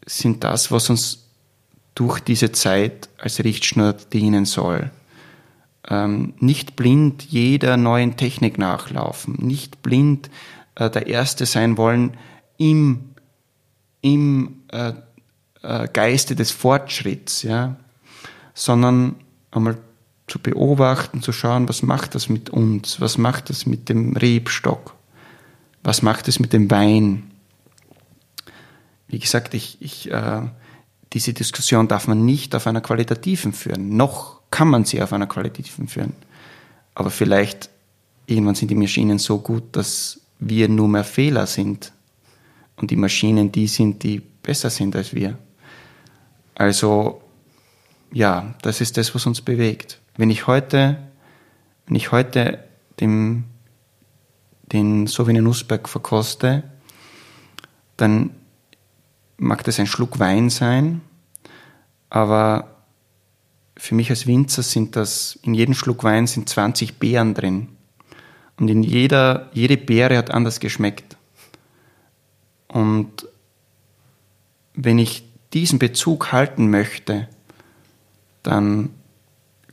[0.07, 1.27] sind das, was uns
[1.93, 4.91] durch diese Zeit als Richtschnur dienen soll.
[5.87, 10.29] Ähm, nicht blind jeder neuen Technik nachlaufen, nicht blind
[10.75, 12.17] äh, der Erste sein wollen
[12.57, 13.11] im,
[14.01, 14.93] im äh,
[15.61, 17.77] äh, Geiste des Fortschritts, ja,
[18.53, 19.15] sondern
[19.51, 19.77] einmal
[20.27, 24.95] zu beobachten, zu schauen, was macht das mit uns, was macht das mit dem Rebstock,
[25.83, 27.26] was macht es mit dem Wein.
[29.07, 30.41] Wie gesagt, ich, ich äh,
[31.13, 33.95] diese Diskussion darf man nicht auf einer qualitativen führen.
[33.95, 36.13] Noch kann man sie auf einer qualitativen führen.
[36.95, 37.69] Aber vielleicht
[38.25, 41.93] irgendwann sind die Maschinen so gut, dass wir nur mehr Fehler sind
[42.75, 45.37] und die Maschinen die sind, die besser sind als wir.
[46.55, 47.21] Also
[48.11, 49.99] ja, das ist das, was uns bewegt.
[50.17, 50.97] Wenn ich heute,
[51.85, 52.63] wenn ich heute
[52.99, 53.45] dem,
[54.71, 56.63] den Sauvignon Nussberg verkoste,
[57.95, 58.31] dann
[59.37, 61.01] mag das ein Schluck Wein sein,
[62.09, 62.75] aber
[63.77, 67.69] für mich als Winzer sind das, in jedem Schluck Wein sind 20 Beeren drin.
[68.59, 71.15] Und in jeder, jede Beere hat anders geschmeckt.
[72.67, 73.27] Und
[74.73, 75.23] wenn ich
[75.53, 77.27] diesen Bezug halten möchte,
[78.41, 78.89] dann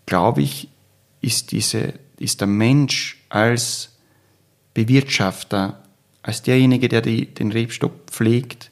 [0.07, 0.69] glaube ich,
[1.21, 3.97] ist, diese, ist der Mensch als
[4.75, 5.83] Bewirtschafter,
[6.23, 8.71] als derjenige, der die, den Rebstock pflegt,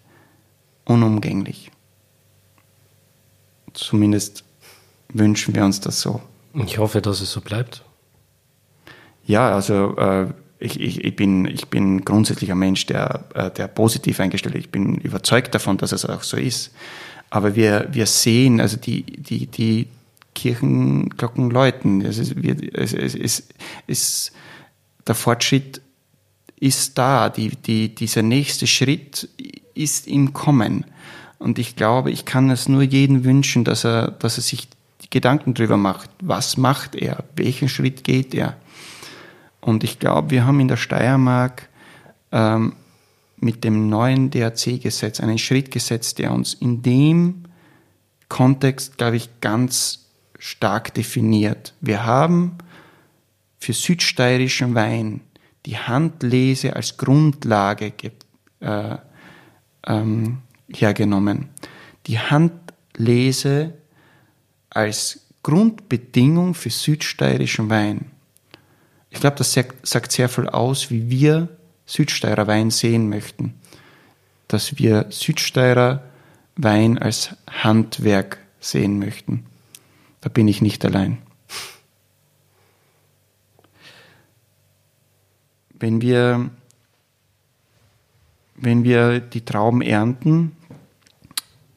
[0.92, 1.70] unumgänglich.
[3.74, 4.44] Zumindest
[5.12, 6.20] wünschen wir uns das so.
[6.54, 7.84] Ich hoffe, dass es so bleibt.
[9.24, 10.26] Ja, also äh,
[10.58, 14.66] ich, ich, ich, bin, ich bin grundsätzlich ein Mensch, der, äh, der positiv eingestellt ist.
[14.66, 16.72] Ich bin überzeugt davon, dass es auch so ist.
[17.30, 19.88] Aber wir, wir sehen, also die, die, die
[20.34, 22.02] Kirchenglocken läuten.
[22.02, 23.48] Es ist, es, es, es,
[23.86, 24.32] es,
[25.06, 25.80] der Fortschritt
[26.56, 27.28] ist da.
[27.28, 29.28] Die, die, dieser nächste Schritt
[29.74, 30.84] ist im Kommen.
[31.38, 34.68] Und ich glaube, ich kann es nur jedem wünschen, dass er, dass er sich
[35.10, 36.10] Gedanken darüber macht.
[36.22, 37.24] Was macht er?
[37.36, 38.56] Welchen Schritt geht er?
[39.60, 41.68] Und ich glaube, wir haben in der Steiermark
[42.32, 42.74] ähm,
[43.36, 47.44] mit dem neuen DRC-Gesetz einen Schritt gesetzt, der uns in dem
[48.28, 50.06] Kontext, glaube ich, ganz
[50.38, 51.74] stark definiert.
[51.80, 52.56] Wir haben
[53.58, 55.20] für südsteirischen Wein
[55.66, 57.92] die Handlese als Grundlage
[58.60, 58.96] äh,
[59.86, 60.38] ähm,
[60.72, 61.48] hergenommen.
[62.06, 63.74] Die Handlese
[64.70, 68.10] als Grundbedingung für südsteirischen Wein.
[69.10, 69.52] Ich glaube, das
[69.82, 71.48] sagt sehr viel aus, wie wir
[71.86, 73.54] Südsteirer Wein sehen möchten.
[74.48, 76.02] Dass wir Südsteirer
[76.56, 79.44] Wein als Handwerk sehen möchten.
[80.20, 81.18] Da bin ich nicht allein.
[85.70, 86.50] Wenn wir,
[88.62, 90.56] wenn wir die Trauben ernten,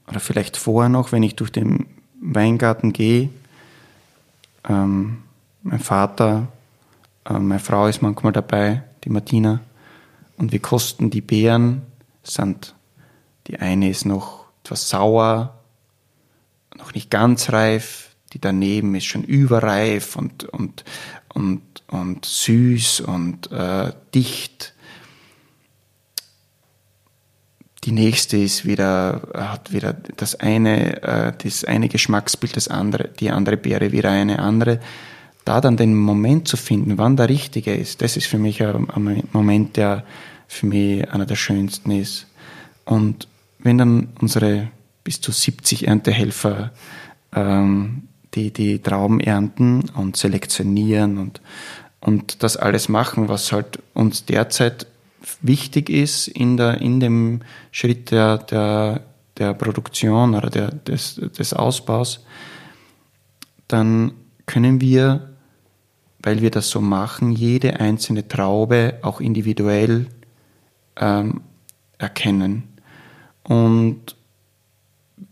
[0.07, 1.87] oder vielleicht vorher noch, wenn ich durch den
[2.21, 3.29] Weingarten gehe,
[4.67, 5.23] ähm,
[5.63, 6.47] mein Vater
[7.25, 9.61] äh, meine Frau ist manchmal dabei, die Martina.
[10.37, 11.81] Und wir kosten die Beeren.
[12.23, 12.75] Sind,
[13.47, 15.59] die eine ist noch etwas sauer,
[16.75, 18.15] noch nicht ganz reif.
[18.33, 20.83] Die daneben ist schon überreif und, und,
[21.33, 24.73] und, und süß und äh, dicht.
[27.85, 33.29] Die nächste ist wieder, hat wieder das eine, äh, das eine Geschmacksbild, das andere, die
[33.29, 34.79] andere Beere wieder eine andere
[35.45, 38.89] da dann den Moment zu finden, wann der richtige ist, das ist für mich ein,
[38.89, 40.03] ein Moment, der
[40.47, 42.27] für mich einer der schönsten ist.
[42.83, 43.27] Und
[43.59, 44.69] wenn dann unsere
[45.03, 46.71] bis zu 70 Erntehelfer
[47.33, 51.41] ähm, die, die Trauben ernten und selektionieren und,
[51.99, 54.87] und das alles machen, was halt uns derzeit
[55.41, 57.41] wichtig ist in, der, in dem
[57.71, 59.01] Schritt der, der,
[59.37, 62.25] der Produktion oder der, des, des Ausbaus,
[63.67, 64.13] dann
[64.45, 65.35] können wir
[66.25, 70.07] weil wir das so machen, jede einzelne Traube auch individuell
[70.95, 71.41] ähm,
[71.99, 72.63] erkennen.
[73.43, 74.15] Und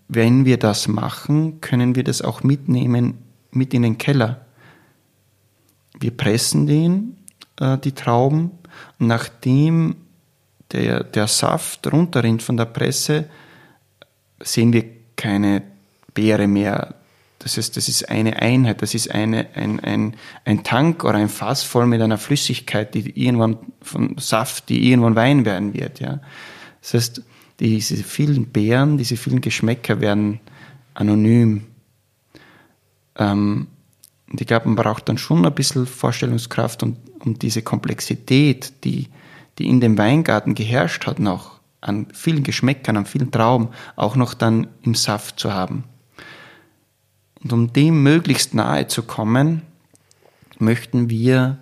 [0.07, 3.17] wenn wir das machen, können wir das auch mitnehmen
[3.49, 4.45] mit in den Keller.
[5.99, 7.17] Wir pressen den,
[7.59, 8.51] äh, die Trauben,
[8.99, 9.95] nachdem
[10.71, 13.29] der, der Saft runterrinnt von der Presse,
[14.41, 14.85] sehen wir
[15.15, 15.61] keine
[16.13, 16.95] Beere mehr
[17.43, 21.27] das heißt, das ist eine Einheit, das ist eine, ein, ein, ein Tank oder ein
[21.27, 25.99] Fass voll mit einer Flüssigkeit, die irgendwann von Saft, die irgendwann Wein werden wird.
[25.99, 26.21] Ja.
[26.81, 27.21] Das heißt,
[27.59, 30.39] diese vielen Beeren, diese vielen Geschmäcker werden
[30.93, 31.65] anonym.
[33.17, 33.67] Ähm,
[34.31, 39.09] und ich glaube, man braucht dann schon ein bisschen Vorstellungskraft, um, um diese Komplexität, die,
[39.57, 44.33] die in dem Weingarten geherrscht hat, noch an vielen Geschmäckern, an vielen Trauben, auch noch
[44.33, 45.83] dann im Saft zu haben.
[47.43, 49.63] Und um dem möglichst nahe zu kommen,
[50.59, 51.57] möchten wir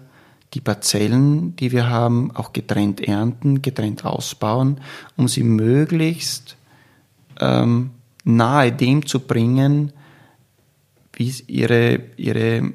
[0.53, 4.81] die Parzellen, die wir haben, auch getrennt ernten, getrennt ausbauen,
[5.15, 6.57] um sie möglichst
[7.39, 7.91] ähm,
[8.23, 9.93] nahe dem zu bringen,
[11.13, 12.73] wie ihre, ihre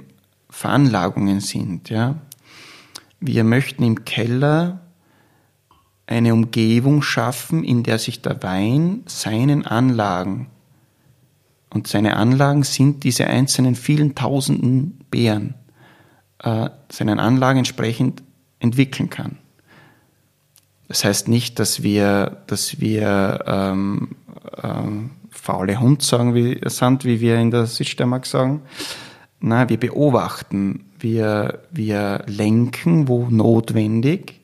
[0.50, 1.90] Veranlagungen sind.
[1.90, 2.16] Ja?
[3.20, 4.80] Wir möchten im Keller
[6.06, 10.48] eine Umgebung schaffen, in der sich der Wein seinen Anlagen
[11.76, 15.54] und seine Anlagen sind diese einzelnen vielen tausenden Beeren,
[16.42, 18.22] äh, seinen Anlagen entsprechend
[18.60, 19.36] entwickeln kann.
[20.88, 24.16] Das heißt nicht, dass wir, dass wir ähm,
[24.62, 28.62] ähm, faule Hund sagen, wie, sind, wie wir in der Südsteiermark sagen.
[29.46, 34.40] Nein, wir beobachten, wir, wir lenken, wo notwendig,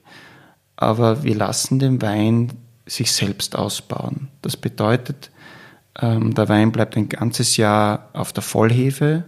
[0.76, 2.52] aber wir lassen den Wein
[2.86, 4.28] sich selbst ausbauen.
[4.42, 5.32] Das bedeutet,
[6.00, 9.24] ähm, der Wein bleibt ein ganzes Jahr auf der Vollhefe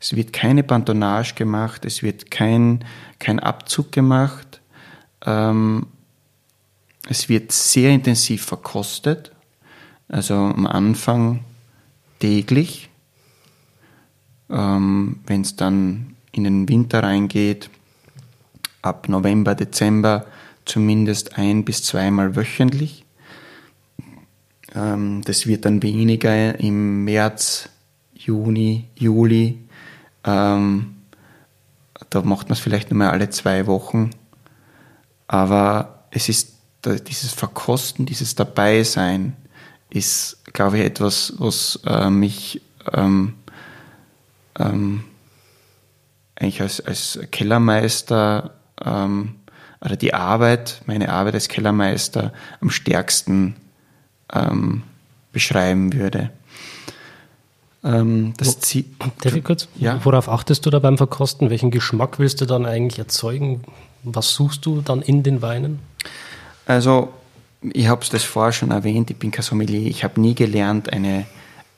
[0.00, 2.86] Es wird keine Pantonnage gemacht, es wird kein,
[3.18, 4.62] kein Abzug gemacht.
[5.26, 5.88] Ähm,
[7.06, 9.32] es wird sehr intensiv verkostet,
[10.08, 11.44] also am Anfang
[12.18, 12.87] täglich.
[14.50, 17.70] Ähm, Wenn es dann in den Winter reingeht,
[18.82, 20.26] ab November, Dezember
[20.64, 23.04] zumindest ein bis zweimal wöchentlich.
[24.74, 27.68] Ähm, das wird dann weniger im März,
[28.14, 29.58] Juni, Juli.
[30.24, 30.96] Ähm,
[32.10, 34.10] da macht man es vielleicht nur mal alle zwei Wochen.
[35.26, 36.54] Aber es ist
[36.84, 39.36] dieses Verkosten, dieses Dabeisein
[39.90, 42.62] ist, glaube ich, etwas, was äh, mich
[42.92, 43.34] ähm,
[44.58, 45.04] ähm,
[46.36, 48.54] eigentlich als, als Kellermeister
[48.84, 49.36] ähm,
[49.80, 53.56] oder die Arbeit, meine Arbeit als Kellermeister am stärksten
[54.32, 54.82] ähm,
[55.32, 56.30] beschreiben würde.
[57.84, 58.84] Ähm, das Ziel.
[59.22, 59.68] Darf ich kurz?
[59.76, 60.04] Ja.
[60.04, 61.50] Worauf achtest du da beim Verkosten?
[61.50, 63.62] Welchen Geschmack willst du dann eigentlich erzeugen?
[64.02, 65.78] Was suchst du dann in den Weinen?
[66.66, 67.12] Also,
[67.62, 69.88] ich habe es das vorher schon erwähnt, ich bin kein Sommelier.
[69.88, 71.26] Ich habe nie gelernt, eine,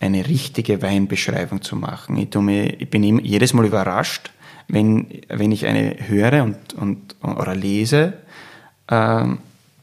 [0.00, 2.16] eine richtige Weinbeschreibung zu machen.
[2.16, 4.30] Ich, mir, ich bin jedes Mal überrascht,
[4.66, 8.14] wenn, wenn ich eine höre und, und, oder lese
[8.88, 9.38] ähm,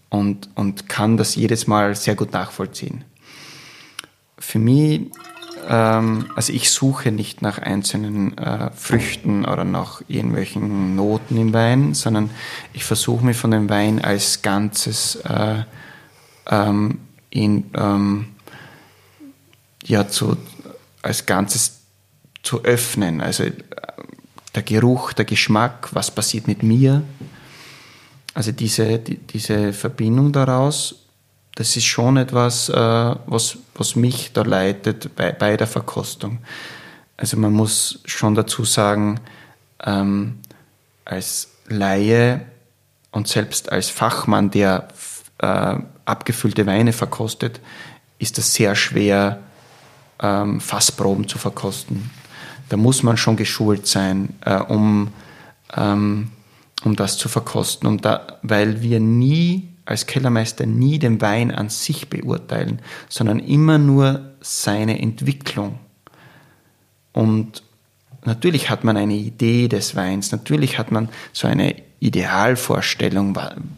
[0.10, 3.04] und, und kann das jedes Mal sehr gut nachvollziehen.
[4.40, 5.02] Für mich,
[5.70, 11.94] ähm, also ich suche nicht nach einzelnen äh, Früchten oder nach irgendwelchen Noten im Wein,
[11.94, 12.32] sondern
[12.74, 15.64] ich versuche mich von dem Wein als Ganzes äh,
[16.50, 17.00] ähm,
[17.30, 18.28] in, ähm,
[19.88, 20.38] ja, zu,
[21.02, 21.80] als Ganzes
[22.44, 23.22] zu öffnen.
[23.22, 23.54] Also äh,
[24.56, 27.04] der Geruch, der Geschmack, was passiert mit mir.
[28.34, 31.08] Also diese, die, diese Verbindung daraus,
[31.56, 36.40] das ist schon etwas, äh, was, was mich da leitet bei, bei der Verkostung.
[37.18, 39.20] Also man muss schon dazu sagen,
[39.84, 40.40] ähm,
[41.04, 42.42] als Laie
[43.12, 44.88] und selbst als Fachmann, der
[45.40, 47.60] äh, abgefüllte Weine verkostet,
[48.20, 49.42] ist es sehr schwer,
[50.22, 52.10] ähm, Fassproben zu verkosten.
[52.70, 55.10] Da muss man schon geschult sein, äh, um,
[55.76, 56.32] ähm,
[56.84, 61.70] um das zu verkosten, um da, weil wir nie als Kellermeister nie den Wein an
[61.70, 65.80] sich beurteilen, sondern immer nur seine Entwicklung.
[67.14, 67.64] Und
[68.26, 73.38] natürlich hat man eine Idee des Weins, natürlich hat man so eine Idealvorstellung,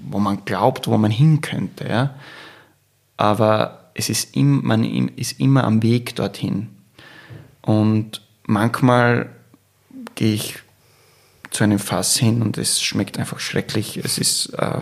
[0.10, 1.88] wo man glaubt, wo man hin könnte.
[1.88, 2.16] Ja?
[3.16, 6.70] Aber es ist, im, man ist immer am Weg dorthin.
[7.62, 9.30] Und manchmal
[10.16, 10.56] gehe ich
[11.52, 13.98] zu einem Fass hin und es schmeckt einfach schrecklich.
[13.98, 14.80] Es ist äh,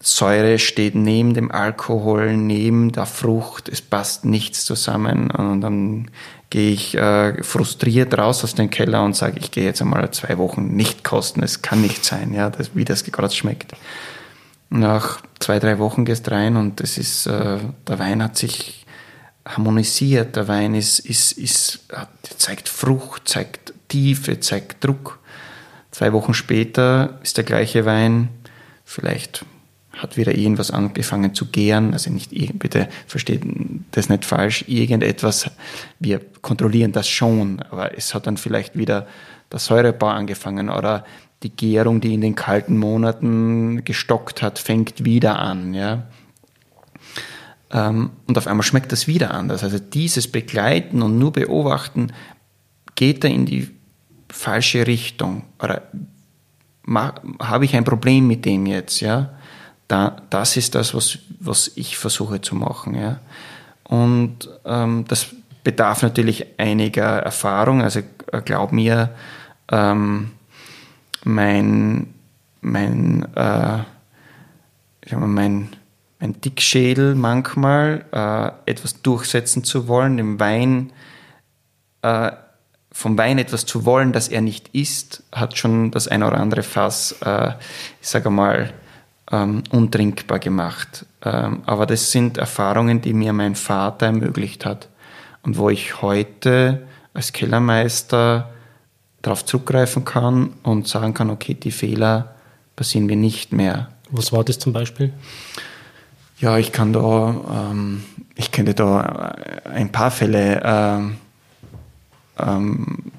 [0.00, 6.10] Säure steht neben dem Alkohol, neben der Frucht, es passt nichts zusammen und dann
[6.50, 10.36] gehe ich äh, frustriert raus aus dem Keller und sage, ich gehe jetzt einmal zwei
[10.38, 13.72] Wochen nicht kosten, es kann nicht sein, ja, das, wie das gerade schmeckt.
[14.76, 18.84] Nach zwei, drei Wochen gehst rein und es ist, äh, der Wein hat sich
[19.46, 21.86] harmonisiert, der Wein ist, ist, ist,
[22.38, 25.20] zeigt Frucht, zeigt Tiefe, zeigt Druck.
[25.92, 28.30] Zwei Wochen später ist der gleiche Wein
[28.84, 29.44] vielleicht
[29.92, 31.92] hat wieder irgendwas angefangen zu gären.
[31.92, 33.42] Also nicht, bitte versteht
[33.92, 35.52] das nicht falsch, irgendetwas,
[36.00, 39.06] wir kontrollieren das schon, aber es hat dann vielleicht wieder
[39.52, 41.04] der Säurebau angefangen oder
[41.42, 46.04] die Gärung, die in den kalten Monaten gestockt hat, fängt wieder an, ja.
[47.70, 49.62] Ähm, und auf einmal schmeckt das wieder anders.
[49.62, 52.12] Also dieses Begleiten und nur beobachten
[52.94, 53.70] geht da in die
[54.30, 55.44] falsche Richtung.
[55.60, 55.82] Oder
[57.40, 59.30] habe ich ein Problem mit dem jetzt, ja?
[59.88, 62.94] da, das ist das, was, was ich versuche zu machen.
[62.94, 63.20] Ja.
[63.84, 65.28] Und ähm, das
[65.62, 67.82] bedarf natürlich einiger Erfahrung.
[67.82, 68.00] Also
[68.32, 69.10] äh, glaub mir,
[69.70, 70.32] ähm,
[71.24, 72.14] mein,
[72.60, 73.78] mein, äh,
[75.10, 75.68] mein,
[76.20, 80.92] mein Dickschädel manchmal, äh, etwas durchsetzen zu wollen, dem Wein,
[82.02, 82.32] äh,
[82.92, 86.62] vom Wein etwas zu wollen, das er nicht isst, hat schon das ein oder andere
[86.62, 87.52] Fass, äh,
[88.00, 88.72] ich sage mal,
[89.32, 91.06] ähm, untrinkbar gemacht.
[91.22, 94.88] Ähm, aber das sind Erfahrungen, die mir mein Vater ermöglicht hat
[95.42, 98.53] und wo ich heute als Kellermeister
[99.24, 102.34] darauf zurückgreifen kann und sagen kann, okay, die Fehler
[102.76, 103.88] passieren mir nicht mehr.
[104.10, 105.12] Was war das zum Beispiel?
[106.38, 109.34] Ja, ich kann da, ähm, ich könnte da
[109.72, 111.16] ein paar Fälle ähm,
[112.38, 113.12] ähm,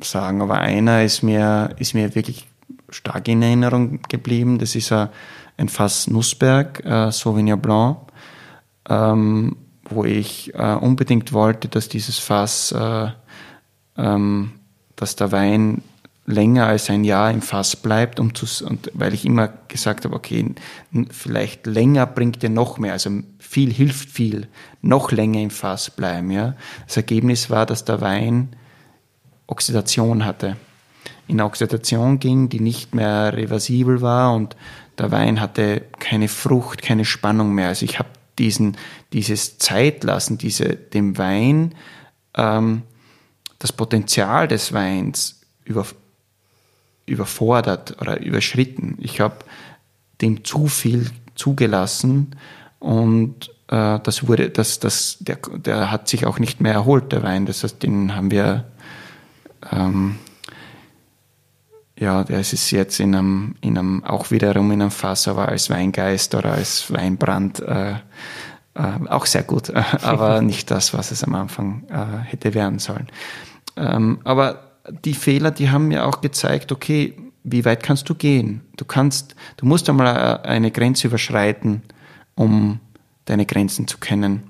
[0.00, 2.46] sagen, aber einer ist mir, ist mir wirklich
[2.88, 4.58] stark in Erinnerung geblieben.
[4.58, 5.08] Das ist ein
[5.56, 7.98] ein Fass Nussberg, äh, Sauvignon Blanc,
[8.88, 13.08] ähm, wo ich äh, unbedingt wollte, dass dieses Fass äh,
[13.96, 14.52] ähm,
[14.96, 15.82] dass der Wein
[16.24, 20.14] länger als ein Jahr im Fass bleibt, um zu, und weil ich immer gesagt habe,
[20.14, 20.54] okay,
[21.10, 24.46] vielleicht länger bringt dir noch mehr, also viel hilft viel,
[24.82, 26.54] noch länger im Fass bleiben, ja.
[26.86, 28.50] Das Ergebnis war, dass der Wein
[29.46, 30.56] Oxidation hatte.
[31.26, 34.56] In Oxidation ging, die nicht mehr reversibel war und
[34.98, 37.68] der Wein hatte keine Frucht, keine Spannung mehr.
[37.68, 38.08] Also ich habe
[38.38, 38.76] diesen,
[39.12, 41.74] dieses Zeitlassen, diese, dem Wein,
[42.36, 42.82] ähm,
[43.62, 45.86] das Potenzial des Weins über,
[47.06, 48.98] überfordert oder überschritten.
[49.00, 49.36] Ich habe
[50.20, 52.34] dem zu viel zugelassen
[52.80, 57.22] und äh, das wurde, das, das, der, der hat sich auch nicht mehr erholt, der
[57.22, 57.46] Wein.
[57.46, 58.64] Das heißt, den haben wir,
[59.70, 60.16] ähm,
[61.96, 65.70] ja, der ist jetzt in einem, in einem, auch wiederum in einem Fass, aber als
[65.70, 67.92] Weingeist oder als Weinbrand äh,
[68.74, 69.72] äh, auch sehr gut,
[70.02, 73.06] aber nicht das, was es am Anfang äh, hätte werden sollen.
[73.76, 74.72] Ähm, aber
[75.04, 78.62] die Fehler, die haben mir auch gezeigt, okay, wie weit kannst du gehen?
[78.76, 81.82] Du kannst, du musst einmal äh, eine Grenze überschreiten,
[82.34, 82.80] um
[83.24, 84.44] deine Grenzen zu kennen.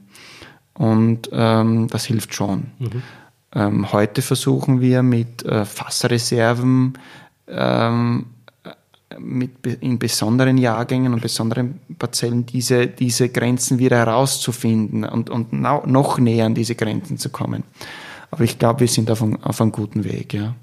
[0.74, 2.70] Und ähm, das hilft schon.
[2.78, 3.02] Mhm.
[3.54, 6.94] Ähm, heute versuchen wir mit äh, Fassreserven
[7.48, 8.26] ähm,
[9.18, 16.18] mit, in besonderen Jahrgängen und besonderen Parzellen diese, diese Grenzen wieder herauszufinden und, und noch
[16.18, 17.64] näher an diese Grenzen zu kommen.
[18.32, 20.54] Aber ich glaube, wir sind auf, ein, auf einem guten Weg, ja.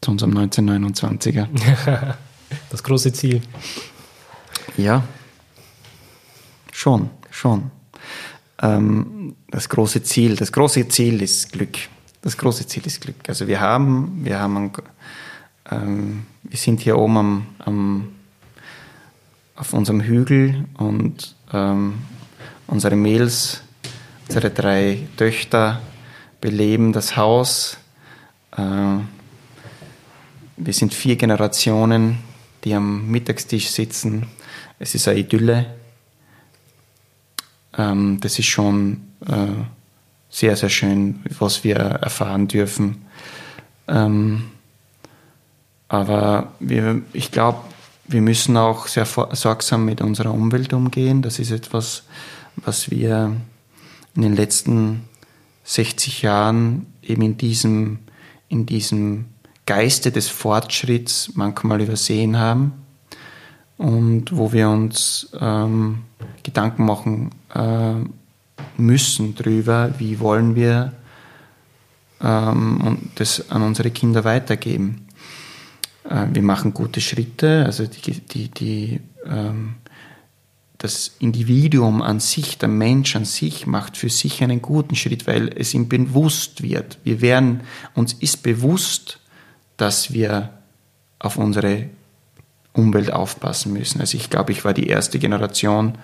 [0.00, 1.46] Zu unserem 1929er.
[2.70, 3.42] Das große Ziel.
[4.76, 5.02] Ja.
[6.72, 7.72] Schon, schon.
[8.62, 11.76] Ähm, das große Ziel, das große Ziel ist Glück.
[12.22, 13.16] Das große Ziel ist Glück.
[13.26, 14.72] Also wir haben, wir haben, ein,
[15.72, 18.08] ähm, wir sind hier oben am, am,
[19.56, 21.94] auf unserem Hügel und ähm,
[22.68, 23.62] unsere Mädels,
[24.28, 25.80] unsere drei Töchter,
[26.40, 27.78] beleben das Haus.
[28.56, 28.62] Äh,
[30.58, 32.18] wir sind vier Generationen,
[32.64, 34.26] die am Mittagstisch sitzen.
[34.78, 35.66] Es ist eine Idylle.
[37.76, 39.48] Ähm, das ist schon äh,
[40.30, 43.04] sehr, sehr schön, was wir erfahren dürfen.
[43.88, 44.50] Ähm,
[45.88, 47.60] aber wir, ich glaube,
[48.08, 51.22] wir müssen auch sehr sorgsam mit unserer Umwelt umgehen.
[51.22, 52.04] Das ist etwas,
[52.56, 53.36] was wir
[54.14, 55.04] in den letzten
[55.66, 57.98] 60 Jahren eben in diesem,
[58.48, 59.26] in diesem
[59.66, 62.72] Geiste des Fortschritts manchmal übersehen haben
[63.76, 66.04] und wo wir uns ähm,
[66.44, 67.94] Gedanken machen äh,
[68.80, 70.92] müssen darüber, wie wollen wir
[72.22, 75.08] ähm, das an unsere Kinder weitergeben.
[76.08, 79.74] Äh, wir machen gute Schritte, also die, die, die ähm,
[80.78, 85.48] das Individuum an sich, der Mensch an sich macht für sich einen guten Schritt, weil
[85.56, 86.98] es ihm bewusst wird.
[87.02, 87.62] Wir werden,
[87.94, 89.20] uns ist bewusst,
[89.76, 90.50] dass wir
[91.18, 91.88] auf unsere
[92.72, 94.00] Umwelt aufpassen müssen.
[94.00, 95.96] Also ich glaube, ich war die erste Generation,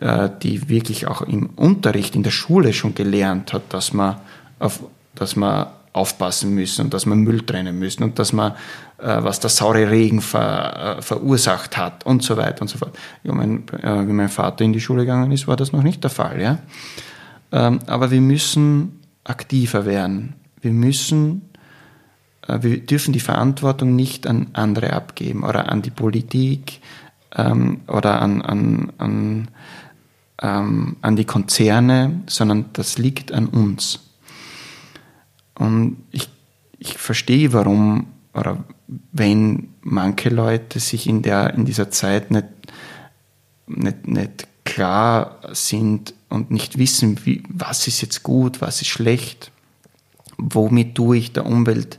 [0.00, 4.20] äh, die wirklich auch im Unterricht in der Schule schon gelernt hat, dass man,
[4.60, 4.84] auf,
[5.14, 8.52] dass man aufpassen müssen und dass man Müll trennen müssen und dass man,
[8.98, 12.98] äh, was der saure Regen ver, äh, verursacht hat und so weiter und so fort.
[13.22, 16.02] Ja, mein, äh, wie mein Vater in die Schule gegangen ist, war das noch nicht
[16.02, 16.42] der Fall.
[16.42, 16.58] Ja?
[17.52, 20.34] Ähm, aber wir müssen aktiver werden.
[20.60, 21.42] Wir müssen,
[22.48, 26.80] äh, wir dürfen die Verantwortung nicht an andere abgeben oder an die Politik
[27.36, 29.48] ähm, oder an, an, an,
[30.42, 34.00] ähm, an die Konzerne, sondern das liegt an uns.
[35.54, 36.28] Und ich,
[36.78, 38.64] ich verstehe, warum oder
[39.12, 42.46] wenn manche Leute sich in, der, in dieser Zeit nicht,
[43.66, 49.52] nicht, nicht klar sind und nicht wissen, wie, was ist jetzt gut, was ist schlecht,
[50.36, 51.98] womit tue ich der Umwelt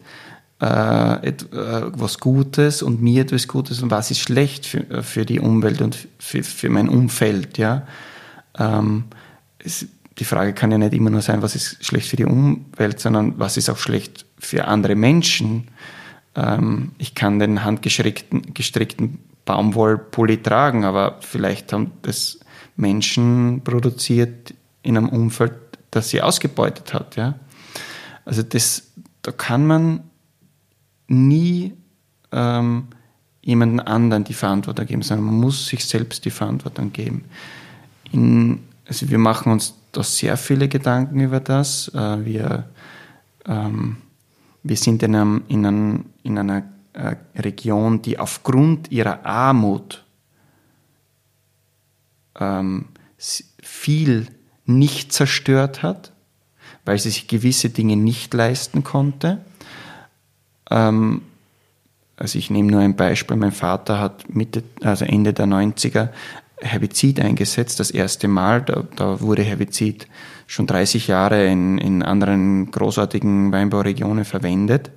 [0.61, 5.81] äh, etwas Gutes und mir etwas Gutes und was ist schlecht für, für die Umwelt
[5.81, 7.57] und für, für mein Umfeld.
[7.57, 7.87] Ja?
[8.57, 9.05] Ähm,
[9.59, 9.87] es,
[10.17, 13.37] die Frage kann ja nicht immer nur sein, was ist schlecht für die Umwelt, sondern
[13.37, 15.67] was ist auch schlecht für andere Menschen.
[16.35, 22.39] Ähm, ich kann den handgestrickten gestrickten Baumwollpulli tragen, aber vielleicht haben das
[22.75, 25.53] Menschen produziert in einem Umfeld,
[25.91, 27.15] das sie ausgebeutet hat.
[27.15, 27.35] Ja?
[28.25, 30.03] Also das, da kann man
[31.07, 31.73] nie
[32.31, 32.87] ähm,
[33.41, 37.25] jemanden anderen die Verantwortung geben, sondern man muss sich selbst die Verantwortung geben.
[38.11, 41.89] In, also wir machen uns da sehr viele Gedanken über das.
[41.93, 42.69] Äh, wir,
[43.45, 43.97] ähm,
[44.63, 46.63] wir sind in, einem, in, einem, in einer
[46.93, 50.03] äh, Region, die aufgrund ihrer Armut
[52.39, 52.85] ähm,
[53.61, 54.27] viel
[54.65, 56.11] nicht zerstört hat,
[56.83, 59.39] weil sie sich gewisse Dinge nicht leisten konnte.
[60.69, 61.21] ähm,
[62.17, 66.09] also ich nehme nur ein Beispiel, mein Vater hat Mitte, also Ende der 90er
[66.61, 68.61] Herbizid eingesetzt, das erste Mal.
[68.61, 70.07] Da, da wurde Herbizid
[70.47, 74.91] schon 30 Jahre in, in anderen großartigen Weinbauregionen verwendet.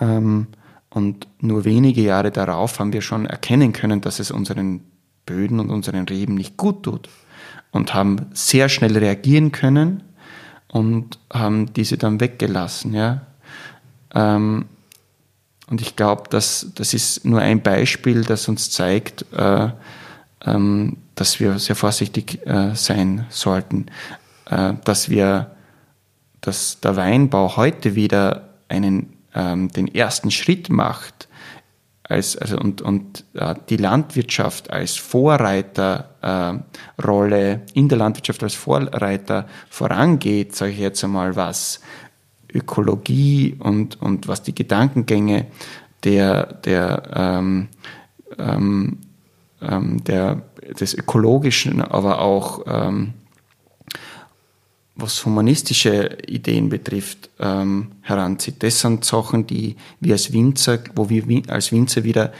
[0.00, 0.48] Ähm,
[0.90, 4.80] und nur wenige Jahre darauf haben wir schon erkennen können, dass es unseren
[5.26, 7.08] Böden und unseren Reben nicht gut tut.
[7.70, 10.02] Und haben sehr schnell reagieren können
[10.68, 12.94] und haben diese dann weggelassen.
[12.94, 13.22] Ja.
[14.14, 14.64] Ähm,
[15.70, 19.68] und ich glaube, dass das ist nur ein Beispiel, das uns zeigt, äh,
[20.44, 23.86] ähm, dass wir sehr vorsichtig äh, sein sollten,
[24.46, 25.50] äh, dass wir,
[26.40, 31.28] dass der Weinbau heute wieder einen, ähm, den ersten Schritt macht
[32.04, 39.46] als, also und, und äh, die Landwirtschaft als Vorreiterrolle äh, in der Landwirtschaft als Vorreiter
[39.68, 41.80] vorangeht, sage ich jetzt einmal, was
[42.52, 45.46] Ökologie und, und was die Gedankengänge
[46.04, 47.68] der, der, ähm,
[48.38, 48.98] ähm,
[49.62, 50.42] ähm, der,
[50.78, 53.14] des Ökologischen, aber auch ähm,
[54.94, 58.62] was humanistische Ideen betrifft, ähm, heranzieht.
[58.62, 62.32] Das sind Sachen, die wir als Winzer, wo wir als Winzer wieder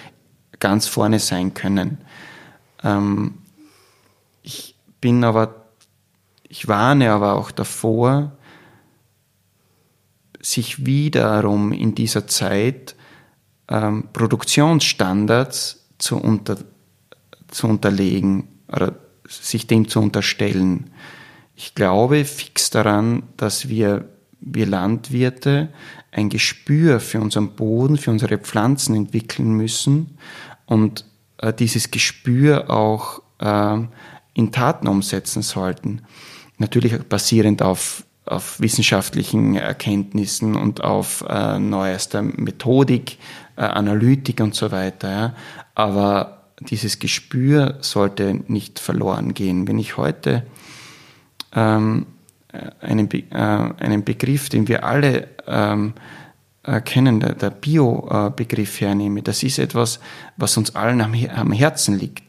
[0.58, 1.98] ganz vorne sein können.
[2.82, 3.34] Ähm,
[4.42, 5.66] ich bin aber,
[6.48, 8.32] ich warne aber auch davor,
[10.40, 12.96] sich wiederum in dieser Zeit
[13.68, 16.56] ähm, Produktionsstandards zu, unter,
[17.50, 18.94] zu unterlegen oder
[19.28, 20.90] sich dem zu unterstellen.
[21.54, 24.08] Ich glaube fix daran, dass wir,
[24.40, 25.68] wir Landwirte
[26.12, 30.18] ein Gespür für unseren Boden, für unsere Pflanzen entwickeln müssen
[30.66, 31.04] und
[31.38, 33.78] äh, dieses Gespür auch äh,
[34.34, 36.02] in Taten umsetzen sollten.
[36.58, 43.18] Natürlich basierend auf, auf wissenschaftlichen Erkenntnissen und auf äh, neuester Methodik,
[43.56, 45.10] äh, Analytik und so weiter.
[45.10, 45.34] Ja.
[45.74, 49.68] Aber dieses Gespür sollte nicht verloren gehen.
[49.68, 50.44] Wenn ich heute
[51.54, 52.06] ähm,
[52.80, 55.94] einen, Be äh, einen Begriff, den wir alle ähm,
[56.84, 60.00] kennen, der, der Bio-Begriff hernehme, das ist etwas,
[60.36, 62.24] was uns allen am, am Herzen liegt.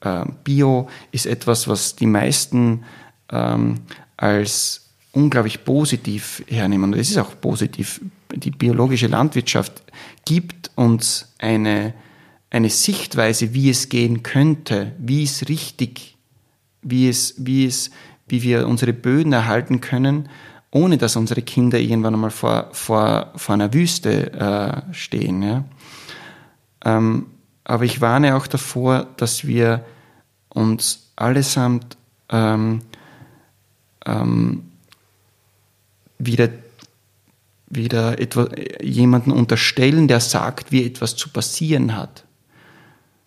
[0.00, 2.84] Äh, Bio ist etwas, was die meisten
[3.30, 3.80] ähm,
[4.16, 6.92] als unglaublich positiv hernehmen.
[6.92, 8.00] Und es ist auch positiv.
[8.34, 9.82] Die biologische Landwirtschaft
[10.24, 11.94] gibt uns eine,
[12.50, 16.16] eine Sichtweise, wie es gehen könnte, wie es richtig,
[16.82, 17.90] wie es, wie es,
[18.28, 20.28] wie wir unsere Böden erhalten können,
[20.70, 25.42] ohne dass unsere Kinder irgendwann einmal vor, vor, vor einer Wüste äh, stehen.
[25.42, 25.64] Ja?
[26.84, 27.26] Ähm,
[27.64, 29.84] aber ich warne auch davor, dass wir
[30.48, 31.96] uns allesamt
[32.28, 32.82] ähm,
[34.04, 34.70] ähm,
[36.18, 36.48] wieder,
[37.68, 38.48] wieder etwa,
[38.80, 42.25] jemanden unterstellen, der sagt, wie etwas zu passieren hat.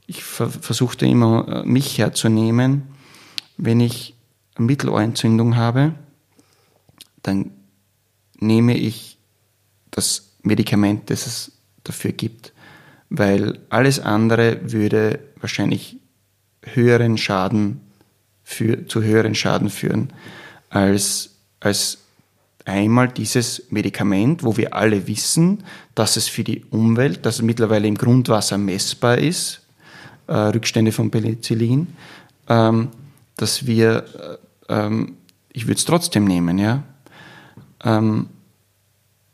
[0.10, 2.82] Ich ver versuchte immer, äh, mich herzunehmen,
[3.58, 4.16] wenn ich
[4.58, 5.94] Mittelohrentzündung habe,
[7.22, 7.52] dann
[8.40, 9.20] nehme ich
[9.92, 11.52] das Medikament, das es
[11.84, 12.54] dafür gibt,
[13.12, 15.98] weil alles andere würde wahrscheinlich
[16.64, 17.82] höheren Schaden
[18.44, 20.12] für, zu höheren Schaden führen
[20.72, 22.00] als, als
[22.66, 25.64] einmal dieses Medikament, wo wir alle wissen,
[25.94, 29.62] dass es für die Umwelt, dass es mittlerweile im Grundwasser messbar ist,
[30.30, 31.88] äh, Rückstände von Penicillin,
[32.48, 32.90] ähm,
[33.36, 34.06] dass wir
[34.70, 35.18] ähm,
[35.52, 36.84] ich würde es trotzdem nehmen, ja.
[37.84, 38.28] Ähm,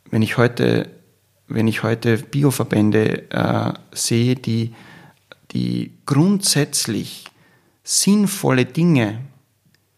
[0.09, 0.89] wenn ich heute,
[1.47, 4.73] wenn ich heute Bioverbände äh, sehe, die,
[5.51, 7.26] die grundsätzlich
[7.84, 9.22] sinnvolle Dinge,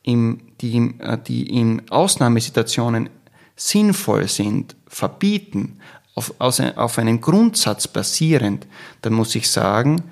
[0.03, 3.09] im, die, äh, die in Ausnahmesituationen
[3.55, 5.79] sinnvoll sind, verbieten,
[6.15, 8.65] auf, aus, auf einem Grundsatz basierend,
[9.01, 10.03] dann muss ich sagen,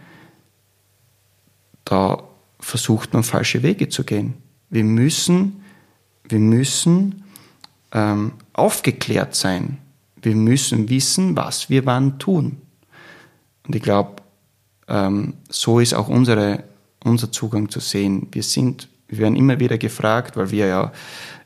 [1.85, 2.23] da
[2.59, 4.33] versucht man falsche Wege zu gehen.
[4.69, 5.63] Wir müssen,
[6.27, 7.23] wir müssen
[7.91, 9.77] ähm, aufgeklärt sein.
[10.21, 12.57] Wir müssen wissen, was wir wann tun.
[13.67, 14.23] Und ich glaube,
[14.87, 16.63] ähm, so ist auch unsere,
[17.03, 18.27] unser Zugang zu sehen.
[18.31, 20.91] Wir sind, wir werden immer wieder gefragt, weil wir ja,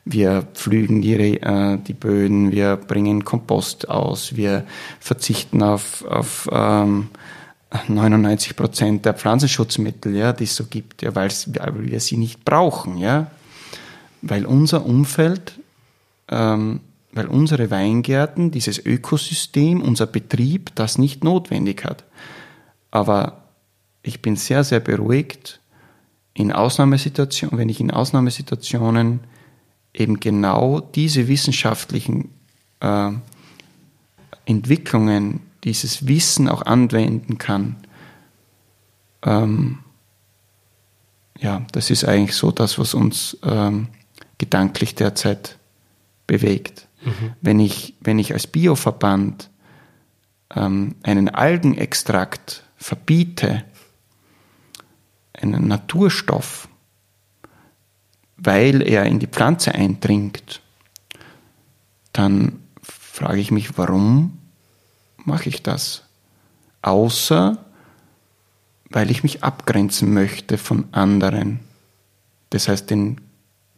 [0.05, 4.65] wir pflügen die, äh, die Böden, wir bringen Kompost aus, wir
[4.99, 7.09] verzichten auf, auf ähm,
[7.87, 12.97] 99 Prozent der Pflanzenschutzmittel, ja, die es so gibt, ja, weil wir sie nicht brauchen,
[12.97, 13.29] ja,
[14.21, 15.59] weil unser Umfeld,
[16.29, 16.81] ähm,
[17.11, 22.03] weil unsere Weingärten, dieses Ökosystem, unser Betrieb das nicht notwendig hat.
[22.91, 23.43] Aber
[24.01, 25.59] ich bin sehr, sehr beruhigt
[26.33, 29.21] in Ausnahmesituationen, wenn ich in Ausnahmesituationen
[29.93, 32.29] eben genau diese wissenschaftlichen
[32.79, 33.11] äh,
[34.45, 37.77] Entwicklungen, dieses Wissen auch anwenden kann,
[39.23, 39.79] ähm,
[41.37, 43.87] ja, das ist eigentlich so das, was uns ähm,
[44.37, 45.57] gedanklich derzeit
[46.27, 46.87] bewegt.
[47.03, 47.33] Mhm.
[47.41, 49.49] Wenn, ich, wenn ich als Bioverband
[50.55, 53.63] ähm, einen Algenextrakt verbiete,
[55.33, 56.67] einen Naturstoff,
[58.35, 60.61] weil er in die Pflanze eindringt,
[62.13, 64.38] dann frage ich mich, warum
[65.29, 66.03] mache ich das?
[66.81, 67.57] Außer
[68.89, 71.59] weil ich mich abgrenzen möchte von anderen.
[72.49, 73.21] Das heißt den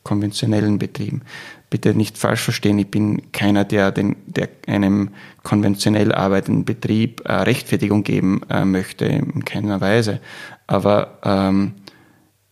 [0.03, 1.22] konventionellen Betrieben.
[1.69, 5.11] Bitte nicht falsch verstehen, ich bin keiner, der, den, der einem
[5.44, 10.19] konventionell arbeitenden Betrieb äh, Rechtfertigung geben äh, möchte, in keiner Weise.
[10.68, 11.73] Aber ähm,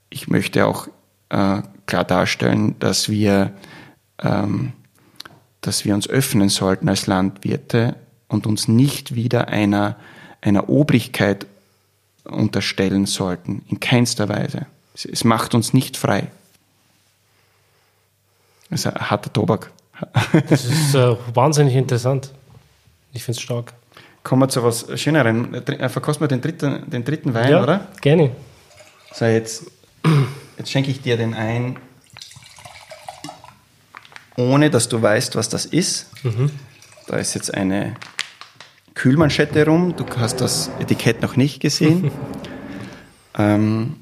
[0.09, 0.87] ich möchte auch
[1.29, 3.51] äh, klar darstellen, dass wir,
[4.21, 4.73] ähm,
[5.61, 7.95] dass wir uns öffnen sollten als Landwirte
[8.29, 9.97] und uns nicht wieder einer,
[10.39, 11.45] einer Obrigkeit
[12.23, 13.63] unterstellen sollten.
[13.67, 14.67] In keinster Weise.
[14.93, 16.27] Es, es macht uns nicht frei.
[18.69, 19.71] Das ist ein harter Tobak.
[20.49, 22.31] Das ist äh, wahnsinnig interessant.
[23.11, 23.73] Ich finde es stark.
[24.23, 25.53] Kommen wir zu was Schönerem.
[25.53, 27.87] Äh, verkosten wir den dritten, den dritten Wein, ja, oder?
[27.99, 28.31] Gerne.
[29.13, 29.65] So, jetzt,
[30.57, 31.77] jetzt schenke ich dir den ein,
[34.37, 36.07] ohne dass du weißt, was das ist.
[36.23, 36.51] Mhm.
[37.07, 37.95] Da ist jetzt eine
[38.99, 39.95] Kühlmanschette rum.
[39.95, 42.11] Du hast das Etikett noch nicht gesehen.
[43.37, 43.95] ähm,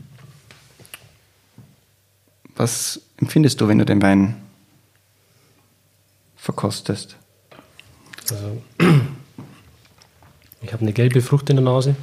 [2.55, 4.41] was empfindest du, wenn du den Wein
[6.35, 7.15] verkostest?
[8.31, 8.59] Also,
[10.63, 11.95] ich habe eine gelbe Frucht in der Nase.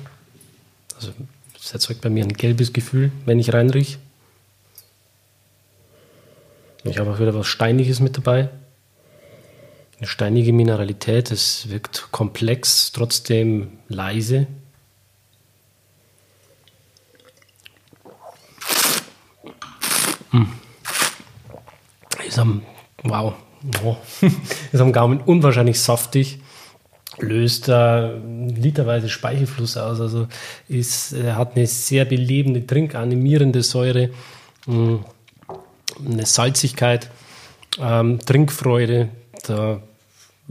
[0.95, 1.13] Also
[1.61, 3.99] es erzeugt bei mir ein gelbes Gefühl, wenn ich reinrieche.
[6.85, 8.51] Ich habe auch wieder was Steiniges mit dabei
[9.99, 11.31] eine steinige Mineralität.
[11.31, 14.47] Es wirkt komplex, trotzdem leise.
[20.31, 20.49] Hm.
[22.27, 22.63] Ist am,
[23.05, 23.35] wow,
[23.85, 23.97] oh.
[24.73, 26.41] ist am Gaumen unwahrscheinlich saftig,
[27.19, 30.27] löst äh, literweise Speichelfluss aus, also
[30.69, 34.11] ist, äh, hat eine sehr belebende, trinkanimierende Säure,
[34.67, 35.05] mh, hm.
[36.05, 37.11] eine Salzigkeit,
[37.79, 39.11] ähm, Trinkfreude,
[39.49, 39.81] da,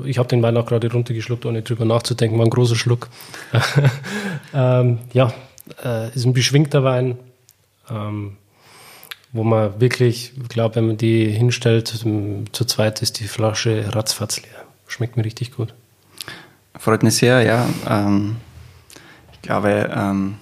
[0.04, 3.10] ich habe den Wein auch gerade runtergeschluckt, ohne drüber nachzudenken, war ein großer Schluck.
[4.54, 5.34] ähm, ja,
[5.84, 7.18] äh, ist ein beschwingter Wein,
[7.90, 8.38] ähm,
[9.32, 14.42] wo man wirklich, ich glaube, wenn man die hinstellt, zu zweit ist die Flasche ratzfatz
[14.42, 14.64] leer.
[14.88, 15.74] Schmeckt mir richtig gut.
[16.78, 17.68] Freut mich sehr, ja.
[17.88, 18.38] Ähm,
[19.32, 20.36] ich glaube, ähm,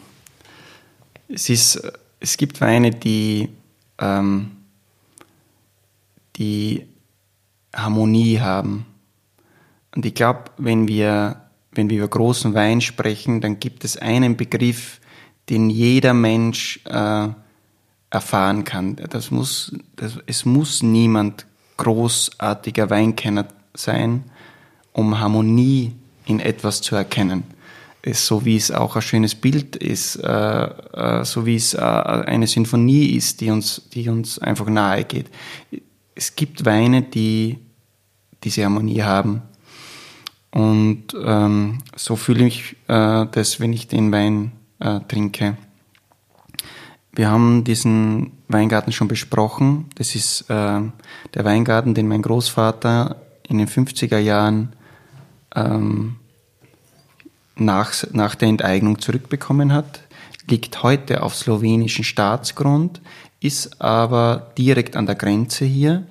[1.27, 1.81] es, ist,
[2.19, 3.49] es gibt Weine, die,
[3.99, 4.51] ähm,
[6.37, 6.85] die
[7.73, 8.85] Harmonie haben.
[9.95, 11.41] Und ich glaube, wenn wir,
[11.71, 14.99] wenn wir über großen Wein sprechen, dann gibt es einen Begriff,
[15.49, 17.27] den jeder Mensch äh,
[18.09, 18.95] erfahren kann.
[19.09, 21.45] Das muss, das, es muss niemand
[21.77, 24.25] großartiger Weinkenner sein,
[24.93, 25.93] um Harmonie
[26.25, 27.43] in etwas zu erkennen.
[28.03, 31.79] Es, so wie es auch ein schönes Bild ist, äh, äh, so wie es äh,
[31.79, 35.27] eine Sinfonie ist, die uns, die uns einfach nahe geht
[36.15, 37.59] es gibt Weine, die
[38.43, 39.41] diese Harmonie haben.
[40.51, 45.57] Und ähm, so fühle ich äh, das, wenn ich den Wein äh, trinke.
[47.13, 49.85] Wir haben diesen Weingarten schon besprochen.
[49.95, 50.81] Das ist äh,
[51.33, 53.17] der Weingarten, den mein Großvater
[53.47, 54.73] in den 50er Jahren
[55.55, 56.17] ähm,
[57.55, 60.01] nach, nach der Enteignung zurückbekommen hat.
[60.47, 63.01] Liegt heute auf slowenischem Staatsgrund,
[63.41, 66.05] ist aber direkt an der Grenze hier.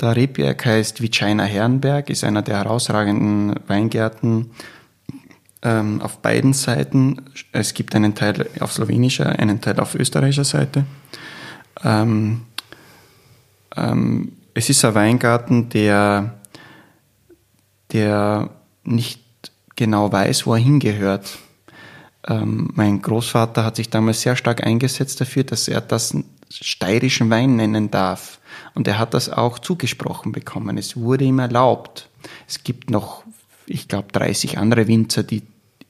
[0.00, 4.52] Der Rebberg heißt Vicina Herrenberg, ist einer der herausragenden Weingärten
[5.62, 7.22] ähm, auf beiden Seiten.
[7.50, 10.86] Es gibt einen Teil auf slowenischer, einen Teil auf österreichischer Seite.
[11.82, 12.42] Ähm,
[13.76, 16.38] ähm, es ist ein Weingarten, der,
[17.92, 18.50] der
[18.84, 19.20] nicht
[19.74, 21.38] genau weiß, wo er hingehört.
[22.28, 26.14] Ähm, mein Großvater hat sich damals sehr stark eingesetzt dafür, dass er das
[26.50, 28.38] steirischen Wein nennen darf.
[28.74, 30.78] Und er hat das auch zugesprochen bekommen.
[30.78, 32.08] Es wurde ihm erlaubt.
[32.46, 33.24] Es gibt noch,
[33.66, 35.42] ich glaube, 30 andere Winzer, die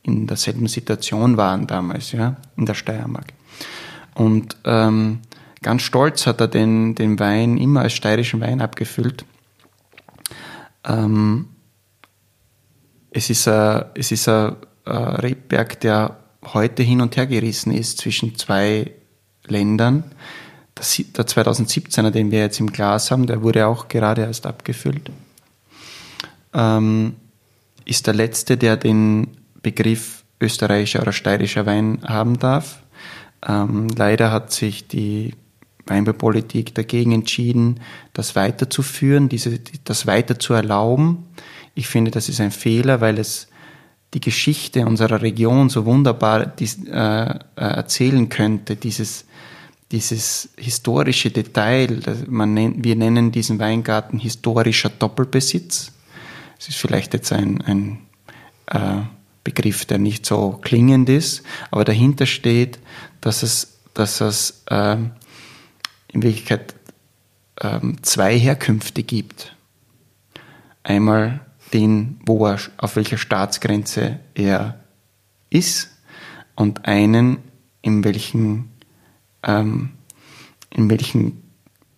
[0.03, 3.33] in derselben Situation waren damals, ja, in der Steiermark.
[4.15, 5.21] Und ähm,
[5.63, 9.25] ganz stolz hat er den, den Wein immer als steirischen Wein abgefüllt.
[10.85, 11.49] Ähm,
[13.11, 14.57] es ist ein, ein
[14.87, 18.93] Rebberg, der heute hin und her gerissen ist zwischen zwei
[19.47, 20.05] Ländern
[20.79, 25.11] der 2017er, den wir jetzt im Glas haben, der wurde auch gerade erst abgefüllt.
[26.55, 27.17] Ähm,
[27.85, 29.29] ist der Letzte, der den
[29.63, 32.83] Begriff österreichischer oder steirischer Wein haben darf.
[33.47, 35.35] Ähm, leider hat sich die
[35.87, 37.81] Weinbaupolitik dagegen entschieden,
[38.13, 41.27] das weiterzuführen, diese, das weiter zu erlauben.
[41.75, 43.48] Ich finde, das ist ein Fehler, weil es
[44.15, 49.27] die Geschichte unserer Region so wunderbar dies, äh, äh erzählen könnte, dieses,
[49.93, 52.01] dieses historische Detail.
[52.27, 55.93] Man nennt, wir nennen diesen Weingarten historischer Doppelbesitz.
[56.59, 57.99] Es ist vielleicht jetzt ein, ein
[58.67, 59.03] äh,
[59.45, 62.79] Begriff, der nicht so klingend ist, aber dahinter steht,
[63.21, 64.97] dass es, dass es äh,
[66.13, 66.75] in Wirklichkeit
[67.57, 69.55] äh, zwei Herkünfte gibt.
[70.83, 71.41] Einmal
[71.73, 74.81] den, wo er, auf welcher Staatsgrenze er
[75.51, 75.91] ist
[76.55, 77.39] und einen,
[77.83, 78.71] in welchen,
[79.43, 79.91] ähm,
[80.71, 81.43] in welchen,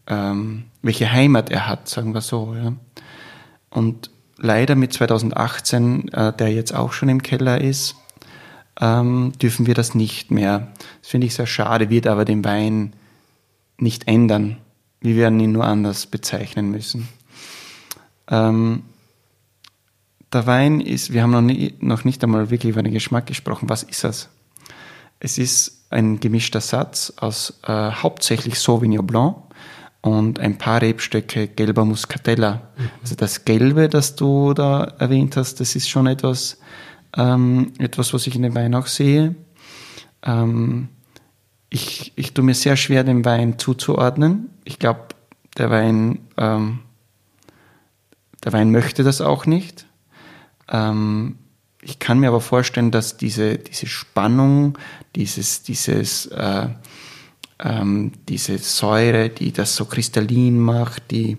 [0.06, 2.54] ähm, welche Heimat er hat, sagen wir so.
[2.54, 2.74] Ja.
[3.70, 7.96] Und leider mit 2018, äh, der jetzt auch schon im Keller ist,
[8.80, 10.68] ähm, dürfen wir das nicht mehr.
[11.00, 12.94] Das finde ich sehr schade, wird aber den Wein
[13.78, 14.56] nicht ändern.
[15.00, 17.08] Wir werden ihn nur anders bezeichnen müssen.
[18.28, 18.82] Ähm,
[20.32, 23.68] der Wein ist, wir haben noch, nie, noch nicht einmal wirklich über den Geschmack gesprochen.
[23.68, 24.28] Was ist es?
[25.18, 29.36] Es ist ein gemischter Satz aus äh, hauptsächlich Sauvignon Blanc
[30.02, 32.62] und ein paar Rebstöcke gelber Muscatella.
[32.76, 32.90] Mhm.
[33.02, 36.58] Also das Gelbe, das du da erwähnt hast, das ist schon etwas,
[37.16, 39.34] ähm, etwas, was ich in dem Wein auch sehe.
[40.22, 40.88] Ähm,
[41.68, 44.50] ich, ich tue mir sehr schwer, den Wein zuzuordnen.
[44.64, 45.08] Ich glaube,
[45.58, 46.80] der Wein, ähm,
[48.44, 49.86] der Wein möchte das auch nicht.
[50.70, 51.36] Ähm,
[51.82, 54.76] ich kann mir aber vorstellen, dass diese, diese Spannung,
[55.16, 56.68] dieses, dieses, äh,
[57.58, 61.38] ähm, diese Säure, die das so kristallin macht, die,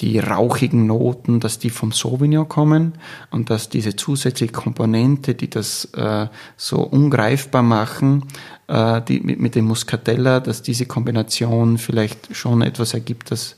[0.00, 2.94] die rauchigen Noten, dass die vom Sauvignon kommen
[3.30, 8.24] und dass diese zusätzliche Komponente, die das äh, so ungreifbar machen,
[8.68, 13.56] äh, die, mit, mit dem Muscatella, dass diese Kombination vielleicht schon etwas ergibt, das,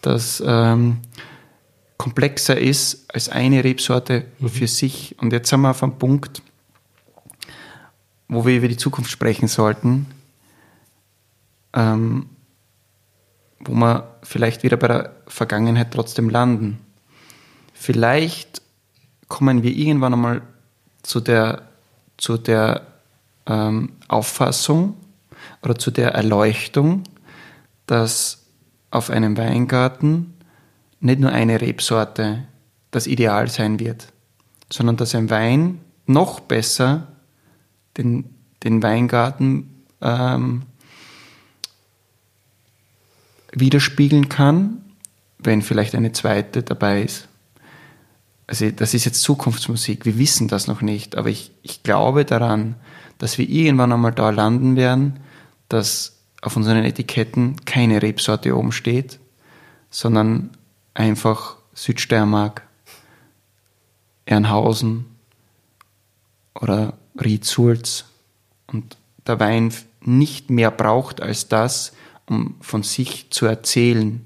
[0.00, 0.98] das ähm,
[2.00, 4.48] komplexer ist als eine Rebsorte mhm.
[4.48, 5.14] für sich.
[5.20, 6.40] Und jetzt sind wir auf einem Punkt,
[8.26, 10.06] wo wir über die Zukunft sprechen sollten,
[11.74, 12.30] ähm,
[13.58, 16.78] wo wir vielleicht wieder bei der Vergangenheit trotzdem landen.
[17.74, 18.62] Vielleicht
[19.28, 20.40] kommen wir irgendwann einmal
[21.02, 21.68] zu der,
[22.16, 22.86] zu der
[23.44, 24.96] ähm, Auffassung
[25.60, 27.04] oder zu der Erleuchtung,
[27.84, 28.46] dass
[28.90, 30.39] auf einem Weingarten
[31.00, 32.46] nicht nur eine Rebsorte
[32.90, 34.12] das Ideal sein wird,
[34.70, 37.08] sondern dass ein Wein noch besser
[37.96, 40.62] den, den Weingarten ähm,
[43.52, 44.82] widerspiegeln kann,
[45.38, 47.28] wenn vielleicht eine zweite dabei ist.
[48.46, 52.74] Also das ist jetzt Zukunftsmusik, wir wissen das noch nicht, aber ich, ich glaube daran,
[53.18, 55.20] dass wir irgendwann einmal da landen werden,
[55.68, 59.20] dass auf unseren Etiketten keine Rebsorte oben steht,
[59.90, 60.50] sondern
[60.94, 62.62] einfach Südsteiermark,
[64.26, 65.06] Ernhausen
[66.54, 68.04] oder Ried-Sulz
[68.66, 68.96] und
[69.26, 69.72] der Wein
[70.02, 71.92] nicht mehr braucht als das,
[72.26, 74.24] um von sich zu erzählen.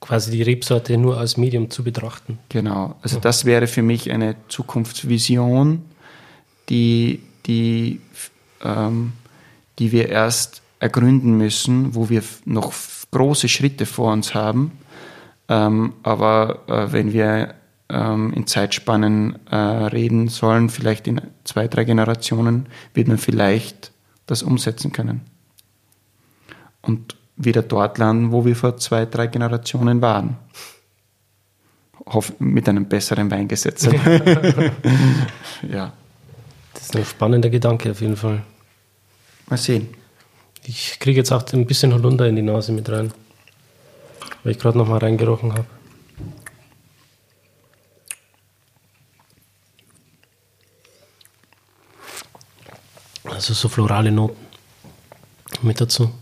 [0.00, 2.38] Quasi die Rebsorte nur als Medium zu betrachten.
[2.48, 5.84] Genau, also das wäre für mich eine Zukunftsvision,
[6.68, 8.00] die, die,
[8.62, 9.12] ähm,
[9.78, 12.72] die wir erst ergründen müssen, wo wir noch
[13.10, 14.72] große Schritte vor uns haben
[15.48, 17.54] ähm, aber äh, wenn wir
[17.88, 23.92] ähm, in Zeitspannen äh, reden sollen, vielleicht in zwei, drei Generationen, wird man vielleicht
[24.26, 25.22] das umsetzen können.
[26.82, 30.36] Und wieder dort landen, wo wir vor zwei, drei Generationen waren.
[32.06, 33.84] Hoff, mit einem besseren Weingesetz.
[35.68, 35.92] ja.
[36.74, 38.42] Das ist ein spannender Gedanke auf jeden Fall.
[39.48, 39.88] Mal sehen.
[40.64, 43.12] Ich kriege jetzt auch ein bisschen Holunder in die Nase mit rein
[44.46, 45.66] weil ich gerade noch mal reingerochen habe.
[53.24, 54.36] Also so florale Noten
[55.62, 56.12] mit dazu.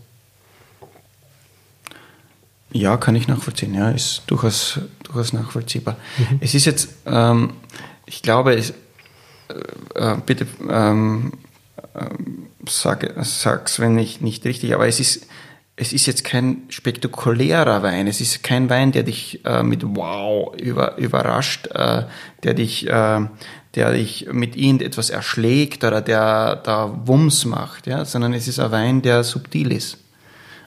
[2.71, 3.75] Ja, kann ich nachvollziehen.
[3.75, 5.95] Ja, ist durchaus, durchaus nachvollziehbar.
[6.17, 6.39] Mhm.
[6.41, 7.53] Es ist jetzt, ähm,
[8.07, 8.71] ich glaube, es,
[9.49, 9.53] äh,
[9.93, 11.33] äh bitte ähm,
[11.93, 12.09] äh,
[12.67, 15.27] sag, sag's, wenn ich nicht richtig, aber es ist
[15.77, 18.07] es ist jetzt kein spektakulärer Wein.
[18.07, 22.03] Es ist kein Wein, der dich äh, mit Wow über, überrascht, äh,
[22.43, 23.27] der dich, äh,
[23.75, 28.71] der dich mit irgendetwas erschlägt oder der da Wumms macht, ja, sondern es ist ein
[28.71, 29.97] Wein, der subtil ist.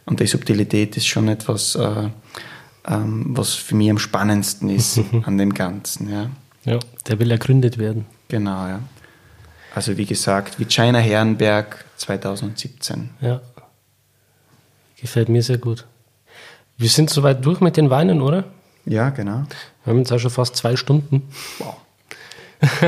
[0.05, 2.09] Und die Subtilität ist schon etwas, äh,
[2.87, 6.31] ähm, was für mich am spannendsten ist an dem Ganzen, ja.
[6.65, 8.05] Ja, der will ergründet werden.
[8.29, 8.81] Genau, ja.
[9.75, 13.11] Also wie gesagt, wie China Herrenberg 2017.
[13.21, 13.41] Ja.
[15.01, 15.87] Gefällt mir sehr gut.
[16.77, 18.45] Wir sind soweit durch mit den Weinen, oder?
[18.85, 19.45] Ja, genau.
[19.85, 21.29] Wir haben jetzt auch schon fast zwei Stunden.
[21.59, 21.77] Wow.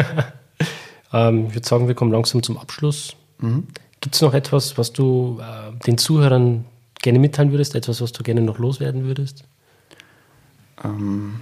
[1.13, 3.15] ähm, ich würde sagen, wir kommen langsam zum Abschluss.
[3.39, 3.67] Mhm.
[4.01, 6.65] Gibt es noch etwas, was du äh, den Zuhörern
[7.03, 7.75] gerne mitteilen würdest?
[7.75, 9.45] Etwas, was du gerne noch loswerden würdest?
[10.83, 11.41] Ähm,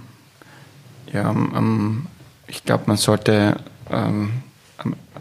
[1.13, 2.07] ja, ähm,
[2.47, 3.57] ich glaube, man sollte,
[3.89, 4.31] ähm,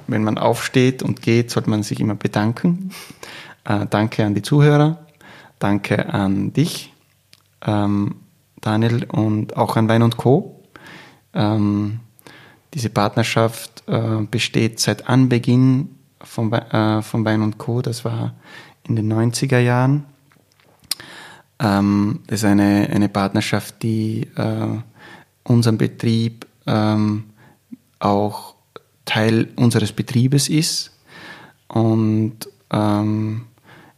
[0.06, 2.90] wenn man aufsteht und geht, sollte man sich immer bedanken.
[3.64, 4.98] Äh, danke an die Zuhörer,
[5.58, 6.92] danke an dich,
[7.66, 8.16] ähm,
[8.60, 10.62] Daniel, und auch an Wein und Co.
[11.34, 12.00] Ähm,
[12.74, 17.82] diese Partnerschaft äh, besteht seit Anbeginn von, äh, von Wein und Co.
[17.82, 18.34] Das war
[18.84, 20.04] in den 90er Jahren.
[21.58, 24.78] Ähm, das ist eine, eine Partnerschaft, die äh,
[25.44, 27.24] unseren Betrieb ähm,
[27.98, 28.54] auch
[29.04, 30.92] Teil unseres Betriebes ist.
[31.68, 33.46] Und ähm,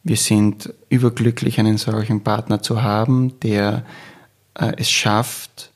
[0.02, 3.85] wir sind überglücklich, einen solchen Partner zu haben, der
[4.55, 5.72] äh, es schafft,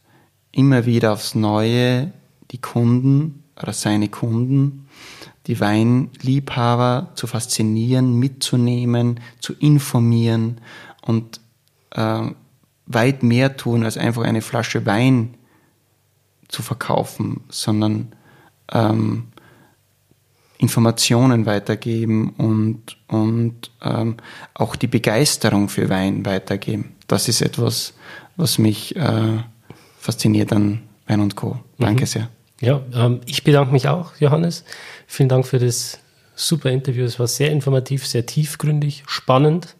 [0.53, 2.13] immer wieder aufs Neue
[2.51, 4.89] die Kunden oder seine Kunden,
[5.47, 10.61] die Weinliebhaber zu faszinieren, mitzunehmen, zu informieren
[11.03, 11.41] und
[11.91, 12.31] äh,
[12.87, 15.35] weit mehr tun, als einfach eine Flasche Wein
[16.49, 18.13] zu verkaufen, sondern
[18.73, 19.29] ähm,
[20.65, 24.17] Informationen weitergeben und, und ähm,
[24.55, 26.95] auch die Begeisterung für Wein weitergeben.
[27.07, 27.93] Das ist etwas,
[28.37, 29.39] was mich äh,
[29.99, 31.59] fasziniert an Wein und Co.
[31.79, 32.07] Danke mhm.
[32.07, 32.29] sehr.
[32.61, 34.65] Ja, ähm, ich bedanke mich auch, Johannes.
[35.07, 35.99] Vielen Dank für das
[36.35, 37.05] super Interview.
[37.05, 39.77] Es war sehr informativ, sehr tiefgründig, spannend.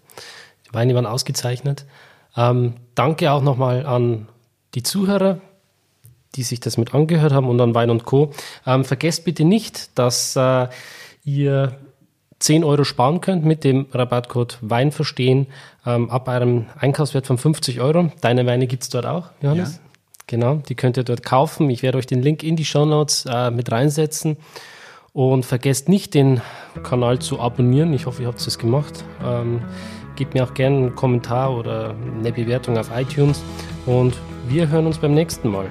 [0.69, 1.87] Die Weine waren ausgezeichnet.
[2.37, 4.29] Ähm, danke auch nochmal an
[4.75, 5.41] die Zuhörer,
[6.35, 8.33] die sich das mit angehört haben und an Wein und Co.
[8.67, 10.69] Ähm, vergesst bitte nicht, dass äh,
[11.25, 11.77] ihr
[12.39, 15.47] 10 Euro sparen könnt mit dem Rabattcode Wein verstehen
[15.87, 18.11] ähm, ab einem Einkaufswert von 50 Euro.
[18.21, 19.77] Deine Weine gibt es dort auch, Johannes?
[19.77, 19.81] Ja.
[20.27, 21.69] Genau, die könnt ihr dort kaufen.
[21.71, 24.37] Ich werde euch den Link in die Show Notes äh, mit reinsetzen.
[25.13, 26.41] Und vergesst nicht, den
[26.83, 27.93] Kanal zu abonnieren.
[27.93, 29.05] Ich hoffe, ihr habt es gemacht.
[29.25, 29.63] Ähm,
[30.17, 33.43] gebt mir auch gerne einen Kommentar oder eine Bewertung auf iTunes.
[33.87, 34.17] Und
[34.49, 35.71] wir hören uns beim nächsten Mal.